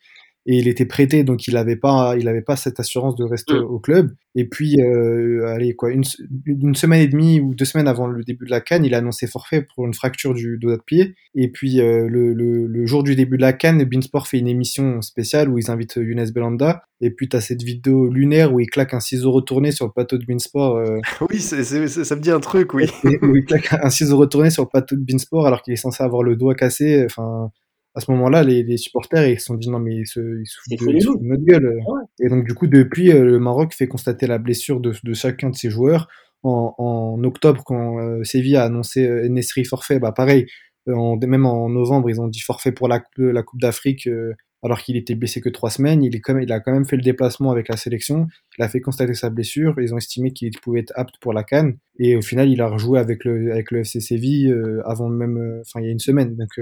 [0.46, 3.54] et il était prêté donc il avait pas il avait pas cette assurance de rester
[3.54, 3.64] mm.
[3.64, 4.14] au club.
[4.36, 6.02] Et puis euh, allez quoi une,
[6.44, 8.98] une, semaine et demie ou deux semaines avant le début de la canne il a
[8.98, 11.14] annoncé forfait pour une fracture du doigt de pied.
[11.34, 14.48] Et puis euh, le, le, le, jour du début de la canne Beansport fait une
[14.48, 18.60] émission spéciale où ils invitent Younes Belanda et puis tu as cette vidéo lunaire où
[18.60, 20.98] il claque un ciseau retourné sur le plateau de Beansport euh...
[21.30, 22.86] oui c'est, c'est, ça me dit un truc oui.
[23.22, 26.02] Où il claque un ciseau retourné sur le plateau de Beansport alors qu'il est censé
[26.02, 27.50] avoir le doigt cassé enfin
[27.94, 30.46] à ce moment-là, les, les, supporters ils se sont dit non mais ils se, ils
[30.46, 31.78] se foutent de, notre gueule.
[32.20, 35.50] Et donc du coup depuis, euh, le Maroc fait constater la blessure de, de chacun
[35.50, 36.08] de ses joueurs.
[36.44, 40.46] En, en octobre, quand euh, Séville a annoncé euh, Nesri forfait, bah pareil.
[40.88, 44.06] Euh, en, même en novembre, ils ont dit forfait pour la, la Coupe d'Afrique,
[44.62, 46.04] alors qu'il était blessé que trois semaines.
[46.04, 48.26] Il, est quand même, il a quand même fait le déplacement avec la sélection.
[48.58, 49.74] Il a fait constater sa blessure.
[49.80, 51.78] Ils ont estimé qu'il pouvait être apte pour la Cannes.
[51.98, 55.80] Et au final, il a rejoué avec le, avec le FC Séville avant même, enfin
[55.80, 56.36] il y a une semaine.
[56.36, 56.60] Donc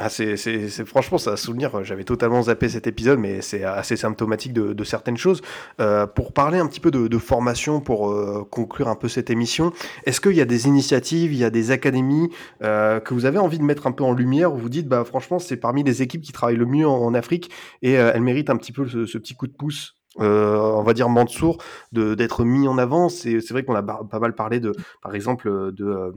[0.00, 1.82] ah, c'est, c'est, c'est, franchement, ça souvenir.
[1.84, 5.40] J'avais totalement zappé cet épisode, mais c'est assez symptomatique de, de certaines choses.
[5.80, 9.30] Euh, pour parler un petit peu de, de formation, pour euh, conclure un peu cette
[9.30, 9.72] émission,
[10.04, 12.30] est-ce qu'il y a des initiatives, il y a des académies
[12.62, 15.04] euh, que vous avez envie de mettre un peu en lumière, où vous dites, bah
[15.04, 17.50] franchement, c'est parmi les équipes qui travaillent le mieux en, en Afrique
[17.82, 20.82] et euh, elles méritent un petit peu ce, ce petit coup de pouce euh, on
[20.82, 21.58] va dire Mansour,
[21.92, 23.08] de d'être mis en avant?
[23.08, 26.12] C'est, c'est vrai qu'on a pas mal parlé de, par exemple, de euh,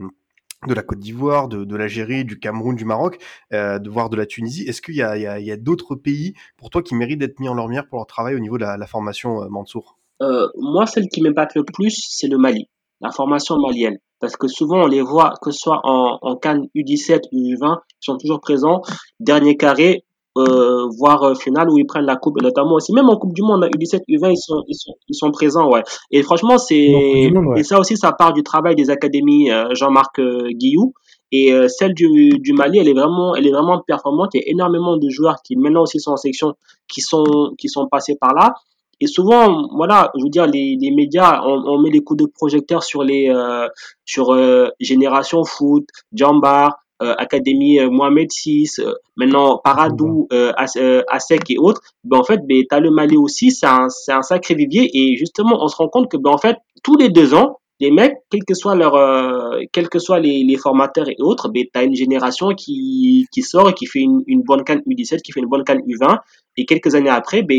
[0.66, 3.18] de la Côte d'Ivoire, de, l'Algérie, du Cameroun, du Maroc,
[3.52, 4.62] euh, de voir de la Tunisie.
[4.68, 7.54] Est-ce qu'il y a, a, a d'autres pays pour toi qui méritent d'être mis en
[7.54, 9.98] lumière pour leur travail au niveau de la, formation, euh, Mansour?
[10.20, 12.68] Euh, Moi, celle qui m'épate le plus, c'est le Mali,
[13.00, 13.98] la formation malienne.
[14.20, 17.78] Parce que souvent, on les voit, que ce soit en, en Cannes U17 ou U20,
[17.78, 18.82] ils sont toujours présents.
[19.18, 20.04] Dernier carré,
[20.38, 23.34] euh, voire euh, finale où ils prennent la coupe et notamment aussi même en coupe
[23.34, 25.82] du monde U17 U20 ils sont ils sont ils sont présents ouais.
[26.10, 27.60] Et franchement c'est ouais.
[27.60, 30.94] et ça aussi ça part du travail des académies euh, Jean-Marc euh, Guillou.
[31.34, 34.30] Et euh, celle du, du Mali elle est vraiment elle est vraiment performante.
[34.34, 36.54] Il y a énormément de joueurs qui maintenant aussi sont en section
[36.88, 38.54] qui sont qui sont passés par là.
[39.02, 42.30] Et souvent, voilà, je veux dire, les, les médias, on, on met les coups de
[42.32, 43.66] projecteur sur les euh,
[44.04, 46.81] sur euh, Génération Foot, Jambar,
[47.18, 52.62] Académie euh, Mohamed VI, euh, maintenant Paradou, euh, Asek et autres, ben en fait, ben,
[52.68, 55.76] tu as le Mali aussi, c'est un, c'est un sacré vivier et justement, on se
[55.76, 58.76] rend compte que ben en fait, tous les deux ans, les mecs, quels que soient
[58.76, 63.26] leur, euh, quels que soient les, les formateurs et autres, ben t'as une génération qui
[63.32, 65.80] qui sort et qui fait une, une bonne canne U17, qui fait une bonne canne
[65.80, 66.18] U20,
[66.56, 67.56] et quelques années après, ben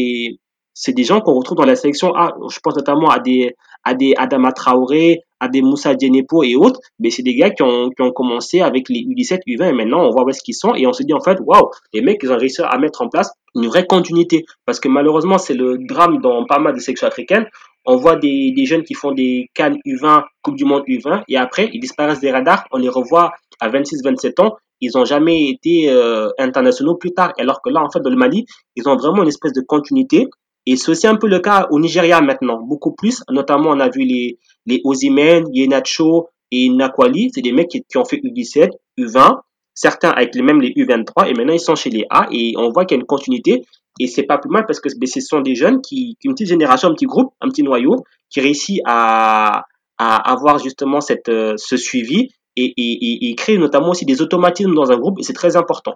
[0.74, 2.36] c'est des gens qu'on retrouve dans la sélection A.
[2.50, 6.80] Je pense notamment à des à des Adama Traoré, à des Moussa Djenepo et autres,
[7.00, 10.06] mais c'est des gars qui ont, qui ont commencé avec les U17, U20 et maintenant
[10.06, 12.20] on voit où est-ce qu'ils sont et on se dit en fait, waouh, les mecs,
[12.24, 14.46] ils ont réussi à mettre en place une vraie continuité.
[14.66, 17.46] Parce que malheureusement, c'est le drame dans pas mal de sections africaines.
[17.86, 21.38] On voit des, des jeunes qui font des Cannes U20, Coupe du Monde U20 et
[21.38, 22.66] après, ils disparaissent des radars.
[22.72, 24.56] On les revoit à 26, 27 ans.
[24.80, 27.34] Ils n'ont jamais été euh, internationaux plus tard.
[27.38, 28.46] Alors que là, en fait, dans le Mali,
[28.76, 30.28] ils ont vraiment une espèce de continuité
[30.66, 33.22] et c'est aussi un peu le cas au Nigeria maintenant, beaucoup plus.
[33.30, 37.32] Notamment, on a vu les, les Ozimen, Yenacho et Nakwali.
[37.34, 39.39] C'est des mecs qui, qui, ont fait U17, U20,
[39.74, 42.70] certains avec les mêmes les U23, et maintenant ils sont chez les A, et on
[42.70, 43.64] voit qu'il y a une continuité.
[43.99, 46.89] Et c'est pas plus mal parce que ce sont des jeunes qui, une petite génération,
[46.89, 49.66] un petit groupe, un petit noyau, qui réussit à,
[49.97, 54.74] à avoir justement cette, euh, ce suivi et, et, et créer notamment aussi des automatismes
[54.74, 55.95] dans un groupe, et c'est très important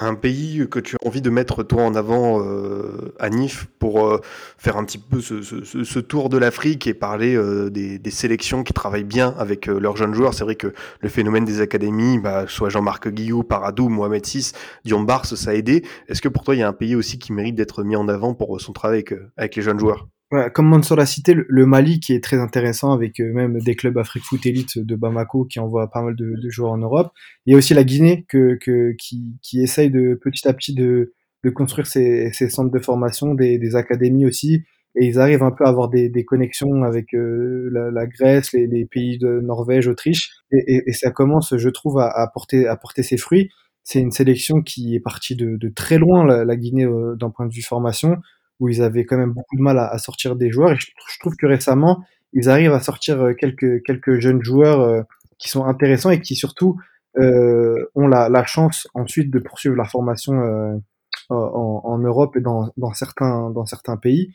[0.00, 4.06] un pays que tu as envie de mettre toi en avant euh, à Nif pour
[4.06, 4.20] euh,
[4.58, 9.04] faire un petit peu ce, tour de l'Afrique et parler euh, des, sélections qui travaillent
[9.04, 10.34] bien avec euh, leurs jeunes joueurs.
[10.34, 14.52] C'est vrai que le phénomène des académies, bah, soit Jean-Marc Guillou, Paradou, Mohamed VI,
[14.84, 15.84] Dion Bars, ça a aidé.
[16.08, 18.08] Est-ce que pour toi il y a un pays aussi qui mérite d'être mis en
[18.08, 19.04] avant pour son travail
[19.36, 20.08] avec les jeunes joueurs?
[20.32, 23.74] Ouais, comme Mansour l'a cité, le Mali qui est très intéressant avec euh, même des
[23.74, 27.12] clubs Afrique Foot Elite de Bamako qui envoient pas mal de, joueurs en Europe.
[27.46, 30.72] Il y a aussi la Guinée que, que, qui, qui essaye de petit à petit
[30.72, 34.62] de, de construire ses, ses centres de formation, des, des, académies aussi.
[34.94, 38.52] Et ils arrivent un peu à avoir des, des connexions avec euh, la, la, Grèce,
[38.52, 40.30] les, les, pays de Norvège, Autriche.
[40.52, 43.50] Et, et, ça commence, je trouve, à, à, porter, à porter ses fruits.
[43.82, 47.30] C'est une sélection qui est partie de, de très loin, la, la Guinée, euh, d'un
[47.30, 48.18] point de vue formation
[48.60, 50.72] où ils avaient quand même beaucoup de mal à, sortir des joueurs.
[50.72, 55.02] Et je, trouve que récemment, ils arrivent à sortir euh, quelques, jeunes joueurs euh,
[55.38, 56.76] qui sont intéressants et qui surtout
[57.18, 60.80] euh, ont la, chance ensuite de poursuivre la formation
[61.30, 64.34] en, Europe et dans, certains, pays,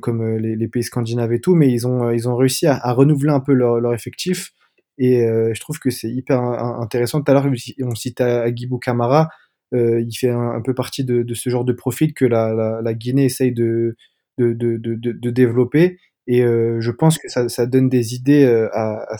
[0.00, 3.92] comme les, pays scandinaves et tout, mais ils ont, réussi à, renouveler un peu leur,
[3.92, 4.52] effectif.
[4.98, 7.20] Et je trouve que c'est hyper intéressant.
[7.20, 7.50] Tout à l'heure,
[7.82, 9.28] on cite Agibou Kamara.
[9.74, 12.80] Euh, il fait un, peu partie de, de, ce genre de profil que la, la,
[12.82, 13.96] la Guinée essaye de,
[14.38, 15.98] de, de, développer.
[16.26, 19.16] Et euh, je pense que ça, ça, donne des idées euh, à, à,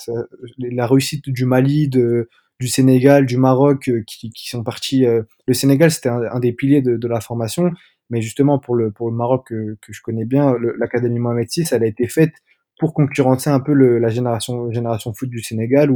[0.59, 2.29] la réussite du Mali, de,
[2.61, 5.05] du Sénégal, du Maroc, euh, qui, qui, sont partis.
[5.05, 7.71] Le Sénégal, c'était un, un, des piliers de, de, la formation,
[8.11, 11.65] mais justement pour le, pour le Maroc que, que je connais bien, l'Académie Mohamed VI,
[11.73, 12.35] elle a été faite
[12.79, 15.91] pour concurrencer un peu le, la génération, génération foot du Sénégal,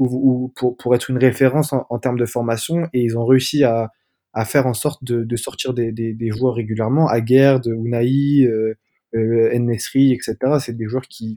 [0.00, 3.24] ou, ou, pour, pour être une référence en, en, termes de formation, et ils ont
[3.24, 3.90] réussi à,
[4.32, 8.74] à faire en sorte de, de sortir des, des, des, joueurs régulièrement, Aguerd, Ounaï, euh,
[9.14, 10.36] euh, Nesri, etc.
[10.58, 11.36] C'est des joueurs qui,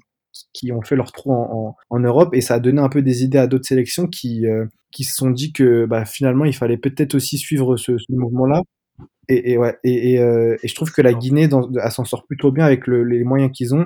[0.53, 3.01] qui ont fait leur trou en, en, en, Europe et ça a donné un peu
[3.01, 6.53] des idées à d'autres sélections qui, euh, qui se sont dit que bah, finalement il
[6.55, 8.61] fallait peut-être aussi suivre ce, ce mouvement-là.
[9.29, 12.03] Et, et, ouais, et, et, euh, et, je trouve que la Guinée, dans, elle s'en
[12.03, 13.85] sort plutôt bien avec le, les moyens qu'ils ont.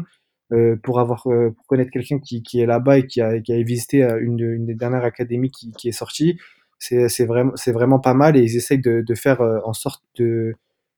[0.54, 3.52] Euh, pour avoir euh, pour connaître quelqu'un qui, qui est là-bas et qui a, qui
[3.52, 6.38] a visité euh, une, une des dernières académies qui, qui est sortie,
[6.80, 10.54] c'est vraiment c'est vraiment pas mal et ils essayent de, de faire en sorte de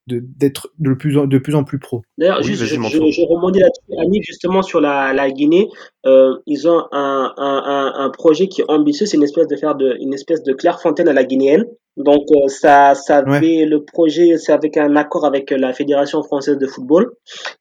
[0.05, 2.01] d'être de, de, plus en, de plus en plus pro.
[2.17, 5.67] D'ailleurs, oui, juste, je, je, je rebondis là-dessus, Annick, justement sur la, la Guinée.
[6.05, 9.76] Euh, ils ont un, un, un, projet qui est ambitieux, c'est une espèce de faire
[9.76, 11.65] de, une espèce de Clairefontaine à la guinéenne.
[11.97, 13.38] Donc euh, ça, ça ouais.
[13.38, 17.11] avait le projet, c'est avec un accord avec la Fédération française de football,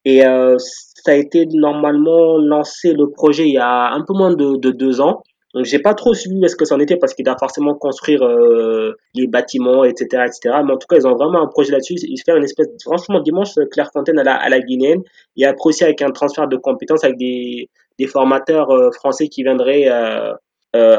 [0.05, 0.57] et euh,
[1.03, 4.71] ça a été normalement lancé le projet il y a un peu moins de, de
[4.71, 5.21] deux ans.
[5.53, 8.93] Donc j'ai pas trop suivi ce que c'en était parce qu'il doit forcément construire euh,
[9.15, 10.59] les bâtiments, etc., etc.
[10.63, 11.95] Mais en tout cas, ils ont vraiment un projet là-dessus.
[12.03, 15.01] Ils font une espèce, franchement, dimanche, Clairefontaine à la, à la guinéenne.
[15.37, 17.67] Et après aussi avec un transfert de compétences avec des,
[17.97, 19.89] des formateurs euh, français qui viendraient
[20.75, 20.97] euh,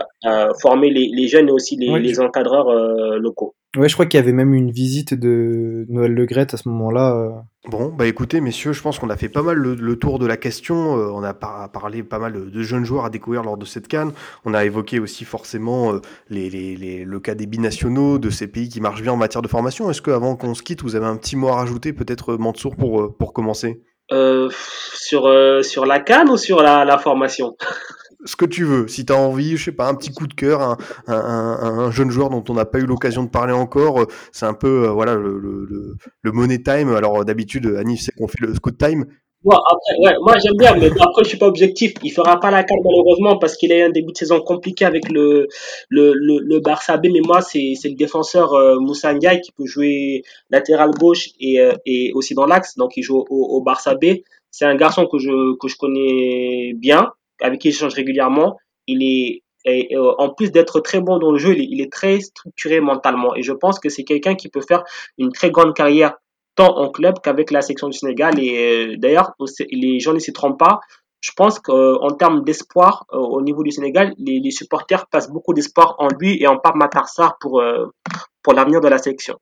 [0.61, 2.75] former les, les, jeunes et aussi les, encadreurs
[3.21, 3.55] locaux.
[3.77, 7.15] Ouais, je crois qu'il y avait même une visite de Noël Legrette à ce moment-là.
[7.15, 7.31] Euh.
[7.69, 10.27] Bon, bah écoutez, messieurs, je pense qu'on a fait pas mal le, le tour de
[10.27, 10.99] la question.
[10.99, 13.65] Euh, on a par parlé pas mal de, de, jeunes joueurs à découvrir lors de
[13.65, 14.11] cette canne.
[14.45, 18.49] On a évoqué aussi forcément euh, les, les, les, le cas des binationaux, de ces
[18.49, 19.89] pays qui marchent bien en matière de formation.
[19.89, 23.17] Est-ce qu'avant qu'on se quitte, vous avez un petit mot à rajouter, peut-être Mansour, pour,
[23.17, 23.85] pour commencer?
[24.11, 25.33] Sur,
[25.63, 27.55] sur la canne ou sur la, la formation?
[28.25, 28.89] Ce que tu veux.
[28.89, 30.77] Si tu as envie, je sais pas, un petit coup de cœur, un,
[31.07, 34.47] un, un, un jeune joueur dont on n'a pas eu l'occasion de parler encore, c'est
[34.47, 36.91] un peu euh, voilà le, le, le, money time.
[36.95, 39.07] Alors d'habitude, Annie sait qu'on fait le scout time.
[39.43, 41.95] Moi, après, ouais, moi j'aime bien, mais après je suis pas objectif.
[42.03, 44.85] Il fera pas la carte malheureusement parce qu'il a eu un début de saison compliqué
[44.85, 45.49] avec le
[45.89, 47.07] le le, le Barça B.
[47.11, 51.73] Mais moi c'est c'est le défenseur euh, Moussa qui peut jouer latéral gauche et euh,
[51.87, 52.77] et aussi dans l'axe.
[52.77, 54.17] Donc il joue au, au Barça B.
[54.51, 58.57] C'est un garçon que je que je connais bien avec qui j'échange régulièrement,
[58.87, 61.93] il est euh, en plus d'être très bon dans le jeu, il est, il est,
[61.93, 63.35] très structuré mentalement.
[63.37, 64.85] Et je pense que c'est quelqu'un qui peut faire
[65.19, 66.15] une très grande carrière
[66.57, 68.39] tant en club qu'avec la section du Sénégal.
[68.39, 69.33] Et euh, d'ailleurs,
[69.71, 70.81] les gens ne s'y trompent pas.
[71.21, 75.53] Je pense qu'en termes d'espoir euh, au niveau du Sénégal, les, les supporters passent beaucoup
[75.53, 77.87] d'espoir en lui et en Pape Matarsar pour, euh,
[78.43, 79.37] pour l'avenir de la sélection.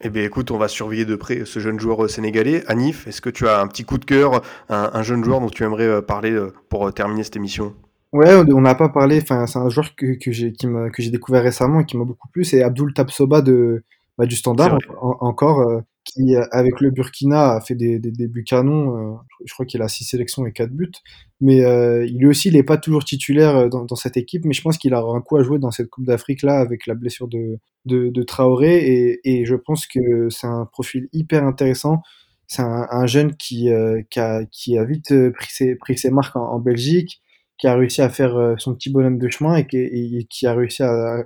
[0.00, 2.64] Eh bien, écoute, on va surveiller de près ce jeune joueur euh, sénégalais.
[2.66, 5.48] Anif, est-ce que tu as un petit coup de cœur, un, un jeune joueur dont
[5.48, 7.74] tu aimerais euh, parler euh, pour terminer cette émission?
[8.12, 9.20] Ouais, on n'a pas parlé.
[9.22, 12.28] Enfin, c'est un joueur que, que j'ai que j'ai découvert récemment et qui m'a beaucoup
[12.28, 12.44] plu.
[12.44, 13.84] C'est Abdul Tabsoba de
[14.16, 18.28] bah, du Standard en, encore, euh, qui avec le Burkina a fait des, des, des
[18.28, 18.96] buts canons.
[18.96, 20.92] Euh, je crois qu'il a six sélections et quatre buts.
[21.40, 24.44] Mais euh, il aussi, il n'est pas toujours titulaire dans, dans, cette équipe.
[24.44, 26.86] Mais je pense qu'il aura un coup à jouer dans cette Coupe d'Afrique là avec
[26.86, 28.78] la blessure de de, de Traoré.
[28.78, 32.02] Et, et, je pense que c'est un profil hyper intéressant.
[32.46, 33.70] C'est un, un, jeune qui,
[34.10, 37.20] qui, a, qui a vite pris ses, pris ses marques en, en Belgique
[37.58, 40.46] qui a réussi à faire euh, son petit bonhomme de chemin et qui, et qui
[40.46, 41.24] a réussi à,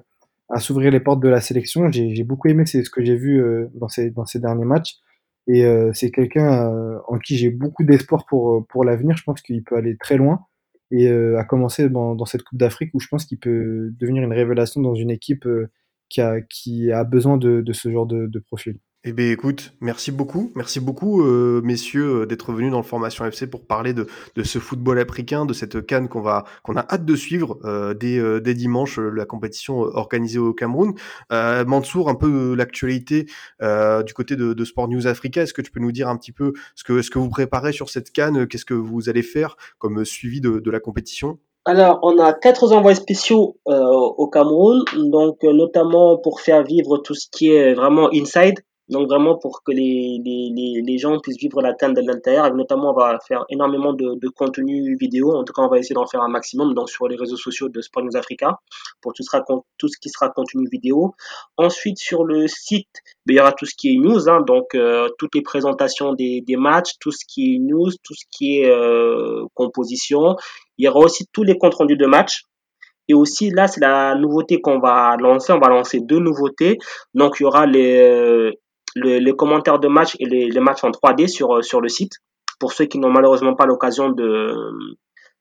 [0.50, 1.90] à s'ouvrir les portes de la sélection.
[1.90, 4.96] J'ai beaucoup aimé c'est ce que j'ai vu euh, dans ces, dans ces derniers matchs.
[5.46, 9.16] Et euh, c'est quelqu'un euh, en qui j'ai beaucoup d'espoir pour, pour l'avenir.
[9.16, 10.46] Je pense qu'il peut aller très loin.
[10.92, 14.80] Et à commencer dans, cette Coupe d'Afrique où je pense qu'il peut devenir une révélation
[14.80, 15.46] dans une équipe
[16.08, 18.80] qui, a, qui a besoin de, ce genre de profil.
[19.02, 20.52] Eh bien, écoute, merci beaucoup.
[20.54, 24.06] Merci beaucoup, euh, messieurs, d'être venus dans le Formation FC pour parler de,
[24.36, 27.94] de ce football africain, de cette canne qu'on va, qu'on a hâte de suivre euh,
[27.94, 30.92] dès, euh, dès dimanche, la compétition organisée au Cameroun.
[31.30, 33.24] Mansour, un peu l'actualité
[33.62, 35.40] du côté de, de, Sport News Africa.
[35.40, 37.72] Est-ce que tu peux nous dire un petit peu ce que, ce que vous préparez
[37.72, 41.38] sur cette canne Qu'est-ce que vous allez faire comme suivi de, de la compétition?
[41.64, 47.14] Alors, on a quatre envois spéciaux euh, au Cameroun, donc notamment pour faire vivre tout
[47.14, 48.60] ce qui est vraiment inside,
[48.90, 52.46] Donc vraiment pour que les, les, les, gens puissent vivre la canne de l'intérieur.
[52.46, 55.32] Et notamment, on va faire énormément de, de contenu vidéo.
[55.32, 57.68] En tout cas, on va essayer d'en faire un maximum donc sur les réseaux sociaux
[57.68, 58.58] de Sport News Africa
[59.00, 59.44] pour tout, sera,
[59.78, 61.14] tout ce qui sera contenu vidéo.
[61.56, 62.88] Ensuite, sur le site,
[63.26, 66.12] ben, il y aura tout ce qui est news, hein, donc euh, toutes les présentations
[66.12, 70.34] des, des matchs, tout ce qui est news, tout ce qui est euh, composition.
[70.78, 72.42] Il y aura aussi tous les comptes rendus de match.
[73.06, 75.52] Et aussi, là, c'est la nouveauté qu'on va lancer.
[75.52, 76.78] On va lancer deux nouveautés.
[77.14, 78.56] Donc, il y aura les,
[78.96, 82.14] les, commentaires de match et les, les, matchs en 3D sur, euh, sur le site.
[82.58, 84.54] Pour ceux qui n'ont malheureusement pas l'occasion de,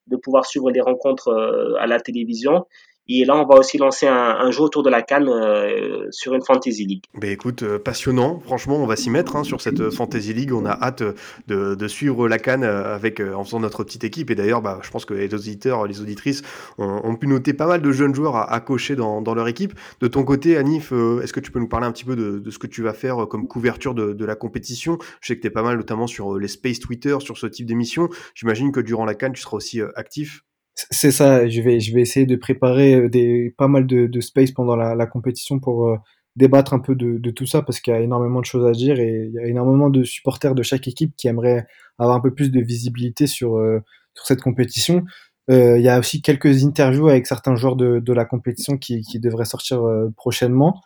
[0.08, 2.66] de pouvoir suivre les rencontres euh, à la télévision.
[3.12, 6.36] Et là, on va aussi lancer un, un jeu autour de la canne euh, sur
[6.36, 7.04] une Fantasy League.
[7.16, 8.40] Ben écoute, euh, passionnant.
[8.40, 10.54] Franchement, on va s'y mettre hein, sur cette euh, Fantasy League.
[10.54, 11.02] On a hâte
[11.48, 14.30] de, suivre la canne avec, en faisant notre petite équipe.
[14.30, 16.44] Et d'ailleurs, bah, je pense que les auditeurs, les auditrices
[16.78, 19.74] ont, pu noter pas mal de jeunes joueurs à, cocher dans, leur équipe.
[20.02, 20.92] De ton côté, Anif,
[21.24, 23.28] est-ce que tu peux nous parler un petit peu de, ce que tu vas faire
[23.28, 25.00] comme couverture de, de la compétition?
[25.22, 27.66] Je sais que tu es pas mal notamment sur les Space Twitter, sur ce type
[27.66, 28.10] d'émission.
[28.36, 30.44] J'imagine que durant la canne, tu seras aussi actif.
[30.92, 34.22] C'est ça, je vais, je vais essayer de préparer euh, des, pas mal de, de
[34.22, 35.98] space pendant la, la compétition pour euh,
[36.36, 38.72] débattre un peu de, de tout ça parce qu'il y a énormément de choses à
[38.72, 41.66] dire et il y a énormément de supporters de chaque équipe qui aimeraient
[41.98, 43.80] avoir un peu plus de visibilité sur, euh,
[44.14, 45.04] sur cette compétition.
[45.50, 49.02] Euh, il y a aussi quelques interviews avec certains joueurs de, de la compétition qui,
[49.02, 49.82] qui devraient sortir
[50.16, 50.82] prochainement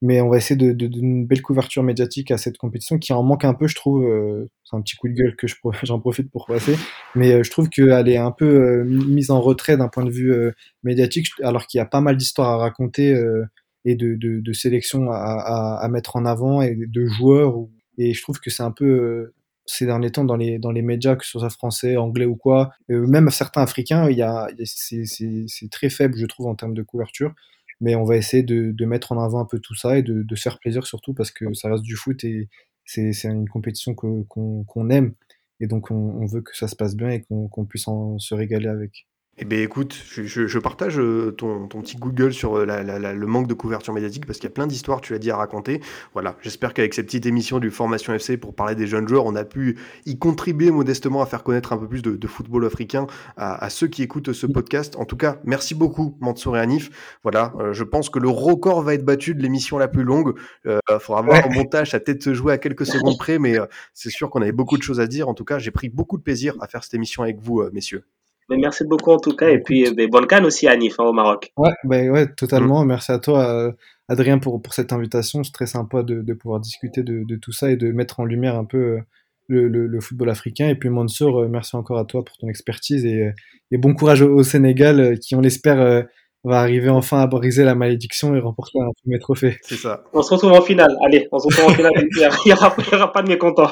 [0.00, 3.22] mais on va essayer de, de, une belle couverture médiatique à cette compétition qui en
[3.22, 4.04] manque un peu, je trouve.
[4.04, 5.46] Euh, c'est un petit coup de gueule que
[5.82, 6.76] j'en profite pour passer,
[7.14, 10.10] mais euh, je trouve qu'elle est un peu euh, mise en retrait d'un point de
[10.10, 10.32] vue
[10.84, 13.10] médiatique, alors qu'il y a pas mal d'histoires à raconter
[13.84, 17.54] et de, de, de sélections à, à, à, mettre en avant et de joueurs.
[17.96, 19.32] Et je trouve que c'est un peu
[19.66, 22.70] ces derniers temps dans les dans les médias, que ce soit français, anglais ou quoi,
[22.88, 27.34] même certains africains, il y a c'est très faible, je trouve, en termes de couverture
[27.80, 30.58] mais on va essayer de, mettre en avant un peu tout ça et de, faire
[30.58, 32.48] plaisir surtout parce que ça reste du foot et
[32.84, 35.14] c'est une compétition qu'on aime
[35.60, 38.34] et donc on, on, veut que ça se passe bien et qu'on puisse en, se
[38.34, 39.06] régaler avec.
[39.40, 42.82] Eh bien écoute, je, je, je partage euh, ton, ton, petit Google sur euh, la,
[42.82, 45.20] la, la, le manque de couverture médiatique parce qu'il y a plein d'histoires, tu l'as
[45.20, 45.80] dit, à raconter.
[46.12, 49.36] Voilà, j'espère qu'avec cette petite émission du Formation FC pour parler des jeunes joueurs, on
[49.36, 53.06] a pu y contribuer modestement à faire connaître un peu plus de, de football africain
[53.36, 54.96] à, à, ceux qui écoutent ce podcast.
[54.96, 56.90] En tout cas, merci beaucoup Mansour et Anif.
[57.22, 60.34] Voilà, euh, je pense que le record va être battu de l'émission la plus longue.
[60.64, 63.56] Il euh, faudra voir au montage, ça peut-être se jouer à quelques secondes près, mais
[63.56, 65.28] euh, c'est sûr qu'on avait beaucoup de choses à dire.
[65.28, 68.02] En tout cas, j'ai pris beaucoup de plaisir à faire cette émission avec vous, messieurs.
[68.48, 69.50] Mais merci beaucoup en tout cas.
[69.50, 71.52] Et puis, ben, bonne canne aussi à Nif, hein, au Maroc.
[71.56, 72.84] Ouais, ben ouais, totalement.
[72.84, 72.88] Mmh.
[72.88, 73.72] Merci à toi, euh,
[74.08, 75.44] Adrien, pour, pour cette invitation.
[75.44, 78.24] C'est très sympa de, de pouvoir discuter de, de, tout ça et de mettre en
[78.24, 79.00] lumière un peu euh,
[79.48, 80.68] le, le, le football africain.
[80.68, 83.32] Et puis, Mansour, euh, merci encore à toi pour ton expertise et,
[83.70, 86.06] et bon courage au, au Sénégal qui, on l'espère,
[86.44, 89.58] va arriver enfin à briser la malédiction et remporter un premier trophée.
[89.62, 90.04] C'est ça.
[90.12, 90.96] On se retrouve en finale.
[91.04, 91.92] Allez, on se retrouve en finale.
[91.96, 93.70] il n'y aura, aura, pas de mécontents.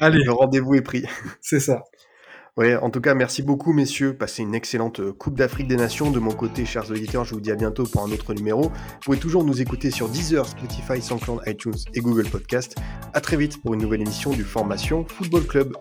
[0.00, 1.04] Allez, le rendez-vous est pris.
[1.40, 1.84] C'est ça.
[2.58, 4.14] Ouais, en tout cas, merci beaucoup, messieurs.
[4.14, 6.10] Passez une excellente euh, Coupe d'Afrique des Nations.
[6.10, 8.62] De mon côté, chers auditeurs, je vous dis à bientôt pour un autre numéro.
[8.62, 12.74] Vous pouvez toujours nous écouter sur Deezer, Spotify, SoundCloud, iTunes et Google Podcast.
[13.14, 15.72] À très vite pour une nouvelle émission du Formation Football Club.